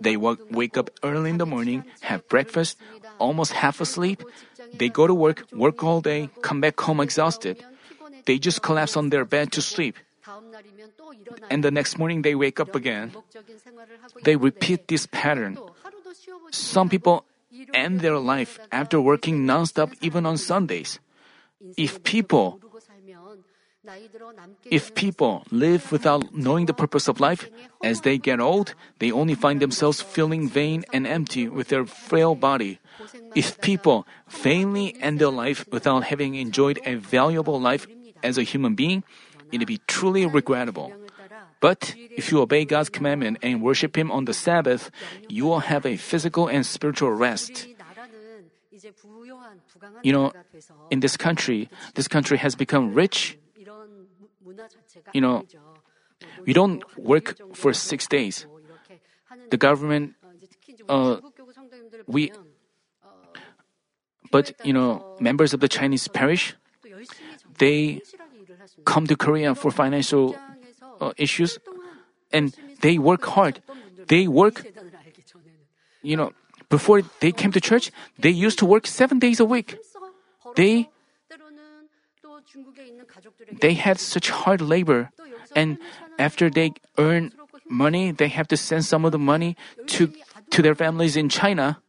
They 0.00 0.16
wake 0.16 0.76
up 0.76 0.90
early 1.02 1.30
in 1.30 1.38
the 1.38 1.46
morning, 1.46 1.84
have 2.00 2.26
breakfast, 2.28 2.76
almost 3.18 3.52
half 3.52 3.80
asleep. 3.80 4.22
They 4.74 4.88
go 4.88 5.06
to 5.06 5.14
work, 5.14 5.44
work 5.52 5.84
all 5.84 6.00
day, 6.00 6.30
come 6.42 6.60
back 6.60 6.80
home 6.80 7.00
exhausted. 7.00 7.62
They 8.24 8.38
just 8.38 8.62
collapse 8.62 8.96
on 8.96 9.10
their 9.10 9.24
bed 9.24 9.52
to 9.52 9.62
sleep. 9.62 9.96
And 11.50 11.62
the 11.62 11.70
next 11.70 11.98
morning 11.98 12.22
they 12.22 12.34
wake 12.34 12.58
up 12.58 12.74
again. 12.74 13.12
They 14.24 14.36
repeat 14.36 14.88
this 14.88 15.06
pattern. 15.06 15.58
Some 16.50 16.88
people 16.88 17.24
end 17.74 18.00
their 18.00 18.18
life 18.18 18.58
after 18.70 19.00
working 19.00 19.46
nonstop 19.46 19.92
even 20.00 20.26
on 20.26 20.36
Sundays. 20.36 20.98
If 21.76 22.02
people 22.02 22.60
if 24.70 24.94
people 24.94 25.42
live 25.50 25.90
without 25.90 26.34
knowing 26.34 26.66
the 26.66 26.74
purpose 26.74 27.08
of 27.08 27.18
life, 27.18 27.50
as 27.82 28.02
they 28.02 28.16
get 28.16 28.38
old, 28.38 28.74
they 29.00 29.10
only 29.10 29.34
find 29.34 29.58
themselves 29.58 30.00
feeling 30.00 30.48
vain 30.48 30.84
and 30.92 31.04
empty 31.04 31.48
with 31.48 31.68
their 31.68 31.84
frail 31.84 32.36
body. 32.36 32.78
If 33.34 33.60
people 33.60 34.06
vainly 34.28 34.94
end 35.00 35.18
their 35.18 35.34
life 35.34 35.66
without 35.72 36.04
having 36.04 36.36
enjoyed 36.36 36.78
a 36.86 36.94
valuable 36.94 37.60
life 37.60 37.88
as 38.22 38.38
a 38.38 38.44
human 38.46 38.76
being, 38.76 39.02
it'd 39.50 39.66
be 39.66 39.80
truly 39.88 40.26
regrettable. 40.26 40.92
But 41.62 41.94
if 41.96 42.32
you 42.32 42.42
obey 42.42 42.66
God's 42.66 42.90
commandment 42.90 43.38
and 43.40 43.62
worship 43.62 43.96
Him 43.96 44.10
on 44.10 44.26
the 44.26 44.34
Sabbath, 44.34 44.90
you 45.30 45.46
will 45.46 45.70
have 45.70 45.86
a 45.86 45.96
physical 45.96 46.50
and 46.50 46.66
spiritual 46.66 47.14
rest. 47.14 47.68
You 50.02 50.12
know, 50.12 50.32
in 50.90 50.98
this 50.98 51.16
country, 51.16 51.70
this 51.94 52.08
country 52.08 52.36
has 52.38 52.56
become 52.58 52.92
rich. 52.92 53.38
You 55.14 55.20
know, 55.20 55.46
we 56.44 56.52
don't 56.52 56.82
work 56.98 57.38
for 57.54 57.72
six 57.72 58.08
days. 58.10 58.44
The 59.50 59.56
government, 59.56 60.14
uh, 60.88 61.22
we, 62.06 62.32
but 64.32 64.50
you 64.64 64.72
know, 64.72 65.16
members 65.20 65.54
of 65.54 65.60
the 65.60 65.68
Chinese 65.68 66.08
parish, 66.08 66.56
they 67.58 68.02
come 68.84 69.06
to 69.06 69.14
Korea 69.14 69.54
for 69.54 69.70
financial 69.70 70.34
Uh, 71.02 71.10
issues, 71.18 71.58
and 72.30 72.54
they 72.78 72.94
work 72.94 73.26
hard. 73.34 73.58
They 74.06 74.30
work, 74.30 74.62
you 76.00 76.14
know, 76.14 76.30
before 76.70 77.02
they 77.18 77.32
came 77.34 77.50
to 77.50 77.58
church, 77.58 77.90
they 78.22 78.30
used 78.30 78.62
to 78.62 78.66
work 78.66 78.86
seven 78.86 79.18
days 79.18 79.42
a 79.42 79.44
week. 79.44 79.82
They 80.54 80.86
they 83.58 83.74
had 83.74 83.98
such 83.98 84.30
hard 84.30 84.62
labor, 84.62 85.10
and 85.58 85.82
after 86.22 86.46
they 86.46 86.70
earn 86.98 87.34
money, 87.66 88.14
they 88.14 88.30
have 88.30 88.46
to 88.54 88.56
send 88.56 88.86
some 88.86 89.02
of 89.02 89.10
the 89.10 89.18
money 89.18 89.58
to 89.98 90.14
to 90.54 90.62
their 90.62 90.78
families 90.78 91.18
in 91.18 91.26
China. 91.26 91.82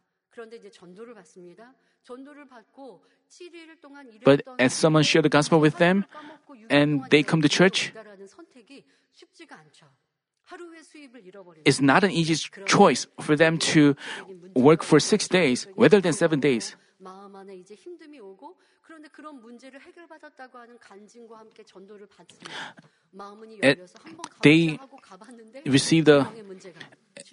But 4.24 4.42
as 4.58 4.74
someone 4.74 5.02
share 5.02 5.22
the 5.22 5.28
gospel 5.28 5.60
with 5.60 5.78
them 5.78 6.04
and 6.68 7.02
they 7.10 7.22
come 7.22 7.42
to 7.42 7.48
church, 7.48 7.92
it's 11.64 11.80
not 11.80 12.04
an 12.04 12.10
easy 12.10 12.34
choice 12.66 13.06
for 13.20 13.36
them 13.36 13.58
to 13.58 13.96
work 14.54 14.82
for 14.82 15.00
six 15.00 15.28
days 15.28 15.66
rather 15.76 16.00
than 16.00 16.12
seven 16.12 16.40
days 16.40 16.76
they 24.42 24.78
receive 25.66 26.04
the 26.04 26.26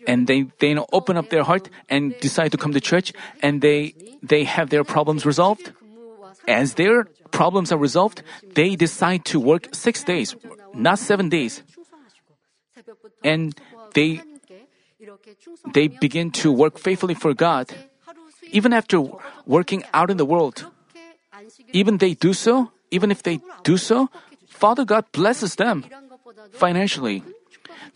and 0.08 0.28
they 0.28 0.48
they 0.60 0.76
open 0.92 1.18
up 1.18 1.30
their 1.30 1.44
heart 1.44 1.70
and 1.90 2.16
decide 2.20 2.52
to 2.52 2.58
come 2.58 2.72
to 2.74 2.80
church 2.80 3.14
and 3.42 3.62
they 3.62 3.94
they 4.24 4.44
have 4.44 4.70
their 4.70 4.84
problems 4.84 5.26
resolved. 5.26 5.74
as 6.48 6.74
their 6.74 7.06
problems 7.30 7.72
are 7.72 7.78
resolved 7.78 8.24
they 8.58 8.76
decide 8.76 9.22
to 9.26 9.38
work 9.40 9.70
6 9.72 10.04
days 10.04 10.36
not 10.74 10.98
7 10.98 11.30
days. 11.30 11.62
and 13.24 13.54
they 13.94 14.22
they 15.74 15.88
begin 15.88 16.32
to 16.42 16.52
work 16.52 16.80
faithfully 16.80 17.14
for 17.14 17.34
God 17.34 17.70
even 18.52 18.74
after 18.74 19.00
working 19.46 19.84
out 19.94 20.10
in 20.12 20.18
the 20.18 20.26
world 20.26 20.68
even 21.74 21.98
they 21.98 22.14
do 22.14 22.34
so, 22.34 22.72
even 22.92 23.12
if 23.12 23.24
they 23.24 23.40
do 23.64 23.78
so, 23.78 24.10
Father 24.48 24.86
God 24.86 25.06
blesses 25.12 25.56
them 25.56 25.86
financially. 26.52 27.24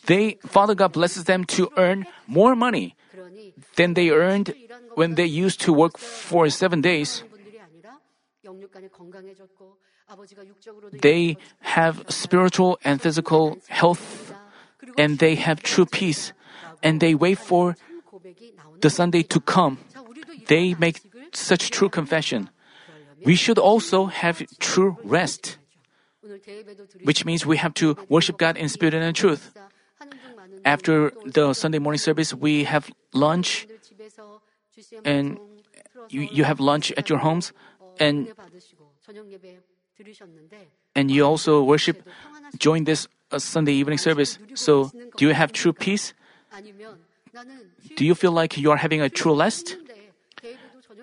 They 0.06 0.38
Father 0.46 0.76
God 0.76 0.92
blesses 0.94 1.26
them 1.26 1.46
to 1.58 1.70
earn 1.78 2.06
more 2.28 2.56
money 2.56 2.96
than 3.76 3.94
they 3.94 4.10
earned 4.10 4.54
when 4.96 5.16
they 5.16 5.26
used 5.26 5.62
to 5.62 5.74
work 5.74 5.98
for 5.98 6.50
7 6.50 6.82
days. 6.82 7.24
They 11.02 11.38
have 11.62 12.06
spiritual 12.10 12.78
and 12.86 13.02
physical 13.02 13.58
health 13.68 14.34
and 14.98 15.18
they 15.18 15.36
have 15.36 15.62
true 15.62 15.86
peace 15.86 16.32
and 16.84 17.02
they 17.02 17.16
wait 17.16 17.40
for 17.40 17.76
the 18.82 18.90
Sunday 18.90 19.24
to 19.24 19.40
come. 19.42 19.80
They 20.48 20.76
make 20.78 21.02
such 21.34 21.72
true 21.72 21.90
confession 21.90 22.50
we 23.26 23.36
should 23.36 23.58
also 23.58 24.06
have 24.06 24.46
true 24.60 24.98
rest, 25.04 25.58
which 27.04 27.26
means 27.26 27.46
we 27.46 27.58
have 27.58 27.74
to 27.76 27.98
worship 28.08 28.38
God 28.38 28.58
in 28.58 28.70
spirit 28.70 28.94
and 28.94 29.04
in 29.04 29.14
truth. 29.14 29.52
After 30.64 31.12
the 31.26 31.54
Sunday 31.54 31.80
morning 31.80 32.00
service, 32.00 32.34
we 32.34 32.64
have 32.64 32.90
lunch, 33.14 33.68
and 35.04 35.38
you, 36.10 36.22
you 36.22 36.44
have 36.44 36.60
lunch 36.60 36.92
at 36.98 37.10
your 37.10 37.20
homes, 37.20 37.54
and 38.00 38.30
and 40.96 41.12
you 41.12 41.26
also 41.26 41.64
worship 41.64 42.08
join 42.58 42.84
this 42.84 43.08
uh, 43.32 43.40
Sunday 43.40 43.74
evening 43.74 43.98
service. 43.98 44.38
So, 44.54 44.92
do 45.18 45.28
you 45.28 45.34
have 45.34 45.52
true 45.52 45.74
peace? 45.74 46.14
Do 47.96 48.06
you 48.06 48.16
feel 48.16 48.32
like 48.32 48.58
you 48.58 48.72
are 48.72 48.78
having 48.78 49.02
a 49.02 49.10
true 49.10 49.38
rest? 49.38 49.78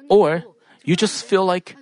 Or 0.08 0.44
you 0.84 0.96
just 0.96 1.24
feel 1.24 1.44
like 1.44 1.76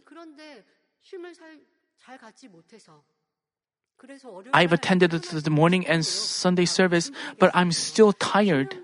I've 4.52 4.72
attended 4.72 5.10
the 5.10 5.50
morning 5.50 5.86
and 5.86 6.04
Sunday 6.06 6.64
service, 6.64 7.10
but 7.38 7.50
I'm 7.54 7.72
still 7.72 8.12
tired. 8.12 8.74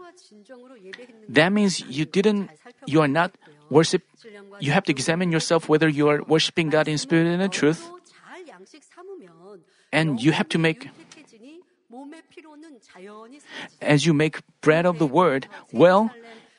That 1.29 1.53
means 1.53 1.81
you 1.81 2.05
didn't, 2.05 2.51
you 2.87 3.01
are 3.01 3.09
not 3.09 3.33
worship. 3.71 4.03
You 4.61 4.73
have 4.73 4.85
to 4.85 4.93
examine 4.93 5.33
yourself 5.33 5.69
whether 5.69 5.89
you 5.89 6.09
are 6.09 6.23
worshiping 6.23 6.69
God 6.69 6.89
in 6.89 6.99
spirit 6.99 7.27
and 7.27 7.41
in 7.41 7.51
truth. 7.51 7.89
And 9.93 10.21
you 10.21 10.33
have 10.33 10.49
to 10.51 10.59
make, 10.59 10.91
as 13.81 14.05
you 14.05 14.13
make 14.13 14.41
bread 14.61 14.85
of 14.85 14.99
the 14.99 15.07
word, 15.07 15.49
well, 15.73 16.11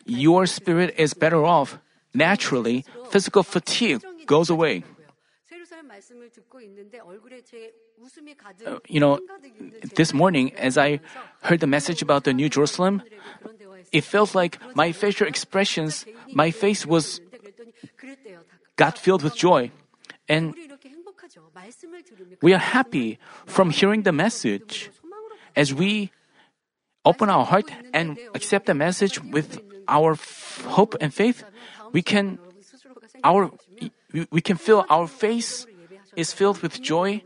your 0.05 0.45
spirit 0.47 0.95
is 0.97 1.13
better 1.13 1.45
off. 1.45 1.77
Naturally, 2.13 2.85
physical 3.11 3.43
fatigue 3.43 4.01
goes 4.25 4.49
away. 4.49 4.83
Uh, 8.65 8.79
you 8.87 8.99
know, 8.99 9.19
this 9.95 10.13
morning 10.13 10.53
as 10.55 10.77
I 10.77 10.99
heard 11.41 11.59
the 11.59 11.67
message 11.67 12.01
about 12.01 12.23
the 12.23 12.33
New 12.33 12.49
Jerusalem, 12.49 13.01
it 13.91 14.03
felt 14.03 14.35
like 14.35 14.59
my 14.75 14.91
facial 14.91 15.27
expressions, 15.27 16.05
my 16.33 16.51
face 16.51 16.85
was 16.85 17.21
got 18.75 18.97
filled 18.97 19.23
with 19.23 19.35
joy. 19.35 19.71
And 20.29 20.53
we 22.41 22.53
are 22.53 22.59
happy 22.59 23.17
from 23.45 23.71
hearing 23.71 24.03
the 24.03 24.11
message. 24.11 24.91
as 25.57 25.73
we 25.73 26.11
open 27.03 27.29
our 27.29 27.43
heart 27.43 27.71
and 27.93 28.19
accept 28.35 28.67
the 28.67 28.75
message 28.77 29.21
with 29.23 29.59
our 29.87 30.13
f- 30.13 30.63
hope 30.77 30.95
and 31.01 31.11
faith 31.13 31.43
we 31.91 32.01
can 32.05 32.37
our 33.23 33.49
we, 34.13 34.27
we 34.29 34.41
can 34.41 34.55
feel 34.55 34.85
our 34.89 35.07
face 35.07 35.65
is 36.17 36.33
filled 36.33 36.59
with 36.65 36.81
joy, 36.81 37.21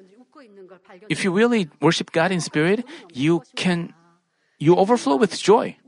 if 1.09 1.23
you 1.23 1.31
really 1.31 1.71
worship 1.79 2.11
God 2.11 2.31
in 2.31 2.41
spirit, 2.43 2.83
you 3.13 3.41
can 3.55 3.95
you 4.59 4.75
overflow 4.75 5.15
with 5.15 5.39
joy. 5.39 5.79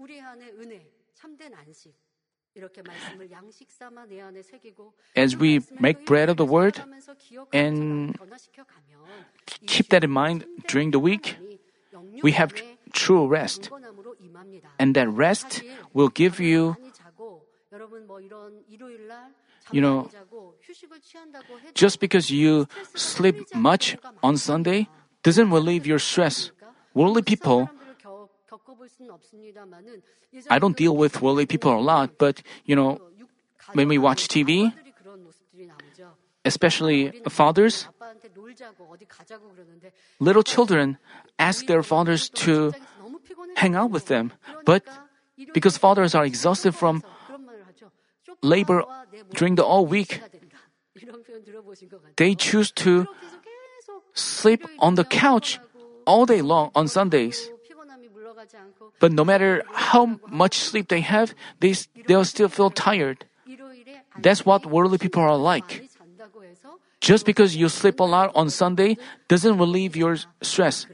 As 5.15 5.35
we 5.35 5.61
make 5.79 6.05
bread 6.05 6.29
of 6.29 6.37
the 6.37 6.45
word 6.45 6.81
and 7.51 8.17
keep 9.67 9.89
that 9.89 10.03
in 10.03 10.11
mind 10.11 10.45
during 10.67 10.91
the 10.91 10.99
week, 10.99 11.37
we 12.23 12.31
have 12.31 12.53
true 12.93 13.27
rest. 13.27 13.69
And 14.79 14.95
that 14.95 15.09
rest 15.09 15.61
will 15.93 16.09
give 16.09 16.39
you 16.39 16.77
you 19.71 19.81
know, 19.81 20.09
just 21.73 21.99
because 21.99 22.29
you 22.29 22.67
sleep 22.95 23.53
much 23.55 23.97
on 24.21 24.37
Sunday 24.37 24.87
doesn't 25.23 25.49
relieve 25.51 25.87
your 25.87 25.99
stress. 25.99 26.51
Worldly 26.93 27.21
people, 27.23 27.69
I 30.49 30.59
don't 30.59 30.75
deal 30.77 30.95
with 30.95 31.21
worldly 31.21 31.45
people 31.45 31.73
a 31.73 31.81
lot, 31.81 32.17
but 32.17 32.41
you 32.65 32.75
know, 32.75 32.99
when 33.73 33.87
we 33.87 33.97
watch 33.97 34.27
TV, 34.27 34.73
especially 36.45 37.11
fathers, 37.29 37.87
little 40.19 40.43
children 40.43 40.97
ask 41.39 41.65
their 41.65 41.83
fathers 41.83 42.29
to 42.29 42.73
hang 43.55 43.75
out 43.75 43.91
with 43.91 44.07
them. 44.07 44.33
But 44.65 44.83
because 45.53 45.77
fathers 45.77 46.13
are 46.13 46.25
exhausted 46.25 46.73
from 46.73 47.03
labor 48.43 48.83
during 49.33 49.55
the 49.55 49.63
all 49.63 49.85
week, 49.85 50.21
they 52.17 52.35
choose 52.35 52.71
to 52.85 53.07
sleep 54.13 54.67
on 54.77 54.95
the 54.95 55.03
couch 55.03 55.59
all 56.05 56.25
day 56.25 56.41
long 56.41 56.69
on 56.75 56.87
Sundays. 56.87 57.49
But 58.99 59.11
no 59.11 59.23
matter 59.23 59.63
how 59.73 60.19
much 60.27 60.59
sleep 60.59 60.89
they 60.89 61.01
have, 61.01 61.33
they, 61.59 61.73
they'll 62.07 62.25
still 62.25 62.49
feel 62.49 62.69
tired. 62.69 63.25
That's 64.19 64.45
what 64.45 64.65
worldly 64.65 64.97
people 64.97 65.23
are 65.23 65.37
like. 65.37 65.89
Just 67.01 67.25
because 67.25 67.55
you 67.55 67.67
sleep 67.67 67.99
a 67.99 68.03
lot 68.03 68.31
on 68.35 68.49
Sunday 68.49 68.97
doesn't 69.27 69.57
relieve 69.57 69.95
your 69.95 70.17
stress. 70.41 70.85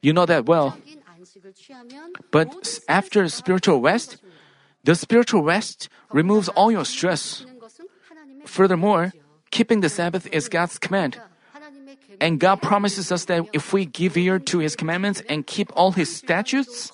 You 0.00 0.12
know 0.12 0.26
that 0.26 0.46
well. 0.46 0.76
But 2.30 2.80
after 2.88 3.28
spiritual 3.28 3.80
rest, 3.80 4.16
the 4.84 4.94
spiritual 4.94 5.42
rest 5.42 5.88
removes 6.12 6.48
all 6.48 6.70
your 6.70 6.84
stress. 6.84 7.46
Furthermore, 8.44 9.12
keeping 9.50 9.80
the 9.80 9.88
Sabbath 9.88 10.26
is 10.32 10.48
God's 10.48 10.78
command. 10.78 11.20
And 12.20 12.38
God 12.38 12.62
promises 12.62 13.10
us 13.10 13.24
that 13.26 13.46
if 13.52 13.72
we 13.72 13.84
give 13.86 14.16
ear 14.16 14.38
to 14.38 14.58
His 14.58 14.76
commandments 14.76 15.22
and 15.28 15.46
keep 15.46 15.70
all 15.74 15.92
His 15.92 16.14
statutes, 16.14 16.92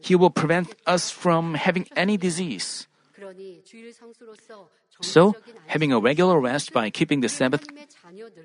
He 0.00 0.14
will 0.14 0.30
prevent 0.30 0.74
us 0.86 1.10
from 1.10 1.54
having 1.54 1.86
any 1.96 2.16
disease. 2.16 2.86
So, 5.02 5.36
having 5.66 5.92
a 5.92 6.00
regular 6.00 6.40
rest 6.40 6.72
by 6.72 6.88
keeping 6.90 7.20
the 7.20 7.28
Sabbath 7.28 7.66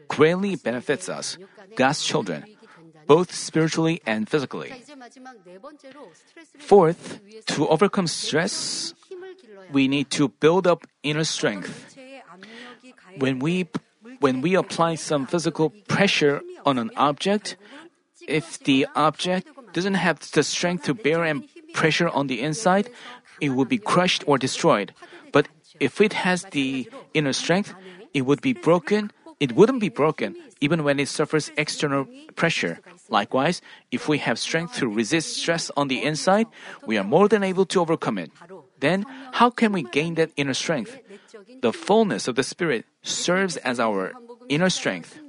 greatly 0.08 0.56
benefits 0.56 1.08
us, 1.08 1.38
God's 1.76 2.04
children, 2.04 2.44
both 3.12 3.36
spiritually 3.36 3.99
and 4.07 4.30
physically. 4.32 4.72
Fourth, 6.59 7.20
to 7.51 7.68
overcome 7.68 8.07
stress, 8.07 8.93
we 9.76 9.91
need 9.91 10.07
to 10.16 10.32
build 10.39 10.64
up 10.64 10.88
inner 11.03 11.28
strength. 11.28 11.91
When 13.20 13.43
we 13.43 13.68
when 14.24 14.39
we 14.39 14.55
apply 14.55 14.95
some 14.95 15.28
physical 15.28 15.76
pressure 15.91 16.39
on 16.64 16.80
an 16.80 16.89
object, 16.95 17.59
if 18.32 18.64
the 18.64 18.88
object 18.95 19.43
doesn't 19.76 19.99
have 19.99 20.24
the 20.32 20.43
strength 20.43 20.88
to 20.88 20.93
bear 20.95 21.28
and 21.28 21.43
pressure 21.76 22.07
on 22.07 22.32
the 22.32 22.39
inside, 22.39 22.88
it 23.43 23.51
will 23.51 23.68
be 23.68 23.78
crushed 23.78 24.24
or 24.24 24.39
destroyed. 24.39 24.95
But 25.36 25.51
if 25.84 25.99
it 25.99 26.14
has 26.24 26.47
the 26.55 26.88
inner 27.12 27.36
strength, 27.36 27.76
it 28.14 28.24
would 28.24 28.39
be 28.39 28.53
broken. 28.55 29.12
It 29.43 29.51
wouldn't 29.57 29.82
be 29.82 29.91
broken 29.91 30.39
even 30.62 30.84
when 30.86 30.99
it 30.99 31.09
suffers 31.09 31.51
external 31.57 32.05
pressure. 32.36 32.80
Likewise, 33.12 33.62
if 33.91 34.07
we 34.07 34.18
have 34.20 34.39
strength 34.39 34.80
to 34.80 34.88
resist 34.88 35.36
stress 35.36 35.70
on 35.76 35.89
the 35.89 36.01
inside, 36.01 36.47
we 36.88 36.97
are 36.97 37.03
more 37.03 37.28
than 37.28 37.43
able 37.43 37.66
to 37.68 37.82
overcome 37.82 38.18
it. 38.18 38.32
Then, 38.80 39.05
how 39.34 39.51
can 39.51 39.74
we 39.76 39.84
gain 39.84 40.16
that 40.16 40.32
inner 40.38 40.55
strength? 40.55 40.97
The 41.62 41.74
fullness 41.76 42.28
of 42.28 42.36
the 42.36 42.43
Spirit 42.43 42.86
serves 43.03 43.57
as 43.57 43.80
our 43.80 44.14
inner 44.47 44.70
strength. 44.70 45.20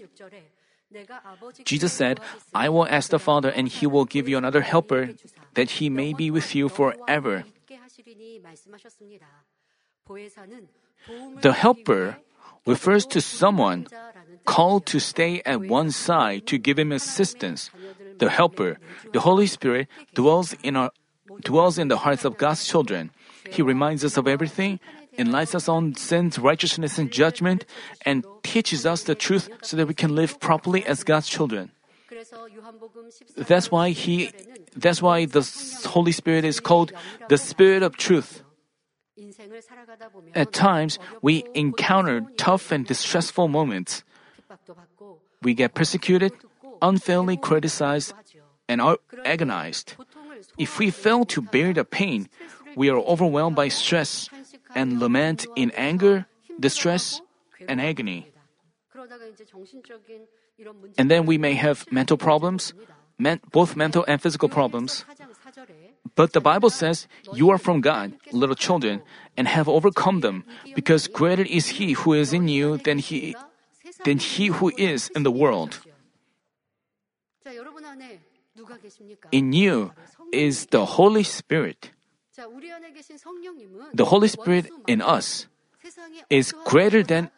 Jesus 1.64 1.93
said, 1.93 2.20
I 2.55 2.68
will 2.68 2.87
ask 2.87 3.11
the 3.11 3.18
Father, 3.18 3.51
and 3.51 3.66
he 3.66 3.87
will 3.87 4.05
give 4.05 4.28
you 4.28 4.39
another 4.39 4.61
helper, 4.62 5.11
that 5.55 5.83
he 5.83 5.91
may 5.91 6.14
be 6.14 6.30
with 6.30 6.55
you 6.55 6.68
forever. 6.68 7.45
The 11.41 11.53
helper 11.53 12.16
refers 12.64 13.07
to 13.07 13.20
someone 13.20 13.89
called 14.45 14.87
to 14.87 14.99
stay 15.01 15.43
at 15.45 15.61
one 15.61 15.91
side 15.91 16.47
to 16.47 16.59
give 16.59 16.78
him 16.78 16.93
assistance. 16.93 17.70
The 18.18 18.30
helper, 18.30 18.78
the 19.12 19.20
Holy 19.20 19.47
Spirit, 19.47 19.89
dwells 20.14 20.55
in 20.62 20.76
our 20.76 20.91
dwells 21.41 21.78
in 21.78 21.89
the 21.89 21.99
hearts 21.99 22.24
of 22.24 22.37
God's 22.37 22.66
children. 22.66 23.11
He 23.51 23.62
reminds 23.62 24.05
us 24.05 24.16
of 24.16 24.28
everything, 24.28 24.80
enlightens 25.18 25.55
us 25.55 25.68
on 25.68 25.95
sins, 25.95 26.39
righteousness, 26.39 26.99
and 26.99 27.11
judgment, 27.11 27.64
and 28.05 28.24
teaches 28.43 28.87
us 28.87 29.03
the 29.03 29.14
truth 29.14 29.49
so 29.62 29.76
that 29.76 29.87
we 29.87 29.95
can 29.95 30.14
live 30.14 30.39
properly 30.41 30.85
as 30.87 31.05
God's 31.05 31.28
children. 31.28 31.70
That's 33.37 33.70
why 33.70 33.91
he 33.91 34.30
that's 34.76 35.03
why 35.03 35.24
the 35.26 35.43
Holy 35.87 36.12
Spirit 36.12 36.45
is 36.45 36.61
called 36.61 36.93
the 37.28 37.39
Spirit 37.39 37.83
of 37.83 37.97
Truth. 37.97 38.43
At 40.35 40.53
times, 40.53 40.99
we 41.20 41.45
encounter 41.55 42.24
tough 42.37 42.72
and 42.72 42.87
distressful 42.87 43.49
moments. 43.49 44.05
We 45.43 45.55
get 45.55 45.74
persecuted, 45.74 46.32
unfairly 46.80 47.36
criticized, 47.36 48.14
and 48.68 48.80
are 48.80 48.99
agonized. 49.24 49.95
If 50.59 50.78
we 50.78 50.90
fail 50.90 51.24
to 51.26 51.43
bear 51.43 51.72
the 51.72 51.84
pain, 51.84 52.28
we 52.76 52.88
are 52.88 52.97
overwhelmed 52.99 53.57
by 53.57 53.68
stress 53.68 54.28
and 54.74 54.99
lament 55.01 55.47
in 55.57 55.70
anger, 55.76 56.26
distress, 56.59 57.20
and 57.68 57.80
agony. 57.80 58.30
And 60.99 61.11
then 61.11 61.26
we 61.26 61.38
may 61.38 61.55
have 61.55 61.86
mental 61.90 62.16
problems, 62.16 62.72
men- 63.18 63.40
both 63.51 63.76
mental 63.76 64.05
and 64.07 64.20
physical 64.20 64.49
problems. 64.49 65.05
But 66.14 66.32
the 66.32 66.40
Bible 66.40 66.70
says, 66.70 67.09
You 67.32 67.51
are 67.51 67.59
from 67.59 67.80
God, 67.80 68.12
little 68.32 68.55
children, 68.55 69.03
and 69.36 69.49
have 69.49 69.68
overcome 69.68 70.20
them, 70.20 70.45
because 70.74 71.09
greater 71.09 71.43
is 71.43 71.80
He 71.80 71.93
who 71.93 72.12
is 72.12 72.32
in 72.32 72.49
you 72.49 72.76
than 72.76 72.99
He, 72.99 73.34
than 74.05 74.18
he 74.18 74.46
who 74.48 74.72
is 74.76 75.11
in 75.14 75.22
the 75.22 75.30
world. 75.30 75.80
In 79.30 79.53
you 79.53 79.92
is 80.32 80.66
the 80.66 80.84
Holy 80.84 81.22
Spirit. 81.22 81.90
The 83.94 84.05
Holy 84.05 84.28
Spirit 84.28 84.70
in 84.86 85.03
us 85.03 85.46
is 86.30 86.53
greater 86.64 87.03
than 87.03 87.30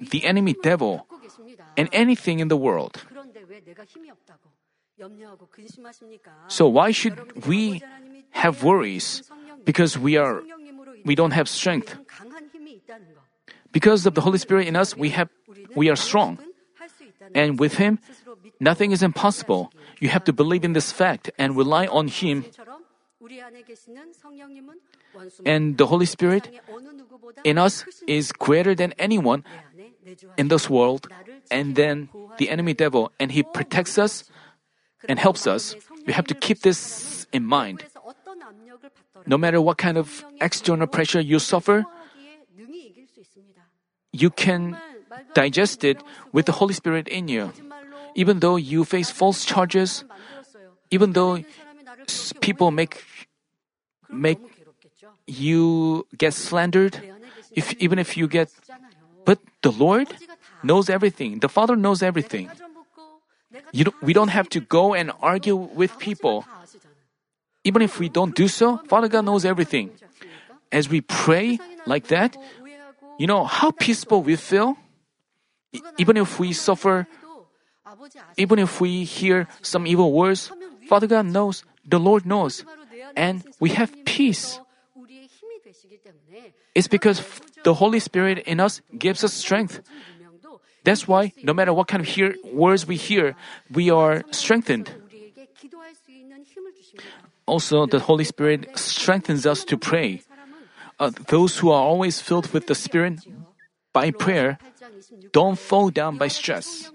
the 0.00 0.24
enemy 0.24 0.54
devil 0.62 1.06
and 1.76 1.88
anything 1.92 2.40
in 2.40 2.48
the 2.48 2.56
world. 2.56 3.02
So 6.48 6.68
why 6.68 6.90
should 6.90 7.46
we 7.46 7.82
have 8.30 8.62
worries 8.62 9.22
because 9.64 9.96
we 9.98 10.16
are 10.16 10.42
we 11.04 11.14
don't 11.14 11.32
have 11.32 11.48
strength? 11.48 11.96
Because 13.72 14.06
of 14.06 14.14
the 14.14 14.20
Holy 14.20 14.38
Spirit 14.38 14.66
in 14.66 14.76
us, 14.76 14.96
we 14.96 15.10
have 15.10 15.28
we 15.76 15.88
are 15.88 15.96
strong. 15.96 16.38
And 17.34 17.58
with 17.58 17.74
him, 17.74 17.98
nothing 18.58 18.90
is 18.92 19.02
impossible. 19.02 19.72
You 20.00 20.08
have 20.08 20.24
to 20.24 20.32
believe 20.32 20.64
in 20.64 20.72
this 20.72 20.90
fact 20.90 21.30
and 21.38 21.56
rely 21.56 21.86
on 21.86 22.08
him. 22.08 22.44
And 25.44 25.78
the 25.78 25.86
Holy 25.86 26.06
Spirit 26.06 26.50
in 27.44 27.58
us 27.58 27.84
is 28.06 28.32
greater 28.32 28.74
than 28.74 28.92
anyone 28.98 29.44
in 30.36 30.48
this 30.48 30.70
world 30.70 31.06
and 31.50 31.76
then 31.76 32.08
the 32.38 32.48
enemy 32.48 32.74
devil 32.74 33.12
and 33.20 33.30
he 33.30 33.42
protects 33.42 33.98
us 33.98 34.24
and 35.08 35.18
helps 35.18 35.46
us. 35.46 35.76
We 36.06 36.12
have 36.12 36.26
to 36.28 36.34
keep 36.34 36.62
this 36.62 37.26
in 37.32 37.44
mind. 37.44 37.84
No 39.26 39.36
matter 39.36 39.60
what 39.60 39.78
kind 39.78 39.98
of 39.98 40.24
external 40.40 40.86
pressure 40.86 41.20
you 41.20 41.38
suffer, 41.38 41.84
you 44.12 44.30
can 44.30 44.76
digest 45.34 45.84
it 45.84 46.02
with 46.32 46.46
the 46.46 46.52
Holy 46.52 46.74
Spirit 46.74 47.08
in 47.08 47.28
you. 47.28 47.52
Even 48.14 48.40
though 48.40 48.56
you 48.56 48.84
face 48.84 49.10
false 49.10 49.44
charges, 49.44 50.04
even 50.90 51.12
though 51.12 51.42
people 52.40 52.70
make 52.70 53.04
make 54.10 54.38
you 55.26 56.06
get 56.18 56.34
slandered, 56.34 56.98
if 57.54 57.72
even 57.78 57.98
if 57.98 58.16
you 58.16 58.26
get 58.26 58.50
but 59.24 59.38
the 59.62 59.70
Lord 59.70 60.08
knows 60.62 60.90
everything. 60.90 61.38
The 61.38 61.48
Father 61.48 61.76
knows 61.76 62.02
everything. 62.02 62.50
You 63.72 63.84
don't, 63.84 64.02
we 64.02 64.12
don't 64.12 64.28
have 64.28 64.48
to 64.50 64.60
go 64.60 64.94
and 64.94 65.12
argue 65.20 65.56
with 65.56 65.98
people. 65.98 66.44
Even 67.64 67.82
if 67.82 67.98
we 67.98 68.08
don't 68.08 68.34
do 68.34 68.48
so, 68.48 68.78
Father 68.88 69.08
God 69.08 69.24
knows 69.24 69.44
everything. 69.44 69.90
As 70.72 70.88
we 70.88 71.00
pray 71.00 71.58
like 71.86 72.08
that, 72.08 72.36
you 73.20 73.26
know 73.28 73.44
how 73.44 73.70
peaceful 73.70 74.24
we 74.24 74.34
feel? 74.36 74.80
Even 75.98 76.16
if 76.16 76.40
we 76.40 76.56
suffer, 76.56 77.06
even 78.40 78.58
if 78.58 78.80
we 78.80 79.04
hear 79.04 79.46
some 79.60 79.86
evil 79.86 80.10
words, 80.10 80.50
Father 80.88 81.06
God 81.06 81.26
knows, 81.26 81.62
the 81.84 82.00
Lord 82.00 82.24
knows, 82.24 82.64
and 83.14 83.44
we 83.60 83.76
have 83.76 83.92
peace. 84.06 84.58
It's 86.74 86.88
because 86.88 87.20
the 87.62 87.74
Holy 87.74 88.00
Spirit 88.00 88.38
in 88.48 88.58
us 88.58 88.80
gives 88.96 89.22
us 89.22 89.34
strength. 89.34 89.84
That's 90.82 91.06
why 91.06 91.36
no 91.44 91.52
matter 91.52 91.74
what 91.74 91.88
kind 91.88 92.00
of 92.00 92.08
hear, 92.08 92.34
words 92.42 92.86
we 92.86 92.96
hear, 92.96 93.36
we 93.70 93.90
are 93.90 94.24
strengthened. 94.30 94.88
Also, 97.44 97.84
the 97.84 97.98
Holy 97.98 98.24
Spirit 98.24 98.78
strengthens 98.78 99.44
us 99.44 99.62
to 99.64 99.76
pray. 99.76 100.22
Uh, 101.00 101.10
those 101.28 101.56
who 101.58 101.70
are 101.70 101.80
always 101.80 102.20
filled 102.20 102.52
with 102.52 102.66
the 102.66 102.74
Spirit 102.74 103.24
by 103.92 104.10
prayer 104.12 104.58
don't 105.32 105.58
fall 105.58 105.88
down 105.88 106.18
by 106.18 106.28
stress. 106.28 106.92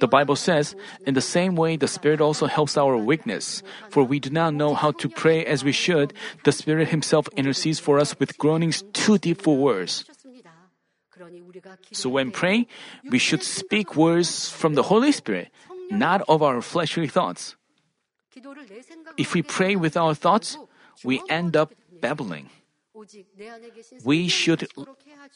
The 0.00 0.08
Bible 0.08 0.36
says, 0.36 0.74
in 1.06 1.14
the 1.14 1.20
same 1.20 1.54
way, 1.54 1.76
the 1.76 1.86
Spirit 1.86 2.20
also 2.20 2.46
helps 2.46 2.76
our 2.76 2.96
weakness. 2.96 3.62
For 3.90 4.02
we 4.02 4.18
do 4.18 4.30
not 4.30 4.54
know 4.54 4.74
how 4.74 4.90
to 4.92 5.08
pray 5.08 5.44
as 5.44 5.62
we 5.62 5.70
should, 5.70 6.14
the 6.44 6.50
Spirit 6.50 6.88
Himself 6.88 7.28
intercedes 7.36 7.78
for 7.78 8.00
us 8.00 8.18
with 8.18 8.38
groanings 8.38 8.82
too 8.92 9.18
deep 9.18 9.42
for 9.42 9.56
words. 9.56 10.04
So 11.92 12.08
when 12.08 12.32
praying, 12.32 12.66
we 13.10 13.18
should 13.18 13.44
speak 13.44 13.94
words 13.94 14.48
from 14.48 14.74
the 14.74 14.82
Holy 14.82 15.12
Spirit, 15.12 15.52
not 15.90 16.22
of 16.26 16.42
our 16.42 16.62
fleshly 16.62 17.06
thoughts. 17.06 17.54
If 19.18 19.34
we 19.34 19.42
pray 19.42 19.76
with 19.76 19.96
our 19.96 20.14
thoughts, 20.14 20.56
we 21.04 21.20
end 21.28 21.54
up 21.54 21.74
babbling. 22.00 22.48
We 24.04 24.28
should 24.28 24.68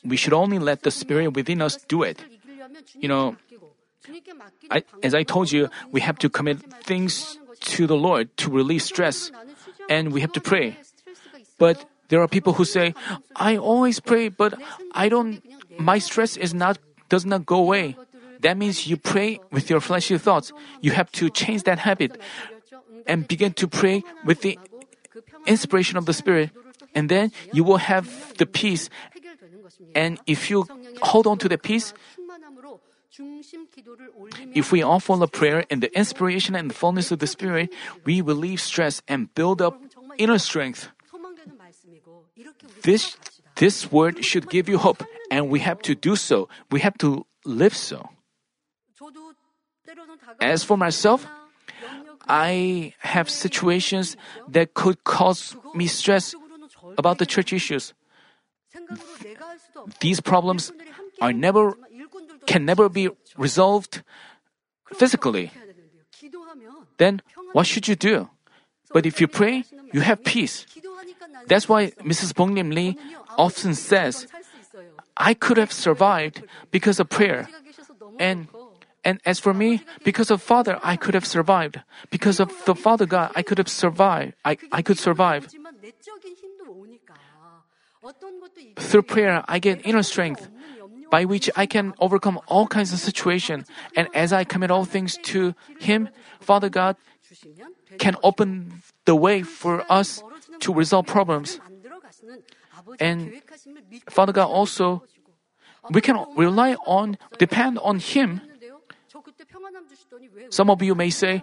we 0.05 0.17
should 0.17 0.33
only 0.33 0.59
let 0.59 0.83
the 0.83 0.91
spirit 0.91 1.35
within 1.35 1.62
us 1.62 1.77
do 1.89 2.03
it. 2.03 2.25
You 2.95 3.09
know, 3.09 3.37
I, 4.71 4.85
as 5.03 5.14
I 5.14 5.23
told 5.23 5.51
you, 5.51 5.69
we 5.91 6.01
have 6.01 6.19
to 6.21 6.29
commit 6.29 6.62
things 6.85 7.39
to 7.75 7.87
the 7.87 7.97
Lord 7.97 8.31
to 8.39 8.51
release 8.51 8.85
stress, 8.85 9.31
and 9.89 10.12
we 10.12 10.21
have 10.21 10.33
to 10.33 10.41
pray. 10.41 10.79
But 11.59 11.85
there 12.09 12.21
are 12.21 12.29
people 12.29 12.55
who 12.55 12.64
say, 12.64 12.95
"I 13.35 13.57
always 13.57 13.99
pray, 13.99 14.29
but 14.29 14.55
I 14.93 15.09
don't. 15.09 15.43
My 15.79 15.99
stress 15.99 16.37
is 16.37 16.55
not 16.55 16.79
does 17.09 17.27
not 17.27 17.47
go 17.47 17.59
away." 17.59 17.97
That 18.41 18.57
means 18.57 18.87
you 18.87 18.97
pray 18.97 19.41
with 19.51 19.71
your 19.71 19.81
fleshly 19.81 20.19
thoughts. 20.19 20.53
You 20.81 20.93
have 20.93 21.11
to 21.19 21.31
change 21.31 21.64
that 21.64 21.81
habit 21.83 22.21
and 23.07 23.27
begin 23.27 23.53
to 23.59 23.67
pray 23.67 24.05
with 24.25 24.43
the 24.43 24.59
inspiration 25.47 25.97
of 25.97 26.05
the 26.05 26.12
Spirit, 26.12 26.51
and 26.95 27.09
then 27.09 27.32
you 27.53 27.64
will 27.64 27.78
have 27.78 28.37
the 28.39 28.47
peace. 28.47 28.89
And 29.95 30.18
if 30.26 30.51
you 30.51 30.66
hold 31.03 31.26
on 31.26 31.39
to 31.39 31.49
the 31.49 31.59
peace, 31.59 31.93
if 34.55 34.72
we 34.72 34.82
offer 34.82 35.16
the 35.16 35.28
prayer 35.28 35.64
in 35.70 35.80
the 35.80 35.91
inspiration 35.97 36.55
and 36.55 36.70
the 36.70 36.74
fullness 36.74 37.11
of 37.11 37.18
the 37.18 37.26
Spirit, 37.26 37.72
we 38.05 38.20
relieve 38.20 38.61
stress 38.61 39.03
and 39.09 39.32
build 39.34 39.62
up 39.62 39.80
inner 40.18 40.39
strength. 40.39 40.89
This, 42.82 43.16
this 43.57 43.91
word 43.91 44.24
should 44.24 44.51
give 44.51 44.68
you 44.68 44.78
hope, 44.78 45.03
and 45.30 45.49
we 45.49 45.61
have 45.61 45.80
to 45.82 45.95
do 45.95 46.16
so. 46.16 46.49
We 46.70 46.80
have 46.80 46.97
to 46.99 47.26
live 47.45 47.74
so. 47.74 48.09
As 50.41 50.64
for 50.64 50.76
myself, 50.76 51.26
I 52.28 52.93
have 52.99 53.30
situations 53.30 54.16
that 54.49 54.74
could 54.74 55.05
cause 55.05 55.57
me 55.74 55.87
stress 55.87 56.34
about 56.99 57.19
the 57.19 57.27
church 57.27 57.53
issues. 57.53 57.95
These 60.01 60.21
problems 60.21 60.73
are 61.21 61.33
never 61.33 61.75
can 62.47 62.65
never 62.65 62.89
be 62.89 63.11
resolved 63.37 64.03
physically. 64.95 65.51
then 66.99 67.21
what 67.53 67.67
should 67.67 67.89
you 67.89 67.97
do? 67.97 68.31
But 68.93 69.07
if 69.07 69.21
you 69.21 69.27
pray, 69.27 69.65
you 69.93 70.01
have 70.01 70.23
peace. 70.25 70.67
That's 71.49 71.69
why 71.69 71.91
Mrs. 72.03 72.33
Bonglim 72.33 72.73
Lee 72.73 72.97
often 73.37 73.75
says, 73.75 74.27
I 75.17 75.35
could 75.35 75.57
have 75.57 75.73
survived 75.73 76.43
because 76.71 77.01
of 77.01 77.09
prayer. 77.09 77.49
And 78.19 78.49
and 79.07 79.21
as 79.25 79.39
for 79.39 79.55
me, 79.55 79.87
because 80.03 80.33
of 80.33 80.43
Father, 80.43 80.81
I 80.83 80.97
could 80.97 81.15
have 81.15 81.25
survived. 81.25 81.79
Because 82.11 82.41
of 82.41 82.51
the 82.67 82.75
Father 82.75 83.07
God, 83.07 83.31
I 83.37 83.43
could 83.43 83.59
have 83.59 83.69
survived. 83.69 84.35
I, 84.45 84.59
I 84.73 84.83
could 84.83 84.99
survive. 84.99 85.47
Through 88.77 89.03
prayer, 89.03 89.45
I 89.49 89.59
get 89.59 89.85
inner 89.85 90.03
strength 90.03 90.49
by 91.11 91.25
which 91.25 91.51
I 91.57 91.67
can 91.67 91.95
overcome 91.99 92.41
all 92.47 92.67
kinds 92.67 92.93
of 92.93 92.99
situations. 92.99 93.69
And 93.97 94.09
as 94.15 94.33
I 94.33 94.45
commit 94.45 94.71
all 94.71 94.85
things 94.85 95.19
to 95.35 95.55
Him, 95.79 96.09
Father 96.41 96.69
God 96.69 96.97
can 97.99 98.17
open 98.23 98.83
the 99.05 99.15
way 99.15 99.43
for 99.43 99.85
us 99.91 100.23
to 100.61 100.75
resolve 100.75 101.07
problems. 101.07 101.61
And 103.01 103.43
Father 104.11 104.33
God 104.33 104.47
also, 104.47 105.03
we 105.91 106.01
can 106.01 106.19
rely 106.37 106.75
on, 106.87 107.19
depend 107.39 107.79
on 107.79 107.99
Him. 107.99 108.41
Some 110.51 110.71
of 110.71 110.83
you 110.83 110.95
may 110.95 111.11
say, 111.11 111.43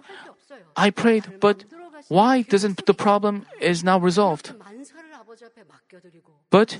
I 0.76 0.90
prayed, 0.90 1.40
but 1.40 1.64
why 2.08 2.42
doesn't 2.42 2.86
the 2.86 2.94
problem 2.94 3.46
is 3.60 3.82
now 3.82 3.98
resolved? 3.98 4.52
But 6.50 6.78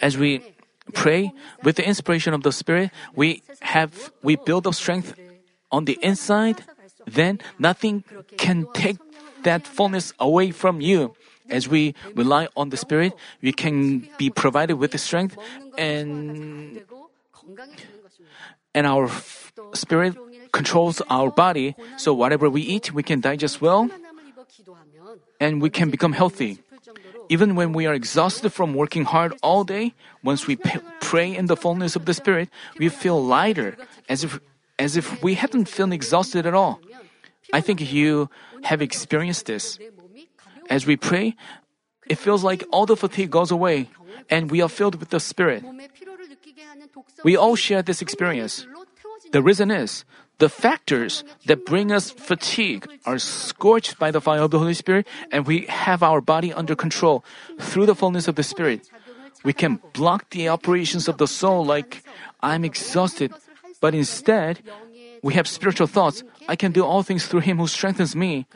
as 0.00 0.18
we 0.18 0.42
pray 0.94 1.32
with 1.62 1.76
the 1.76 1.86
inspiration 1.86 2.34
of 2.34 2.42
the 2.42 2.52
Spirit, 2.52 2.90
we 3.14 3.42
have 3.60 4.12
we 4.22 4.36
build 4.36 4.66
up 4.66 4.74
strength 4.74 5.14
on 5.70 5.84
the 5.84 5.98
inside. 6.02 6.64
Then 7.06 7.40
nothing 7.58 8.04
can 8.36 8.66
take 8.74 8.98
that 9.42 9.66
fullness 9.66 10.12
away 10.18 10.50
from 10.50 10.80
you. 10.80 11.14
As 11.48 11.68
we 11.68 11.94
rely 12.14 12.48
on 12.56 12.68
the 12.68 12.76
Spirit, 12.76 13.14
we 13.40 13.52
can 13.52 14.08
be 14.18 14.28
provided 14.28 14.76
with 14.76 14.92
the 14.92 14.98
strength 14.98 15.36
and 15.78 16.82
and 18.74 18.86
our 18.86 19.08
spirit 19.72 20.14
controls 20.52 21.00
our 21.08 21.30
body. 21.30 21.74
So 21.96 22.12
whatever 22.12 22.50
we 22.50 22.60
eat, 22.60 22.92
we 22.92 23.02
can 23.02 23.20
digest 23.20 23.62
well 23.62 23.88
and 25.40 25.62
we 25.62 25.70
can 25.70 25.90
become 25.90 26.12
healthy. 26.12 26.58
Even 27.28 27.54
when 27.54 27.72
we 27.72 27.86
are 27.86 27.94
exhausted 27.94 28.50
from 28.52 28.74
working 28.74 29.04
hard 29.04 29.34
all 29.42 29.62
day, 29.62 29.92
once 30.24 30.46
we 30.46 30.56
p- 30.56 30.80
pray 31.00 31.34
in 31.34 31.46
the 31.46 31.56
fullness 31.56 31.94
of 31.94 32.06
the 32.06 32.14
Spirit, 32.14 32.48
we 32.78 32.88
feel 32.88 33.22
lighter, 33.22 33.76
as 34.08 34.24
if 34.24 34.40
as 34.78 34.96
if 34.96 35.22
we 35.22 35.34
hadn't 35.34 35.68
felt 35.68 35.92
exhausted 35.92 36.46
at 36.46 36.54
all. 36.54 36.80
I 37.52 37.60
think 37.60 37.92
you 37.92 38.30
have 38.64 38.80
experienced 38.80 39.46
this. 39.46 39.78
As 40.70 40.86
we 40.86 40.96
pray, 40.96 41.34
it 42.06 42.16
feels 42.16 42.44
like 42.44 42.64
all 42.70 42.86
the 42.86 42.96
fatigue 42.96 43.30
goes 43.30 43.50
away, 43.50 43.90
and 44.30 44.50
we 44.50 44.62
are 44.62 44.68
filled 44.68 44.96
with 44.96 45.10
the 45.10 45.20
Spirit. 45.20 45.64
We 47.24 47.36
all 47.36 47.56
share 47.56 47.82
this 47.82 48.00
experience. 48.00 48.66
The 49.32 49.42
reason 49.42 49.70
is 49.70 50.04
the 50.38 50.48
factors 50.48 51.24
that 51.46 51.66
bring 51.66 51.90
us 51.90 52.10
fatigue 52.10 52.86
are 53.04 53.18
scorched 53.18 53.98
by 53.98 54.10
the 54.10 54.20
fire 54.20 54.42
of 54.42 54.50
the 54.50 54.58
Holy 54.58 54.74
Spirit, 54.74 55.06
and 55.30 55.46
we 55.46 55.66
have 55.66 56.02
our 56.02 56.20
body 56.20 56.52
under 56.52 56.74
control 56.74 57.24
through 57.60 57.86
the 57.86 57.94
fullness 57.94 58.28
of 58.28 58.36
the 58.36 58.42
Spirit. 58.42 58.88
We 59.44 59.52
can 59.52 59.80
block 59.92 60.30
the 60.30 60.48
operations 60.48 61.08
of 61.08 61.18
the 61.18 61.26
soul 61.26 61.64
like, 61.64 62.02
I'm 62.40 62.64
exhausted, 62.64 63.32
but 63.80 63.94
instead, 63.94 64.62
we 65.22 65.34
have 65.34 65.46
spiritual 65.46 65.86
thoughts. 65.86 66.22
I 66.48 66.56
can 66.56 66.72
do 66.72 66.84
all 66.84 67.02
things 67.02 67.26
through 67.26 67.40
Him 67.40 67.58
who 67.58 67.66
strengthens 67.66 68.14
me. 68.14 68.46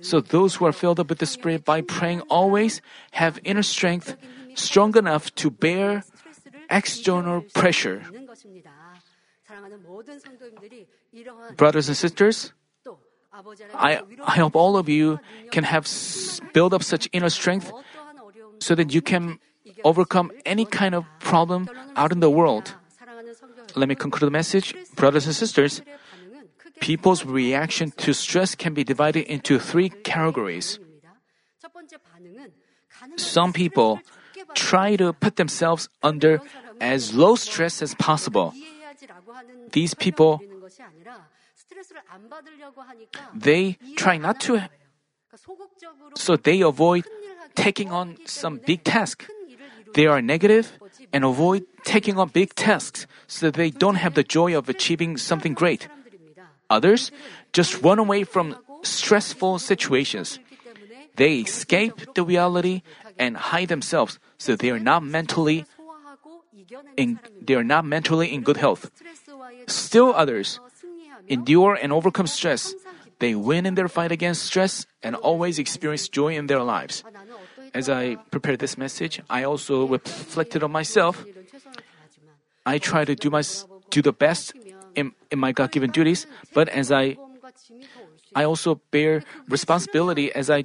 So 0.00 0.20
those 0.20 0.56
who 0.56 0.66
are 0.66 0.72
filled 0.72 0.98
up 0.98 1.10
with 1.10 1.18
the 1.18 1.26
Spirit 1.26 1.64
by 1.64 1.82
praying 1.82 2.22
always 2.22 2.82
have 3.12 3.38
inner 3.44 3.62
strength 3.62 4.16
strong 4.54 4.96
enough 4.96 5.34
to 5.36 5.50
bear 5.50 6.04
external 6.70 7.42
pressure. 7.54 8.02
Brothers 11.56 11.88
and 11.88 11.96
sisters, 11.96 12.52
I, 13.74 14.00
I 14.24 14.36
hope 14.38 14.56
all 14.56 14.76
of 14.76 14.88
you 14.88 15.18
can 15.50 15.64
have 15.64 15.84
s- 15.84 16.40
build 16.52 16.74
up 16.74 16.82
such 16.82 17.08
inner 17.12 17.30
strength 17.30 17.72
so 18.58 18.74
that 18.74 18.92
you 18.92 19.00
can 19.00 19.38
overcome 19.84 20.32
any 20.44 20.64
kind 20.64 20.94
of 20.94 21.04
problem 21.20 21.68
out 21.96 22.12
in 22.12 22.20
the 22.20 22.30
world. 22.30 22.74
Let 23.74 23.88
me 23.88 23.94
conclude 23.94 24.28
the 24.28 24.36
message. 24.36 24.74
Brothers 24.96 25.26
and 25.26 25.34
sisters, 25.34 25.80
people's 26.80 27.24
reaction 27.24 27.92
to 28.04 28.12
stress 28.12 28.54
can 28.54 28.74
be 28.74 28.84
divided 28.84 29.24
into 29.32 29.58
three 29.58 29.88
categories. 29.88 30.78
Some 33.16 33.52
people 33.52 34.00
try 34.54 34.96
to 34.96 35.12
put 35.12 35.36
themselves 35.36 35.88
under 36.02 36.40
as 36.80 37.14
low 37.14 37.34
stress 37.36 37.80
as 37.80 37.94
possible. 37.94 38.52
These 39.72 39.94
people, 39.94 40.40
they 43.34 43.78
try 43.96 44.18
not 44.18 44.40
to, 44.40 44.68
so 46.14 46.36
they 46.36 46.60
avoid 46.60 47.04
taking 47.54 47.90
on 47.90 48.16
some 48.26 48.60
big 48.64 48.84
task. 48.84 49.26
They 49.94 50.06
are 50.06 50.22
negative 50.22 50.72
and 51.12 51.24
avoid 51.24 51.64
taking 51.84 52.18
on 52.18 52.28
big 52.28 52.54
tasks 52.54 53.06
so 53.26 53.50
they 53.50 53.70
don't 53.70 53.96
have 53.96 54.14
the 54.14 54.22
joy 54.22 54.56
of 54.56 54.68
achieving 54.68 55.16
something 55.16 55.54
great. 55.54 55.88
Others 56.70 57.10
just 57.52 57.82
run 57.82 57.98
away 57.98 58.24
from 58.24 58.56
stressful 58.82 59.58
situations. 59.58 60.38
They 61.16 61.44
escape 61.44 62.14
the 62.14 62.24
reality 62.24 62.82
and 63.18 63.36
hide 63.36 63.68
themselves 63.68 64.18
so 64.38 64.56
they 64.56 64.70
are 64.70 64.80
not 64.80 65.04
mentally 65.04 65.66
in, 66.96 67.20
they 67.40 67.54
are 67.54 67.64
not 67.64 67.84
mentally 67.84 68.32
in 68.32 68.42
good 68.42 68.56
health. 68.56 68.90
Still 69.66 70.12
others 70.14 70.60
endure 71.28 71.74
and 71.74 71.92
overcome 71.92 72.26
stress. 72.26 72.74
They 73.18 73.34
win 73.34 73.66
in 73.66 73.74
their 73.74 73.88
fight 73.88 74.10
against 74.10 74.42
stress 74.42 74.86
and 75.02 75.14
always 75.16 75.58
experience 75.58 76.08
joy 76.08 76.34
in 76.34 76.46
their 76.46 76.62
lives. 76.62 77.04
As 77.74 77.88
I 77.88 78.16
prepared 78.30 78.58
this 78.58 78.76
message, 78.76 79.22
I 79.30 79.44
also 79.44 79.86
reflected 79.86 80.62
on 80.62 80.72
myself. 80.72 81.24
I 82.66 82.78
try 82.78 83.04
to 83.04 83.14
do 83.14 83.30
my 83.30 83.42
do 83.90 84.02
the 84.02 84.12
best 84.12 84.52
in, 84.94 85.12
in 85.30 85.38
my 85.38 85.52
God-given 85.52 85.90
duties, 85.90 86.26
but 86.54 86.68
as 86.68 86.90
I 86.90 87.16
I 88.34 88.44
also 88.44 88.80
bear 88.90 89.24
responsibility 89.48 90.32
as 90.32 90.48
I 90.50 90.64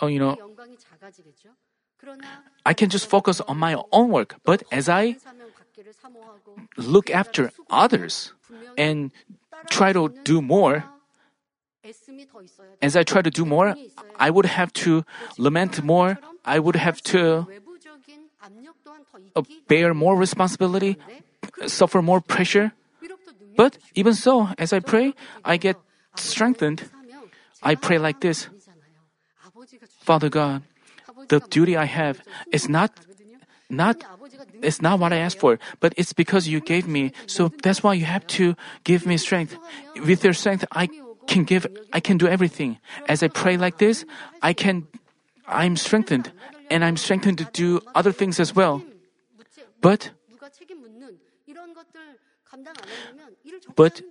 oh 0.00 0.06
you 0.06 0.18
know 0.18 0.36
I 2.64 2.74
can 2.74 2.90
just 2.90 3.08
focus 3.08 3.40
on 3.40 3.56
my 3.58 3.76
own 3.92 4.10
work, 4.10 4.36
but 4.44 4.62
as 4.70 4.88
I 4.88 5.16
look 6.76 7.10
after 7.10 7.50
others 7.70 8.32
and 8.76 9.10
try 9.70 9.92
to 9.92 10.08
do 10.24 10.42
more, 10.42 10.84
as 12.82 12.96
I 12.96 13.02
try 13.02 13.22
to 13.22 13.30
do 13.30 13.44
more, 13.44 13.74
I 14.18 14.30
would 14.30 14.46
have 14.46 14.72
to 14.84 15.04
lament 15.38 15.82
more. 15.82 16.18
I 16.44 16.58
would 16.58 16.76
have 16.76 17.00
to 17.14 17.46
uh, 19.34 19.42
bear 19.66 19.94
more 19.94 20.16
responsibility, 20.16 20.96
suffer 21.66 22.02
more 22.02 22.20
pressure. 22.20 22.72
But 23.56 23.78
even 23.94 24.14
so, 24.14 24.48
as 24.58 24.72
I 24.72 24.80
pray, 24.80 25.14
I 25.44 25.56
get 25.56 25.76
strengthened. 26.16 26.88
I 27.62 27.74
pray 27.74 27.98
like 27.98 28.20
this 28.20 28.48
Father 30.00 30.30
God, 30.30 30.62
the 31.28 31.40
duty 31.50 31.76
I 31.76 31.84
have 31.84 32.20
is 32.52 32.68
not 32.68 32.92
not 33.70 34.02
it's 34.62 34.82
not 34.82 34.98
what 34.98 35.12
I 35.12 35.18
asked 35.18 35.38
for, 35.38 35.58
but 35.80 35.94
it's 35.96 36.12
because 36.12 36.48
you 36.48 36.60
gave 36.60 36.88
me. 36.88 37.12
So 37.26 37.52
that's 37.62 37.82
why 37.82 37.94
you 37.94 38.04
have 38.04 38.26
to 38.38 38.56
give 38.84 39.06
me 39.06 39.16
strength. 39.16 39.56
With 40.04 40.24
your 40.24 40.32
strength, 40.32 40.64
I 40.72 40.88
can 41.26 41.44
give, 41.44 41.66
I 41.92 42.00
can 42.00 42.18
do 42.18 42.26
everything. 42.26 42.78
As 43.08 43.22
I 43.22 43.28
pray 43.28 43.56
like 43.56 43.78
this, 43.78 44.04
I 44.42 44.52
can, 44.52 44.86
I'm 45.46 45.76
strengthened, 45.76 46.32
and 46.70 46.84
I'm 46.84 46.96
strengthened 46.96 47.38
to 47.38 47.46
do 47.52 47.80
other 47.94 48.12
things 48.12 48.40
as 48.40 48.54
well. 48.54 48.82
But, 49.80 50.10
but 53.76 54.02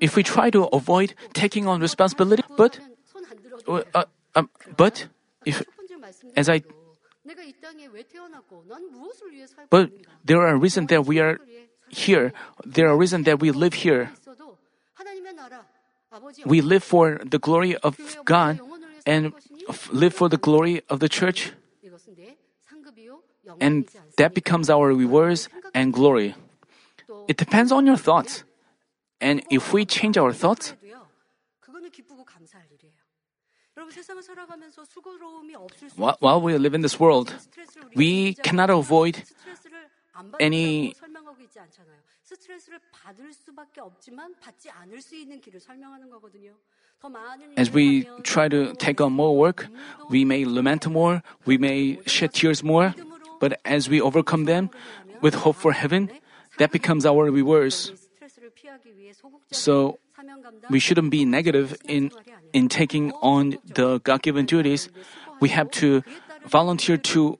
if 0.00 0.16
we 0.16 0.22
try 0.22 0.50
to 0.50 0.64
avoid 0.64 1.14
taking 1.32 1.66
on 1.68 1.80
responsibility, 1.80 2.42
but, 2.56 2.80
uh, 3.68 4.04
um, 4.34 4.50
but 4.76 5.06
if, 5.44 5.62
as 6.38 6.48
I 6.48 6.62
but 9.70 9.90
there 10.24 10.40
are 10.40 10.56
reasons 10.56 10.88
that 10.88 11.04
we 11.04 11.20
are 11.20 11.38
here. 11.90 12.32
There 12.64 12.88
are 12.88 12.96
reasons 12.96 13.26
that 13.26 13.40
we 13.40 13.50
live 13.50 13.74
here. 13.74 14.10
We 16.46 16.60
live 16.62 16.84
for 16.84 17.20
the 17.20 17.38
glory 17.38 17.76
of 17.76 17.98
God 18.24 18.60
and 19.04 19.32
live 19.92 20.14
for 20.14 20.28
the 20.28 20.38
glory 20.38 20.80
of 20.88 21.00
the 21.00 21.08
church. 21.08 21.52
And 23.60 23.88
that 24.16 24.32
becomes 24.32 24.70
our 24.70 24.88
rewards 24.88 25.48
and 25.74 25.92
glory. 25.92 26.34
It 27.28 27.36
depends 27.36 27.72
on 27.72 27.84
your 27.84 27.96
thoughts. 27.96 28.44
And 29.20 29.42
if 29.50 29.72
we 29.72 29.84
change 29.84 30.16
our 30.16 30.32
thoughts, 30.32 30.74
while 36.20 36.40
we 36.40 36.56
live 36.58 36.74
in 36.74 36.82
this 36.82 36.98
world, 37.00 37.34
we 37.94 38.34
cannot 38.42 38.70
avoid 38.70 39.22
any 40.40 40.94
as 47.56 47.70
we 47.70 48.08
try 48.22 48.48
to 48.48 48.74
take 48.74 49.00
on 49.00 49.12
more 49.12 49.36
work, 49.36 49.68
we 50.10 50.24
may 50.24 50.44
lament 50.44 50.86
more, 50.88 51.22
we 51.46 51.56
may 51.56 51.98
shed 52.06 52.34
tears 52.34 52.62
more, 52.62 52.94
but 53.40 53.60
as 53.64 53.88
we 53.88 54.00
overcome 54.00 54.44
them 54.44 54.70
with 55.20 55.34
hope 55.34 55.56
for 55.56 55.72
heaven, 55.72 56.10
that 56.58 56.72
becomes 56.72 57.06
our 57.06 57.30
rewards. 57.30 57.92
So 59.52 59.98
we 60.70 60.78
shouldn't 60.78 61.10
be 61.10 61.24
negative 61.24 61.76
in, 61.84 62.10
in 62.52 62.68
taking 62.68 63.12
on 63.22 63.58
the 63.64 64.00
God 64.00 64.22
given 64.22 64.46
duties. 64.46 64.88
We 65.40 65.48
have 65.50 65.70
to 65.82 66.02
volunteer 66.46 66.96
to 66.96 67.38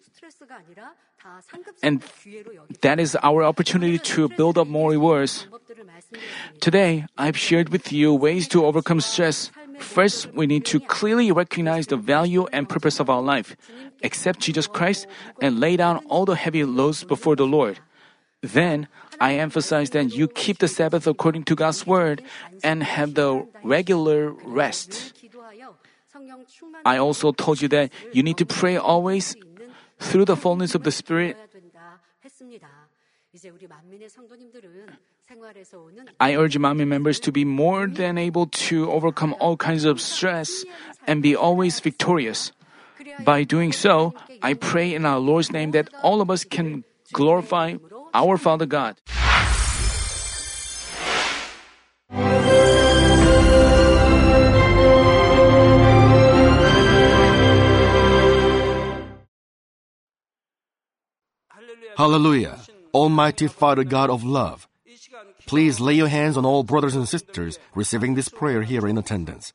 and 1.83 2.03
that 2.81 2.99
is 2.99 3.17
our 3.23 3.45
opportunity 3.45 3.99
to 3.99 4.29
build 4.29 4.59
up 4.59 4.67
more 4.67 4.91
rewards. 4.91 5.47
Today, 6.61 7.07
I've 7.17 7.37
shared 7.37 7.69
with 7.69 7.93
you 7.93 8.15
ways 8.15 8.49
to 8.49 8.65
overcome 8.65 9.01
stress. 9.01 9.51
First, 9.79 10.33
we 10.35 10.47
need 10.47 10.65
to 10.67 10.81
clearly 10.81 11.31
recognize 11.31 11.87
the 11.87 11.97
value 11.97 12.47
and 12.53 12.69
purpose 12.69 12.99
of 12.99 13.09
our 13.09 13.23
life, 13.23 13.57
accept 14.03 14.41
Jesus 14.41 14.67
Christ, 14.67 15.07
and 15.41 15.61
lay 15.61 15.77
down 15.77 15.99
all 16.09 16.25
the 16.25 16.35
heavy 16.35 16.65
loads 16.65 17.05
before 17.05 17.37
the 17.37 17.47
Lord. 17.47 17.79
Then 18.43 18.87
I 19.21 19.35
emphasize 19.35 19.91
that 19.91 20.15
you 20.15 20.29
keep 20.29 20.59
the 20.59 20.69
Sabbath 20.69 21.07
according 21.07 21.45
to 21.45 21.55
God's 21.55 21.87
word 21.87 22.23
and 22.63 22.83
have 22.83 23.15
the 23.15 23.47
regular 23.65 24.31
rest. 24.31 25.13
I 26.85 26.99
also 26.99 27.33
told 27.33 27.63
you 27.63 27.69
that 27.69 27.91
you 28.13 28.23
need 28.23 28.39
to 28.39 28.47
pray 28.47 28.77
always 28.77 29.35
through 29.99 30.25
the 30.25 30.37
fullness 30.37 30.75
of 30.75 30.85
the 30.85 30.93
Spirit. 30.93 31.37
I 36.21 36.37
urge 36.37 36.59
Manmin 36.59 36.89
members 36.89 37.21
to 37.21 37.33
be 37.33 37.45
more 37.45 37.87
than 37.87 38.19
able 38.19 38.47
to 38.71 38.91
overcome 38.91 39.35
all 39.39 39.57
kinds 39.57 39.85
of 39.85 40.01
stress 40.01 40.65
and 41.07 41.23
be 41.23 41.37
always 41.37 41.81
victorious. 41.81 42.53
By 43.25 43.45
doing 43.45 43.73
so, 43.73 44.15
I 44.43 44.55
pray 44.55 44.95
in 44.95 45.05
our 45.05 45.19
Lord's 45.19 45.53
name 45.53 45.73
that 45.73 45.91
all 46.03 46.21
of 46.21 46.31
us 46.31 46.45
can 46.45 46.85
glorify 47.13 47.77
our 48.15 48.39
Father 48.39 48.67
God. 48.67 48.97
Hallelujah. 61.99 62.61
Almighty 62.95 63.49
Father 63.49 63.83
God 63.83 64.09
of 64.09 64.23
love, 64.23 64.69
please 65.47 65.81
lay 65.81 65.95
your 65.95 66.07
hands 66.07 66.37
on 66.37 66.47
all 66.47 66.63
brothers 66.63 66.95
and 66.95 67.09
sisters 67.09 67.59
receiving 67.75 68.15
this 68.15 68.29
prayer 68.29 68.63
here 68.63 68.87
in 68.87 68.97
attendance. 68.97 69.53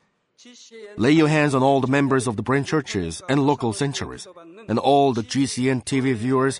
Lay 0.97 1.11
your 1.11 1.29
hands 1.29 1.55
on 1.55 1.63
all 1.63 1.79
the 1.79 1.87
members 1.87 2.27
of 2.27 2.35
the 2.35 2.43
branch 2.43 2.67
churches 2.67 3.21
and 3.29 3.47
local 3.47 3.71
sanctuaries, 3.71 4.27
and 4.67 4.77
all 4.77 5.13
the 5.13 5.23
GCN 5.23 5.85
TV 5.85 6.13
viewers, 6.13 6.59